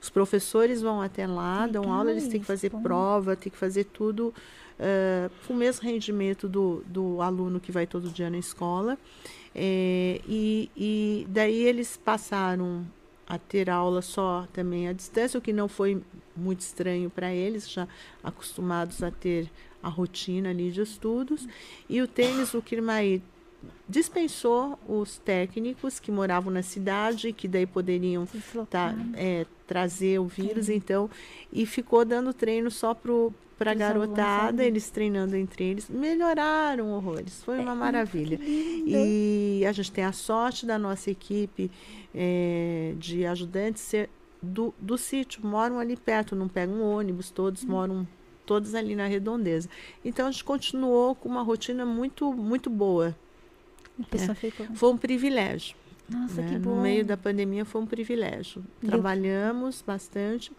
[0.01, 2.81] Os professores vão até lá, dão aula, eles têm que fazer isso.
[2.81, 4.33] prova, têm que fazer tudo
[4.77, 8.97] eh, com o mesmo rendimento do, do aluno que vai todo dia na escola.
[9.55, 12.85] Eh, e, e daí eles passaram
[13.27, 16.01] a ter aula só também à distância, o que não foi
[16.35, 17.87] muito estranho para eles, já
[18.23, 19.49] acostumados a ter
[19.81, 21.47] a rotina ali de estudos.
[21.89, 23.21] E o tênis, o Kirmaí
[23.87, 28.95] dispensou os técnicos que moravam na cidade, que daí poderiam deslocar.
[28.95, 31.09] tá, é, trazer o vírus, então,
[31.51, 36.91] e ficou dando treino só para a Pros alunos garotada, eles treinando entre eles, melhoraram
[36.91, 38.37] horrores, foi uma maravilha.
[38.37, 38.83] lindo.
[38.85, 41.71] E a gente tem a sorte da nossa equipe
[42.13, 44.09] é, de ajudantes ser
[44.41, 47.67] do, do sítio, moram ali perto, não pegam um ônibus, todos Hum.
[47.67, 48.07] moram
[48.45, 49.67] todos ali na redondeza.
[50.03, 53.15] Então a gente continuou com uma rotina muito muito boa.
[54.35, 54.65] Ficou.
[54.75, 55.75] Foi um privilégio.
[56.09, 56.49] Nossa, né?
[56.49, 56.75] que bom.
[56.75, 58.63] No meio da pandemia foi um privilégio.
[58.81, 60.51] Deu- Trabalhamos bastante.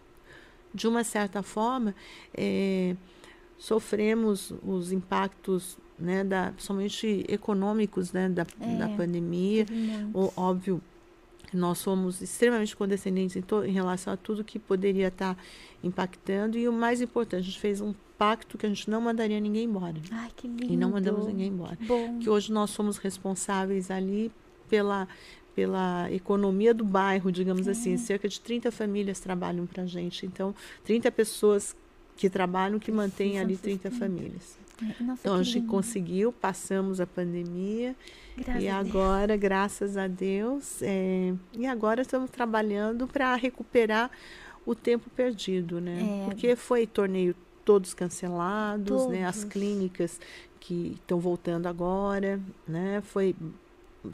[0.73, 1.95] De uma certa forma,
[2.33, 2.95] eh,
[3.57, 9.65] sofremos os impactos, né, da, somente econômicos, né, da, da É, pandemia.
[9.65, 10.17] Teve muito.
[10.19, 10.81] O, óbvio,
[11.53, 15.35] nós somos extremamente condescendentes em, to- em relação a tudo que poderia estar
[15.83, 16.57] impactando.
[16.57, 19.63] E o mais importante, a gente fez um pacto que a gente não mandaria ninguém
[19.65, 19.95] embora.
[20.11, 20.65] Ai, que lindo.
[20.73, 22.19] E não mandamos ninguém embora Bom.
[22.19, 24.31] que hoje nós somos responsáveis ali
[24.69, 25.07] pela,
[25.55, 27.97] pela economia do bairro, digamos assim.
[27.97, 30.25] Cerca de 30 famílias trabalham para a gente.
[30.25, 30.53] Então,
[30.83, 31.75] 30 pessoas
[32.15, 33.99] que trabalham, que mantêm Precisam ali 30 sustentar.
[34.07, 34.57] famílias.
[34.81, 35.67] É, Nossa, Então a gente lindo.
[35.71, 37.95] conseguiu, passamos a pandemia
[38.37, 44.11] Graças e agora, graças a Deus, é, e agora estamos trabalhando para recuperar
[44.65, 46.21] o tempo perdido, né?
[46.21, 46.25] É.
[46.25, 47.33] Porque foi torneio
[47.65, 49.25] todos cancelados, né?
[49.25, 49.51] As Todos.
[49.51, 50.19] clínicas
[50.59, 53.01] que estão voltando agora, né?
[53.01, 53.35] Foi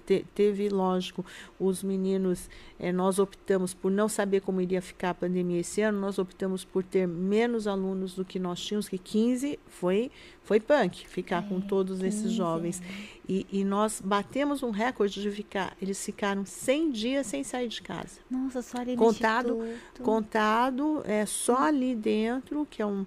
[0.05, 1.25] te- teve, lógico,
[1.59, 2.49] os meninos,
[2.79, 6.63] eh, nós optamos por não saber como iria ficar a pandemia esse ano, nós optamos
[6.65, 10.11] por ter menos alunos do que nós tínhamos, que 15 foi,
[10.43, 12.81] foi punk, ficar com É, todos esses 15, jovens.
[13.27, 17.81] E, e nós batemos um recorde de ficar, eles ficaram 100 dias sem sair de
[17.81, 18.19] casa.
[18.29, 19.59] Nossa, só ali Contado-.
[20.01, 23.05] Contado é só ali dentro, que é um,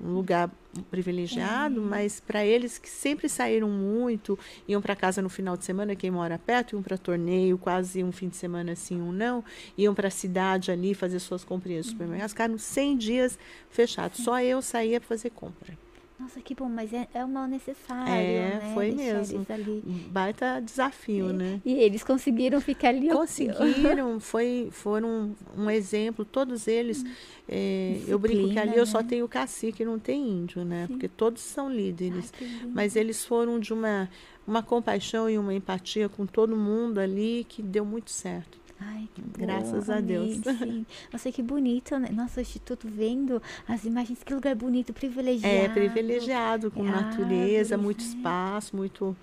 [0.00, 0.50] um lugar
[0.90, 5.96] privilegiado, mas para eles que sempre saíram muito, iam para casa no final de semana,
[5.96, 9.42] quem mora perto, iam para torneio, quase um fim de semana assim, um não,
[9.76, 13.38] iam para a cidade ali fazer suas comprinhas no supermercado, ficaram 100 dias
[13.70, 14.22] fechados.
[14.22, 15.85] Só eu saía para fazer compra.
[16.18, 18.70] Nossa, que bom, mas é, é o mal necessário, É, né?
[18.72, 19.46] foi Deixar mesmo.
[19.50, 19.82] ali.
[20.08, 21.60] Baita desafio, né?
[21.62, 23.10] E eles conseguiram ficar ali.
[23.10, 27.04] Conseguiram, foi, foram um exemplo, todos eles.
[27.46, 29.06] é, eu brinco que ali Disciplina, eu só né?
[29.10, 30.86] tenho cacique, não tem índio, né?
[30.88, 32.32] Porque todos são líderes.
[32.40, 32.70] Ai.
[32.72, 34.08] Mas eles foram de uma,
[34.46, 38.58] uma compaixão e uma empatia com todo mundo ali que deu muito certo.
[38.78, 39.08] Ai,
[39.38, 40.36] Graças a Deus.
[40.58, 40.84] sim.
[41.12, 42.08] Nossa, que bonito, né?
[42.12, 45.54] Nossa, o Instituto vendo as imagens, que lugar bonito, privilegiado.
[45.54, 48.08] É privilegiado, com É natureza, árvores, muito né?
[48.08, 49.16] espaço, muito.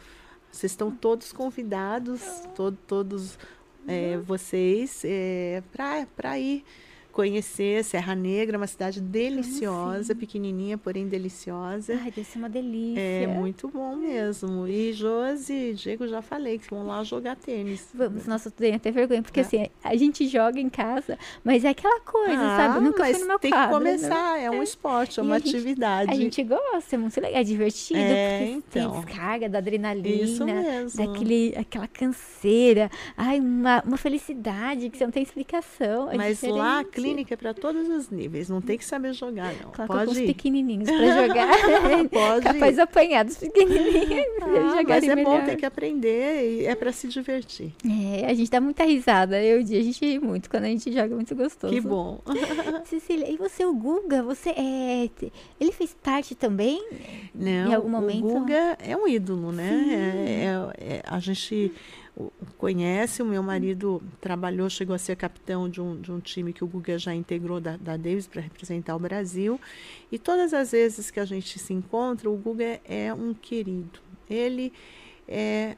[0.51, 2.21] Vocês estão todos convidados,
[2.55, 3.37] to- todos
[3.87, 5.03] é, vocês,
[6.15, 6.63] para ir
[7.13, 11.93] conhecer Serra Negra, uma cidade deliciosa, pequenininha, porém deliciosa.
[12.01, 12.99] Ai, deve ser uma delícia.
[12.99, 14.67] É muito bom mesmo.
[14.67, 17.87] E Josi e Diego já falei que vão lá jogar tênis.
[17.93, 19.43] Vamos, nossa, eu tenho até vergonha, porque É.
[19.43, 22.77] assim, a gente joga em casa, mas é aquela coisa, Ah, sabe?
[22.77, 23.67] Eu nunca mas fui no meu tem quadro.
[23.69, 26.11] que começar, é um esporte, é uma a gente- atividade.
[26.11, 28.91] A gente gosta, é muito legal, é divertido, É, porque então.
[28.91, 30.97] tem descarga da adrenalina, Isso mesmo.
[31.05, 36.09] daquele, aquela canseira, ai, uma, uma felicidade que você não tem explicação.
[36.11, 37.02] é Mas lá diferente.
[37.03, 39.71] Clínica é para todos os níveis, não tem que saber jogar, não.
[39.71, 41.47] Coloca Pode pequenininhos pra jogar.
[42.09, 45.39] Pode Capaz apanhar dos pequenininhos Ah, mas é melhor.
[45.39, 47.71] bom ter que aprender e é para se divertir.
[47.85, 49.41] É, a gente dá muita risada.
[49.41, 51.73] Eu e a gente ri muito quando a gente joga, é muito gostoso.
[51.73, 52.19] Que bom.
[52.85, 55.09] Cecília, e você, o Guga, você é.
[55.59, 56.83] Ele fez parte também?
[57.33, 58.25] Não, Em algum momento?
[58.25, 59.85] o Guga é um ídolo, né?
[59.89, 61.71] É- é- é- a gente
[62.57, 66.63] conhece, o meu marido trabalhou, chegou a ser capitão de um, de um time que
[66.63, 69.59] o Guga já integrou da, da Davis para representar o Brasil.
[70.11, 73.99] E todas as vezes que a gente se encontra, o Guga é um querido.
[74.29, 74.71] Ele
[75.27, 75.75] é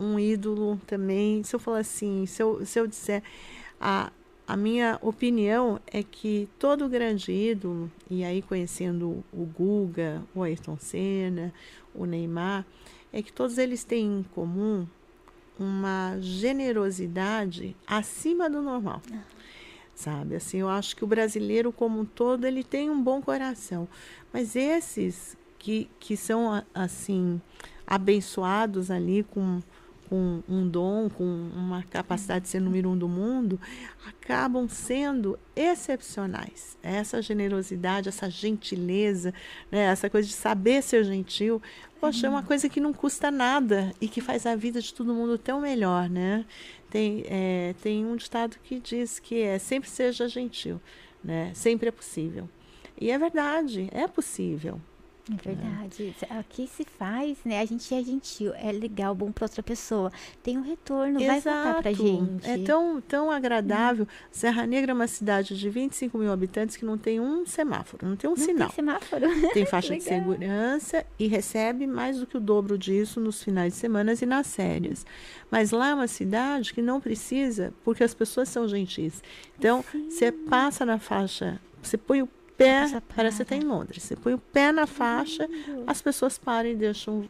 [0.00, 1.42] um ídolo também.
[1.42, 3.22] Se eu falar assim, se eu, se eu disser.
[3.78, 4.10] A,
[4.48, 10.78] a minha opinião é que todo grande ídolo, e aí conhecendo o Guga, o Ayrton
[10.78, 11.52] Senna,
[11.94, 12.64] o Neymar,
[13.12, 14.86] é que todos eles têm em comum
[15.58, 19.00] uma generosidade acima do normal.
[19.94, 23.88] Sabe, assim, eu acho que o brasileiro como um todo, ele tem um bom coração.
[24.32, 27.40] Mas esses que, que são, assim,
[27.86, 29.62] abençoados ali com,
[30.08, 33.60] com um dom, com uma capacidade de ser número um do mundo,
[34.06, 36.76] acabam sendo excepcionais.
[36.82, 39.32] Essa generosidade, essa gentileza,
[39.70, 41.60] né, essa coisa de saber ser gentil,
[42.00, 45.14] poxa, é uma coisa que não custa nada e que faz a vida de todo
[45.14, 46.44] mundo tão melhor, né?
[46.90, 50.80] Tem, é, tem um ditado que diz que é sempre seja gentil,
[51.22, 51.52] né?
[51.54, 52.48] Sempre é possível.
[52.98, 54.80] E é verdade, é possível.
[55.28, 56.14] É verdade.
[56.30, 57.60] Aqui se faz, né?
[57.60, 60.12] A gente é gentil, é legal, bom pra outra pessoa.
[60.40, 62.48] Tem um retorno, vai voltar pra gente.
[62.48, 64.06] É tão, tão agradável.
[64.30, 68.14] Serra Negra é uma cidade de 25 mil habitantes que não tem um semáforo, não
[68.14, 68.68] tem um Não sinal.
[68.70, 69.26] tem semáforo.
[69.52, 73.80] Tem faixa de segurança e recebe mais do que o dobro disso nos finais de
[73.80, 75.04] semana e nas férias.
[75.50, 79.22] Mas lá é uma cidade que não precisa, porque as pessoas são gentis.
[79.58, 83.56] Então, você passa na faixa, você põe o pé, parece que para.
[83.56, 84.02] em Londres.
[84.02, 85.48] Você põe o pé na faixa,
[85.86, 87.28] as pessoas param e deixam.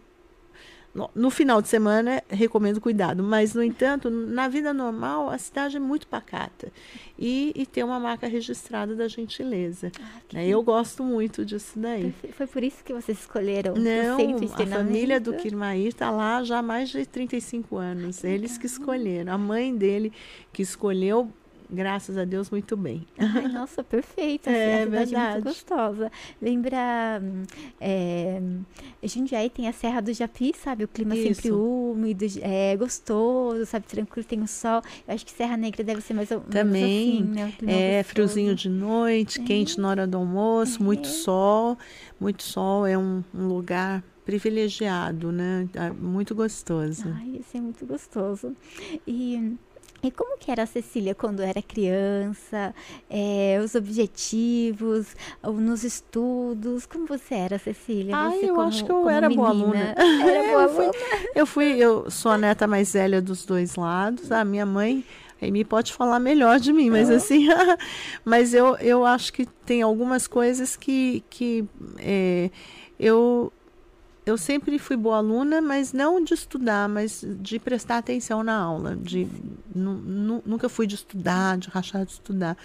[0.94, 5.76] No, no final de semana, recomendo cuidado, mas, no entanto, na vida normal, a cidade
[5.76, 6.72] é muito pacata
[7.18, 9.92] e, e tem uma marca registrada da gentileza.
[10.00, 10.48] Ah, né?
[10.48, 12.14] Eu gosto muito disso daí.
[12.32, 14.16] Foi por isso que vocês escolheram o Não,
[14.54, 15.34] a família do?
[15.34, 18.24] Kirmair está lá já há mais de 35 anos.
[18.24, 19.34] Eles que escolheram.
[19.34, 20.10] A mãe dele
[20.50, 21.30] que escolheu
[21.70, 23.06] graças a Deus, muito bem.
[23.18, 24.48] Ai, nossa, perfeito.
[24.48, 25.34] É, a cidade é verdade.
[25.34, 26.12] muito gostosa.
[26.40, 27.20] Lembra.
[27.22, 27.42] hum,
[27.80, 28.40] É,
[29.04, 30.84] Jundiaí tem a Serra do Japi, sabe?
[30.84, 31.56] O clima sempre Isso.
[31.92, 33.86] úmido, é gostoso, sabe?
[33.86, 34.82] Tranquilo, tem o sol.
[35.06, 36.84] Eu acho que Serra Negra deve ser mais ou Também.
[36.84, 37.52] assim, né?
[37.66, 38.08] É gostoso.
[38.14, 41.12] friozinho de noite, quente na hora do almoço, muito É.
[41.12, 41.78] sol.
[42.20, 45.68] Muito sol é um, um lugar privilegiado, né?
[45.76, 47.04] Ah, Muito gostoso.
[47.14, 48.56] Ai, isso é muito gostoso.
[49.06, 49.54] E,
[50.06, 52.74] e como que era a Cecília quando era criança?
[53.10, 56.86] É, os objetivos, nos estudos?
[56.86, 58.14] Como você era, Cecília?
[58.16, 59.92] Ai, Você eu como- acho que eu era boa menina?
[59.92, 59.94] aluna.
[60.30, 60.90] Era boa Eu fui-.
[61.34, 64.30] Eu fui, eu sou a neta mais velha dos dois lados.
[64.32, 65.04] A minha mãe,
[65.40, 67.46] a Amy pode falar melhor de mim, mas assim,
[68.24, 71.64] mas eu, eu acho que tem algumas coisas que, que
[71.98, 72.50] é,
[72.98, 73.52] eu
[74.26, 78.96] eu sempre fui boa aluna, mas não de estudar, mas de prestar atenção na aula.
[78.96, 79.24] De,
[79.72, 82.56] nu- nu- nunca fui de estudar, de rachar de estudar.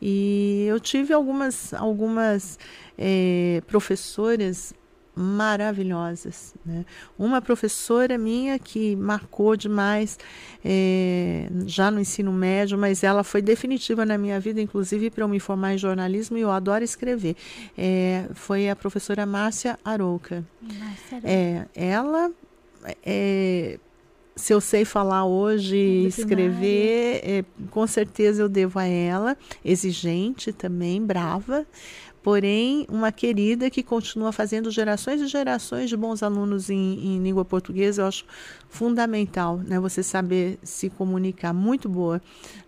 [0.00, 2.58] E eu tive algumas, algumas
[2.98, 4.74] eh, professoras
[5.16, 6.54] maravilhosas.
[6.64, 6.84] Né?
[7.18, 10.18] Uma professora minha que marcou demais
[10.62, 15.28] eh, já no ensino médio, mas ela foi definitiva na minha vida, inclusive para eu
[15.28, 17.34] me formar em jornalismo, e eu adoro escrever.
[17.78, 20.44] Eh, foi a professora Márcia Arouca.
[21.10, 22.30] Era É, ela,
[23.02, 23.78] é,
[24.36, 29.34] se eu sei falar hoje e escrever, é, com certeza eu devo a ela.
[29.64, 31.66] Exigente também, brava,
[32.26, 37.44] porém uma querida que continua fazendo gerações e gerações de bons alunos em, em língua
[37.44, 38.02] portuguesa.
[38.02, 38.24] Eu acho
[38.68, 39.78] fundamental, né?
[39.78, 42.20] Você saber se comunicar, muito boa.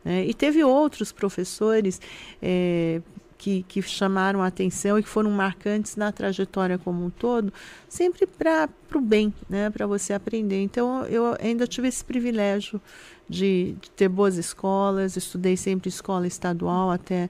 [0.04, 0.24] né?
[0.24, 2.00] E teve outros professores.
[2.40, 3.02] é,
[3.36, 7.52] que, que chamaram a atenção e que foram marcantes na trajetória como um todo,
[7.88, 10.62] sempre para o bem, né, para você aprender.
[10.62, 12.80] Então, eu ainda tive esse privilégio
[13.28, 17.28] de, de ter boas escolas, estudei sempre escola estadual até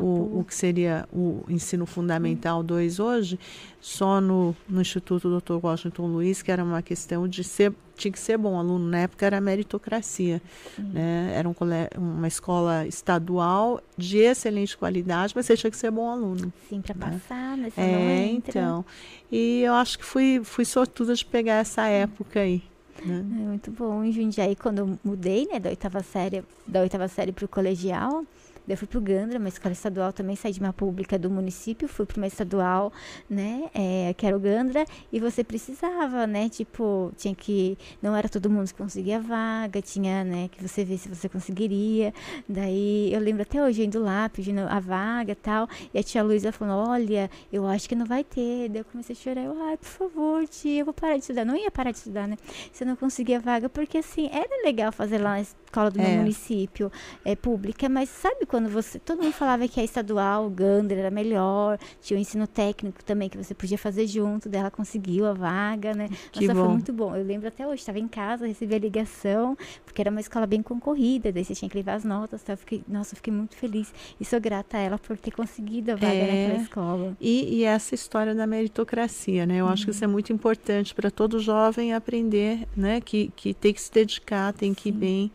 [0.00, 3.38] o, o que seria o ensino fundamental 2 hoje,
[3.80, 5.58] só no, no Instituto Dr.
[5.62, 9.26] Washington Luiz, que era uma questão de ser, tinha que ser bom aluno, na época
[9.26, 10.40] era meritocracia,
[10.78, 11.32] né?
[11.36, 11.54] era um,
[11.98, 16.50] uma escola estadual de excelente qualidade, mas você tinha que ser bom aluno.
[16.68, 17.20] Sim, pra né?
[17.20, 18.50] passar, mas você não É, entra.
[18.60, 18.84] então.
[19.30, 20.64] E eu acho que fui, fui
[20.94, 22.62] sortuda de pegar essa época aí.
[23.04, 23.16] Né?
[23.18, 24.04] É muito bom.
[24.04, 28.24] Em Jundiaí, quando eu mudei, né, da oitava série, da oitava série pro colegial,
[28.66, 32.06] daí fui pro Gandra, uma escola estadual também, saí de uma pública do município, fui
[32.06, 32.92] para uma estadual,
[33.28, 38.28] né, é, que era o Gandra, e você precisava, né, tipo, tinha que, não era
[38.28, 42.12] todo mundo que conseguia vaga, tinha, né, que você vê se você conseguiria,
[42.48, 46.22] daí eu lembro até hoje, indo lá, pedindo a vaga e tal, e a tia
[46.22, 49.56] Luísa falou, olha, eu acho que não vai ter, daí eu comecei a chorar, eu,
[49.62, 52.36] ai, por favor, tia, eu vou parar de estudar, não ia parar de estudar, né,
[52.72, 56.08] se eu não conseguia vaga, porque assim, era legal fazer lá na escola do meu
[56.08, 56.16] É.
[56.16, 56.90] município,
[57.24, 61.10] é pública, mas sabe quando você, todo mundo falava que a estadual, o Gander era
[61.10, 65.92] melhor, tinha o ensino técnico também que você podia fazer junto, dela conseguiu a vaga,
[65.92, 66.08] né?
[66.30, 66.72] Que Nossa, foi bom.
[66.74, 67.16] muito bom.
[67.16, 70.62] Eu lembro até hoje, estava em casa, recebi a ligação, porque era uma escola bem
[70.62, 72.52] concorrida, daí você tinha que levar as notas, tá?
[72.52, 75.90] Eu fiquei, nossa, eu fiquei muito feliz e sou grata a ela por ter conseguido
[75.90, 76.44] a vaga É.
[76.46, 77.16] naquela escola.
[77.20, 79.56] E, e essa história da meritocracia, né?
[79.56, 83.00] Eu acho que isso é muito importante para todo jovem aprender, né?
[83.00, 85.32] Que, que tem que se dedicar, tem que ir bem,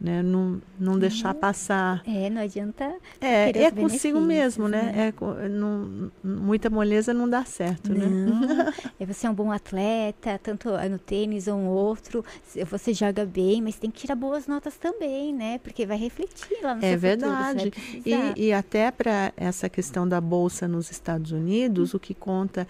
[0.00, 0.22] né?
[0.22, 2.02] Não, não deixar passar.
[2.06, 4.82] É, não adianta É, é consigo mesmo, né?
[4.92, 5.12] né?
[5.42, 8.06] É, não, muita moleza não dá certo, né?
[8.06, 8.40] Não,
[8.98, 12.24] é você é um bom atleta, tanto no tênis ou um outro,
[12.68, 15.58] você joga bem, mas tem que tirar boas notas também, né?
[15.58, 17.70] Porque vai refletir lá no É seu verdade.
[17.70, 18.02] futuro.
[18.36, 22.66] E, e até para essa questão da bolsa nos Estados Unidos, o que conta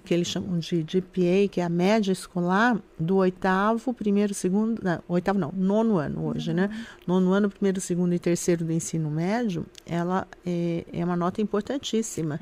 [0.00, 5.02] que eles chamam de GPA, que é a média escolar do oitavo, primeiro, segundo, não,
[5.06, 6.70] oitavo não, nono ano hoje, né?
[7.06, 12.40] Nono ano, primeiro, segundo e terceiro do ensino médio, ela é, é uma nota importantíssima,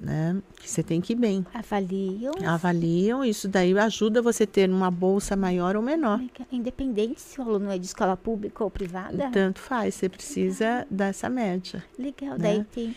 [0.00, 0.42] né?
[0.60, 1.46] Que você tem que ir bem.
[1.54, 2.32] Avaliam.
[2.44, 6.20] Avaliam, isso daí ajuda você ter uma bolsa maior ou menor.
[6.50, 9.30] Independente se o aluno é de escola pública ou privada.
[9.30, 11.84] Tanto faz, você precisa dessa média.
[11.96, 12.38] Legal, né?
[12.38, 12.96] daí tem.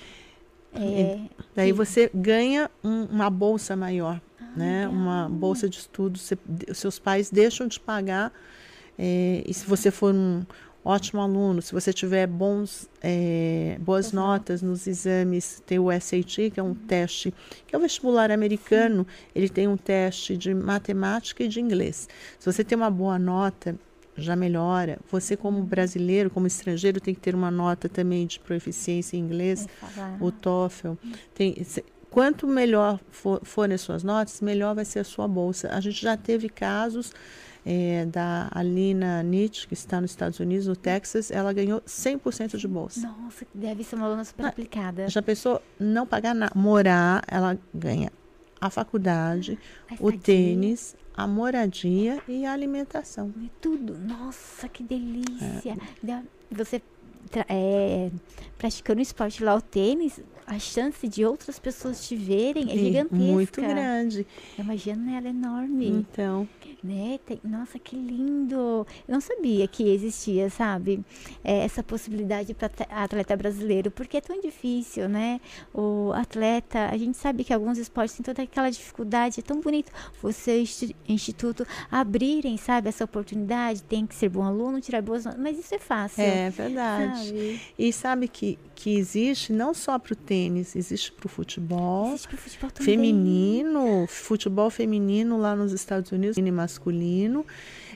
[0.80, 1.20] É,
[1.56, 1.74] Daí Sim.
[1.74, 4.22] você ganha um- uma bolsa maior,
[4.56, 4.82] né?
[4.86, 4.92] legal.
[4.94, 6.18] Uma bolsa de estudo.
[6.20, 6.38] Você-
[6.70, 8.32] os seus pais deixam de pagar.
[9.00, 10.44] eh, e se você for um
[10.84, 16.50] ótimo aluno, se você tiver bons, eh, boas Boas notas nos exames, tem o SAT,
[16.52, 17.32] que é um teste,
[17.68, 19.06] que é o vestibular americano,
[19.36, 22.08] ele tem um teste de matemática e de inglês.
[22.40, 23.76] Se você tem uma boa nota,
[24.18, 25.00] já melhora.
[25.10, 29.66] Você, como brasileiro, como estrangeiro, tem que ter uma nota também de proficiência em inglês
[29.66, 30.18] é falar.
[30.22, 30.94] o TOEFL.
[31.34, 31.56] Tem,
[32.10, 35.70] quanto melhor for, forem as suas notas, melhor vai ser a sua bolsa.
[35.72, 37.14] A gente já teve casos
[37.66, 42.68] é, da Alina Nietzsche, que está nos Estados Unidos, no Texas, ela ganhou 100% de
[42.68, 43.02] bolsa.
[43.02, 45.10] Nossa, deve ser uma aluna super aplicada.
[45.10, 48.12] Já pensou não pagar nada, morar, ela ganha
[48.60, 49.60] a faculdade,
[49.92, 53.34] A o tênis, a moradia e a alimentação.
[53.42, 53.98] e Tudo.
[53.98, 55.76] Nossa, que delícia.
[56.08, 56.22] É.
[56.52, 56.82] Você
[57.50, 58.12] é,
[58.58, 63.16] praticando esporte lá, o tênis, a chance de outras pessoas te verem é gigantesca.
[63.16, 64.26] Muito grande.
[64.58, 65.88] É uma janela enorme.
[65.90, 66.48] Então,
[66.84, 67.20] Né?
[67.26, 68.56] Tem- nossa, que lindo!
[68.56, 71.04] Eu não sabia que existia, sabe?
[71.44, 75.42] É, essa possibilidade para atleta brasileiro, porque é tão difícil, né?
[75.74, 79.92] O atleta, a gente sabe que alguns esportes têm toda aquela dificuldade, é tão bonito
[80.22, 80.64] você,
[81.10, 83.84] instituto, abrirem, sabe, essa oportunidade.
[83.84, 86.24] Tem que ser bom aluno, tirar boas notas, mas isso é fácil.
[86.24, 87.26] é verdade.
[87.28, 87.62] Sabe?
[87.78, 92.08] E sabe que, que existe não só para o tênis, existe para o futebol.
[92.08, 92.96] Existe pro futebol também.
[92.96, 97.46] feminino, futebol feminino lá nos Estados Unidos, e masculino.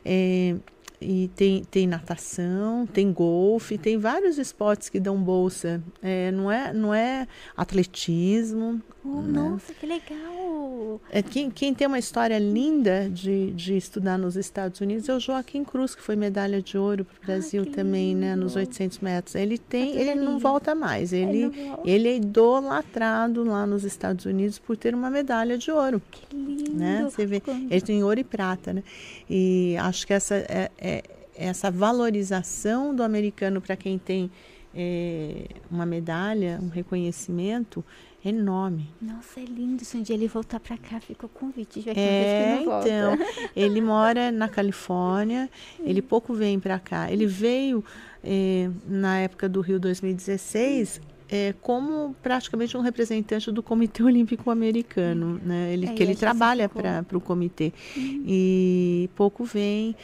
[0.04, 0.56] é,
[1.02, 5.82] e tem, tem natação, tem golfe, tem vários esportes que dão bolsa.
[6.00, 7.28] É, não, é, não é
[7.58, 8.80] atletismo.
[9.04, 9.40] Oh, né?
[9.50, 11.02] Nossa, que legal!
[11.10, 15.20] É, quem, quem tem uma história linda de, de estudar nos Estados Unidos é o
[15.20, 18.44] Joaquim Cruz, que foi medalha de ouro para o Brasil que também, né, lindo.
[18.44, 19.34] nos 800 metros.
[19.36, 21.12] Ele tem, ele não volta mais.
[21.14, 21.90] Ele Ele, volta.
[21.90, 26.74] ele é idolatrado lá nos Estados Unidos por ter uma medalha de ouro Que lindo!
[26.74, 27.04] né?
[27.04, 28.84] Você vê, ele tem ouro e prata, né?
[29.30, 31.04] E acho que essa é, é-
[31.36, 34.30] essa valorização do americano para quem tem
[34.76, 37.86] é, uma medalha, um reconhecimento é
[38.24, 38.90] enorme.
[39.02, 39.84] Nossa, é lindo.
[39.84, 41.82] Se um dia ele voltar pra cá, fica o convite.
[41.82, 42.88] Já que É, não volta.
[42.88, 43.18] então,
[43.56, 45.50] ele mora na Califórnia,
[45.80, 47.12] ele pouco vem para cá.
[47.12, 47.84] Ele veio
[48.24, 55.40] é, na época do Rio 2016 é, como praticamente um representante do Comitê Olímpico Americano,
[55.44, 55.72] né?
[55.74, 59.96] Ele, É, que ele trabalha para o comitê e pouco vem.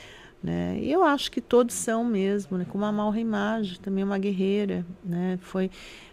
[0.42, 0.78] Né?
[0.82, 2.66] E eu acho que todos são mesmo, né?
[2.70, 5.38] como a Malra Image, também é uma guerreira, né?
[5.42, 5.70] foi,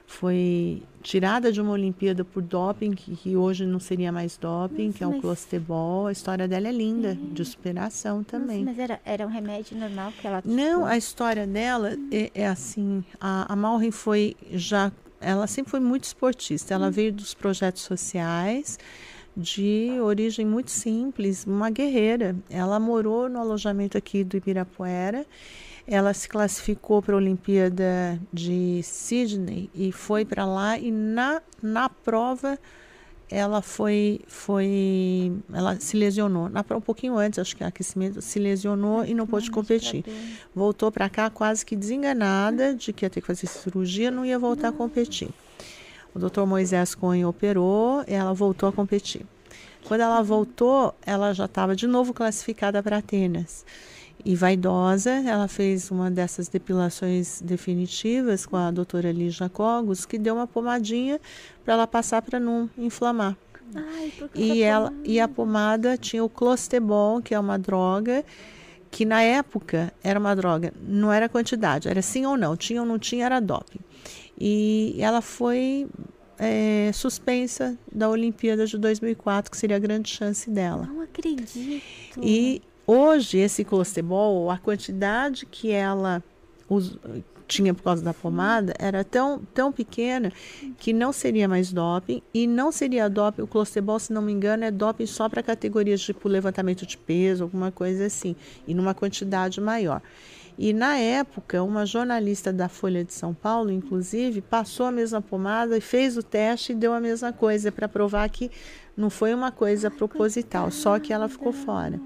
[0.07, 4.99] foi tirada de uma Olimpíada por doping, que, que hoje não seria mais doping, Nossa,
[4.99, 6.07] que é o clostebol.
[6.07, 8.65] A história dela é linda, de superação Nossa, também.
[8.65, 13.05] mas era, era um remédio normal que ela Não, a história dela é, é assim,
[13.21, 18.79] a, a foi já, ela sempre foi muito esportista, ela veio dos projetos sociais,
[19.37, 22.37] de origem muito simples, uma guerreira.
[22.49, 25.27] Ela morou no alojamento aqui do Ibirapuera,
[25.87, 31.89] ela se classificou para a Olimpíada de Sydney e foi para lá e na, na
[31.89, 32.59] prova
[33.31, 36.49] ela foi foi ela se lesionou.
[36.49, 40.05] Na um pouquinho antes acho que aquecimento se lesionou e não pôde competir.
[40.55, 44.39] voltou para cá quase que desenganada de que ia ter que fazer cirurgia não ia
[44.39, 45.29] voltar a competir.
[46.15, 49.27] O doutor Moisés Cohen operou ela voltou a competir.
[49.85, 53.65] Quando ela voltou ela já estava de novo classificada para Atenas
[54.25, 60.35] e vaidosa, ela fez uma dessas depilações definitivas com a doutora Lígia Cogos, que deu
[60.35, 61.21] uma pomadinha
[61.65, 63.37] para ela passar para não inflamar.
[63.75, 65.09] Ai, E, ela, pomada?
[65.09, 68.25] e a pomada tinha o clostebol, que é uma droga,
[68.91, 72.87] que na época era uma droga, não era quantidade, era sim ou não, tinha ou
[72.87, 73.81] não tinha, era doping.
[74.39, 75.87] E ela foi
[76.39, 80.87] é, suspensa da Olimpíada de 2004, que seria a grande chance dela.
[80.87, 81.59] Não acredito.
[82.23, 86.23] E hoje esse clostebol, a quantidade que ela
[86.69, 86.97] us-
[87.47, 90.33] tinha por causa da pomada era tão, tão pequena
[90.79, 93.43] que não seria mais doping e não seria doping.
[93.43, 97.45] O clostebol, se não me engano, é doping só para categorias tipo levantamento de peso,
[97.45, 98.35] alguma coisa assim,
[98.67, 100.01] e numa quantidade maior.
[100.57, 105.77] E na época, uma jornalista da Folha de São Paulo, inclusive, passou a mesma pomada
[105.77, 108.51] e fez o teste e deu a mesma coisa para provar que
[108.97, 112.01] não foi uma coisa proposital, só que ela ficou fora.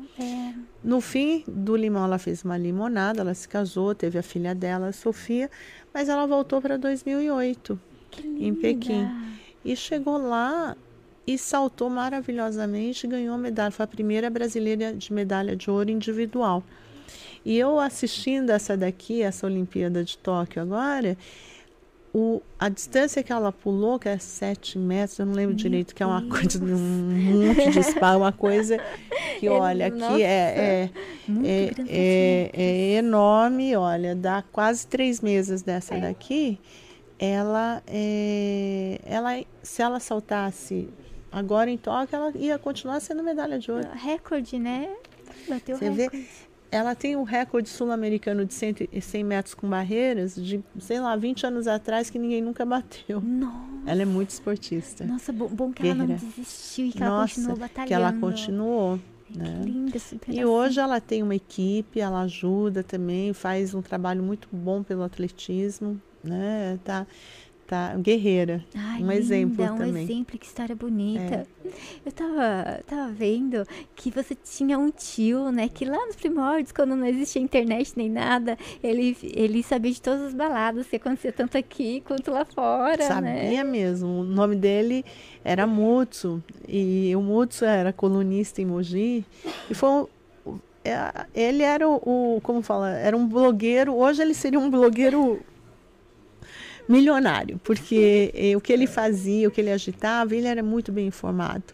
[0.82, 4.88] No fim do limão, ela fez uma limonada, ela se casou, teve a filha dela,
[4.88, 5.50] a Sofia,
[5.92, 7.78] mas ela voltou para 2008
[8.10, 8.54] que em.
[8.54, 9.06] Pequim.
[9.64, 10.76] E chegou lá
[11.26, 13.70] e saltou maravilhosamente ganhou a medalha.
[13.70, 16.62] Foi a primeira brasileira de medalha de ouro individual.
[17.44, 21.16] E eu assistindo essa daqui, essa Olimpíada de Tóquio agora,
[22.18, 26.02] o, a distância que ela pulou, que é 7 metros, eu não lembro direito, que
[26.02, 28.76] é uma coisa de um monte de spa, uma coisa
[29.38, 30.90] que, olha, aqui é, é,
[31.44, 36.58] é, é, é enorme, olha, dá quase três meses dessa daqui.
[37.20, 40.88] Ela, é, ela, se ela saltasse
[41.30, 43.86] agora em Tóquio, ela ia continuar sendo medalha de ouro.
[43.94, 44.88] Recorde, né?
[45.48, 46.10] Bateu Você vê?
[46.70, 51.16] Ela tem um recorde sul-americano de 100, e 100 metros com barreiras de, sei lá,
[51.16, 53.20] 20 anos atrás que ninguém nunca bateu.
[53.22, 55.04] Nossa, Ela é muito esportista.
[55.06, 56.26] nossa bom, bom que ela não Guerreira.
[56.36, 57.88] desistiu e que ela Nossa, continuou batalhando.
[57.88, 59.00] que ela continuou.
[59.34, 59.60] Né?
[59.62, 64.48] Que linda E hoje ela tem uma equipe, ela ajuda também, faz um trabalho muito
[64.52, 66.78] bom pelo atletismo, né?
[66.84, 67.06] Tá,
[67.68, 68.64] tá guerreira.
[68.74, 70.02] Ai, um exemplo linda, um também.
[70.02, 71.46] exemplo, que história bonita.
[72.04, 73.62] Eu tava, tava vendo
[73.94, 75.68] que você tinha um tio, né?
[75.68, 80.22] Que lá nos primórdios, quando não existia internet nem nada, ele, ele sabia de todas
[80.22, 83.64] as baladas, que acontecia tanto aqui quanto lá fora, Sabia né?
[83.64, 84.20] mesmo.
[84.20, 85.04] O nome dele
[85.44, 86.42] era Mutsu.
[86.66, 89.24] E o Mutsu era colunista em Mogi.
[89.70, 90.06] E foi um-
[90.82, 91.96] é, ele era o,
[92.36, 93.94] o- como fala, era um blogueiro.
[93.94, 95.40] Hoje ele seria um blogueiro
[96.88, 101.06] milionário, porque eh, o que ele fazia, o que ele agitava, ele era muito bem
[101.06, 101.64] informado.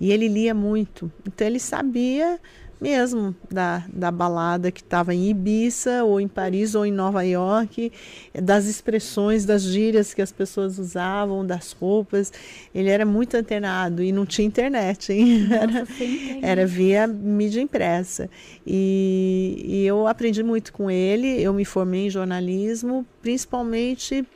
[0.00, 1.10] E ele lia muito.
[1.26, 2.40] Então ele sabia
[2.82, 7.92] mesmo da, da balada que estava em Ibiza, ou em Paris, ou em Nova York,
[8.34, 12.32] das expressões, das gírias que as pessoas usavam, das roupas.
[12.74, 15.46] Ele era muito antenado e não tinha internet, hein?
[15.48, 16.40] Nossa, internet.
[16.44, 18.28] Era via mídia impressa.
[18.66, 21.40] E, e eu aprendi muito com ele.
[21.40, 24.26] Eu me formei em jornalismo, principalmente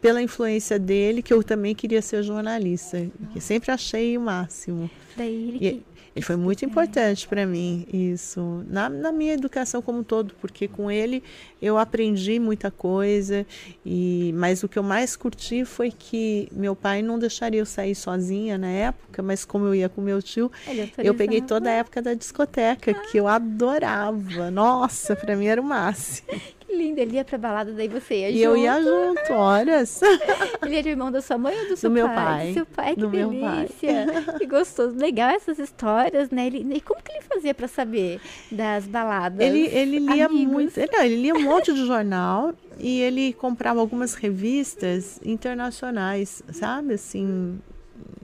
[0.00, 3.06] pela influência dele, que eu também queria ser jornalista.
[3.32, 4.90] Que sempre achei o máximo.
[5.16, 5.82] Daí ele E-
[6.14, 10.68] Ele foi muito importante para mim, isso, na, na minha educação como um todo, porque
[10.68, 11.22] com ele
[11.60, 13.46] eu aprendi muita coisa,
[13.84, 17.94] e mas o que eu mais curti foi que meu pai não deixaria eu sair
[17.94, 21.72] sozinha na época, mas como eu ia com meu tio, ele eu peguei toda a
[21.72, 24.50] época da discoteca, que eu adorava.
[24.50, 26.28] Nossa, para mim era o máximo.
[26.72, 29.18] Que lindo, ele ia pra balada, daí você ia E eu ia junto.
[29.18, 30.00] junto, horas.
[30.64, 32.16] Ele era irmão da sua mãe ou do seu meu pai?
[32.16, 32.46] pai.
[32.48, 33.56] Do seu pai, que Do meu pai.
[33.66, 34.06] delícia.
[34.38, 34.96] Que gostoso.
[34.96, 36.46] Legal essas histórias, né?
[36.46, 38.20] Ele, e como que ele fazia pra saber
[38.50, 39.38] das baladas?
[39.46, 40.52] Ele, ele lia Amigos.
[40.52, 40.78] muito.
[40.78, 46.94] Ele, ele lia um monte de jornal e ele comprava algumas revistas internacionais, sabe?
[46.94, 47.58] Assim,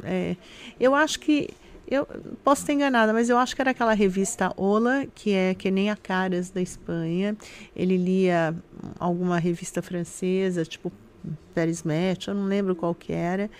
[0.05, 0.37] é,
[0.81, 1.51] eu acho que.
[1.90, 2.06] Eu
[2.44, 5.90] posso estar enganada, mas eu acho que era aquela revista Ola, que é que nem
[5.90, 7.35] a Caras da Espanha.
[7.74, 8.55] Ele lia
[8.98, 10.93] alguma revista francesa, tipo
[11.55, 13.51] Paris Match, eu não lembro qual que era.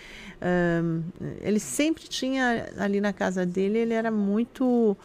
[0.41, 1.01] Ahn,
[1.41, 4.95] ele sempre tinha ali na casa dele, ele era muito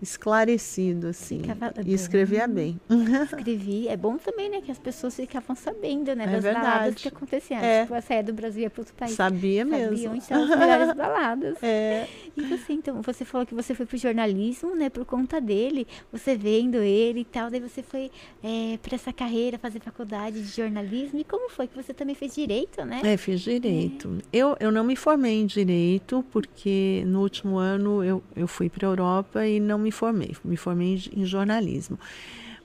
[0.00, 2.78] esclarecido, assim, Ficava e escrevia bem.
[3.24, 3.88] Escrevi.
[3.88, 4.60] É bom também, né?
[4.60, 6.24] Que as pessoas ficavam sabendo, né?
[6.24, 6.96] É das baladas verdade.
[7.02, 7.60] que aconteciam.
[7.60, 7.82] É.
[7.82, 9.12] Tipo, a saia do Brasil ia para outro país.
[9.12, 10.10] Sabia Sabia mesmo.
[10.10, 11.62] onde estavam as melhores baladas.
[11.62, 12.06] É,
[12.36, 14.88] E você, então, você falou que você foi pro jornalismo, né?
[14.90, 17.50] Por conta dele, você vendo ele e tal.
[17.50, 18.10] Daí você foi
[18.42, 21.18] é, para essa carreira, fazer faculdade de jornalismo.
[21.18, 23.00] E como foi que você também fez direito, né?
[23.04, 24.18] é, fiz direito.
[24.32, 28.86] Eu, eu não me formei em direito, porque no último ano eu, eu fui para
[28.86, 30.36] a Europa e não me formei.
[30.44, 31.98] Me formei em, em jornalismo.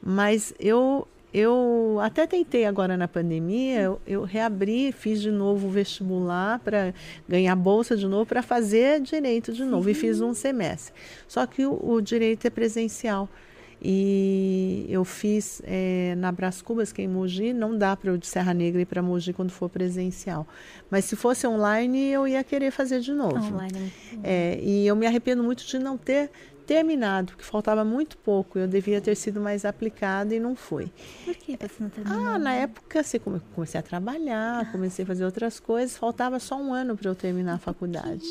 [0.01, 5.71] Mas eu, eu até tentei agora na pandemia, eu, eu reabri, fiz de novo o
[5.71, 6.93] vestibular para
[7.27, 9.89] ganhar bolsa de novo, para fazer direito de novo.
[9.89, 10.93] E fiz um semestre.
[11.27, 13.29] Só que o, o direito é presencial.
[13.85, 18.17] E eu fiz eh, na Brás Cubas, que é em Mogi, não dá para eu
[18.17, 20.47] de Serra Negra ir para Mogi quando for presencial.
[20.89, 23.35] Mas se fosse online, eu ia querer fazer de novo.
[23.35, 23.91] Online.
[24.23, 24.53] é.
[24.53, 26.31] É, e eu me arrependo muito de não ter
[26.63, 28.57] terminado, porque faltava muito pouco.
[28.57, 30.91] Eu devia ter sido mais aplicada e não foi.
[31.25, 32.27] Por que você não terminou?
[32.27, 33.19] Ah, na época, assim,
[33.53, 37.55] comecei a trabalhar, comecei a fazer outras coisas, faltava só um ano para eu terminar
[37.55, 38.25] a faculdade.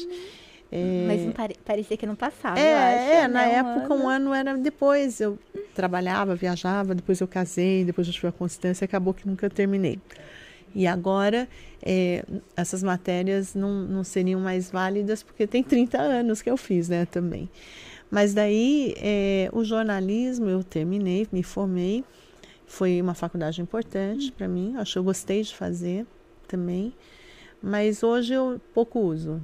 [0.74, 4.04] É, Mas pare- parecia que não passava, é, acho, é, na né, época ano.
[4.04, 5.20] um ano era depois.
[5.20, 5.38] Eu
[5.74, 10.00] trabalhava, viajava, depois eu casei, depois eu tive a constância, acabou que nunca terminei.
[10.74, 11.46] E agora
[11.82, 12.24] é,
[12.56, 17.04] essas matérias não, não seriam mais válidas porque tem 30 anos que eu fiz, né,
[17.04, 17.50] também.
[18.12, 22.05] Mas daí é, o jornalismo eu terminei, me formei,
[22.66, 26.06] foi uma faculdade importante para mim, acho que eu gostei de fazer
[26.47, 26.93] também,
[27.62, 29.40] mas hoje eu pouco uso.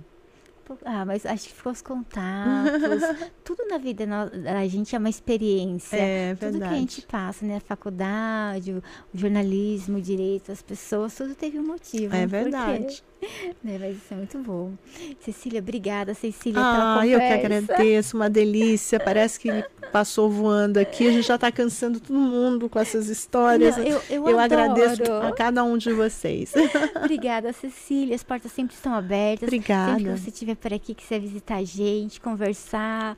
[0.84, 3.00] Ah, mas acho que ficou os contatos.
[3.42, 5.96] tudo na vida da gente é uma experiência.
[5.96, 6.76] É Tudo que a verdade.
[6.76, 7.56] gente passa, né?
[7.56, 8.82] A faculdade, o,
[9.14, 12.14] jornalismo, o direito, as pessoas, tudo teve um motivo.
[12.14, 13.02] É verdade.
[13.62, 13.78] né?
[13.78, 14.72] Mas isso é muito bom.
[15.20, 18.98] Cecília, obrigada, Cecília, Ah, eu que agradeço, uma delícia.
[19.00, 19.50] Parece que
[19.92, 21.08] passou voando aqui.
[21.08, 23.76] A gente já está cansando todo mundo com essas histórias.
[23.76, 25.26] Não, eu, eu, agradeço adoro.
[25.26, 26.52] a cada um de vocês.
[26.96, 28.14] Obrigada, Cecília.
[28.14, 29.48] As portas sempre estão abertas.
[29.50, 30.16] Sempre que Obrigada.
[30.16, 33.16] você estiver por aqui, quiser visitar a gente, conversar.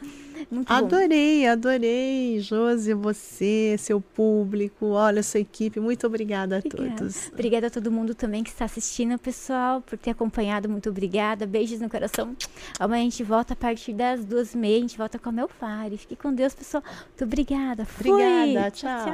[0.50, 0.74] Muito bom.
[0.74, 5.80] Adorei, adorei, Josi, você, seu público, olha, sua equipe.
[5.80, 6.96] Muito obrigada a Obrigada.
[6.96, 7.28] todos.
[7.32, 10.68] Obrigada a todo mundo também que está assistindo, pessoal, por ter acompanhado.
[10.68, 11.46] Muito obrigada.
[11.46, 12.36] Beijos no coração.
[12.78, 14.78] Amanhã a gente volta a partir das duas e meia.
[14.78, 15.96] A gente volta com a Melfari.
[15.96, 16.82] Fique com Deus, pessoal.
[17.08, 17.84] Muito obrigada.
[17.84, 18.10] Fui.
[18.10, 19.04] Obrigada, tchau.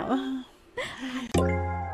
[1.35, 1.87] tchau.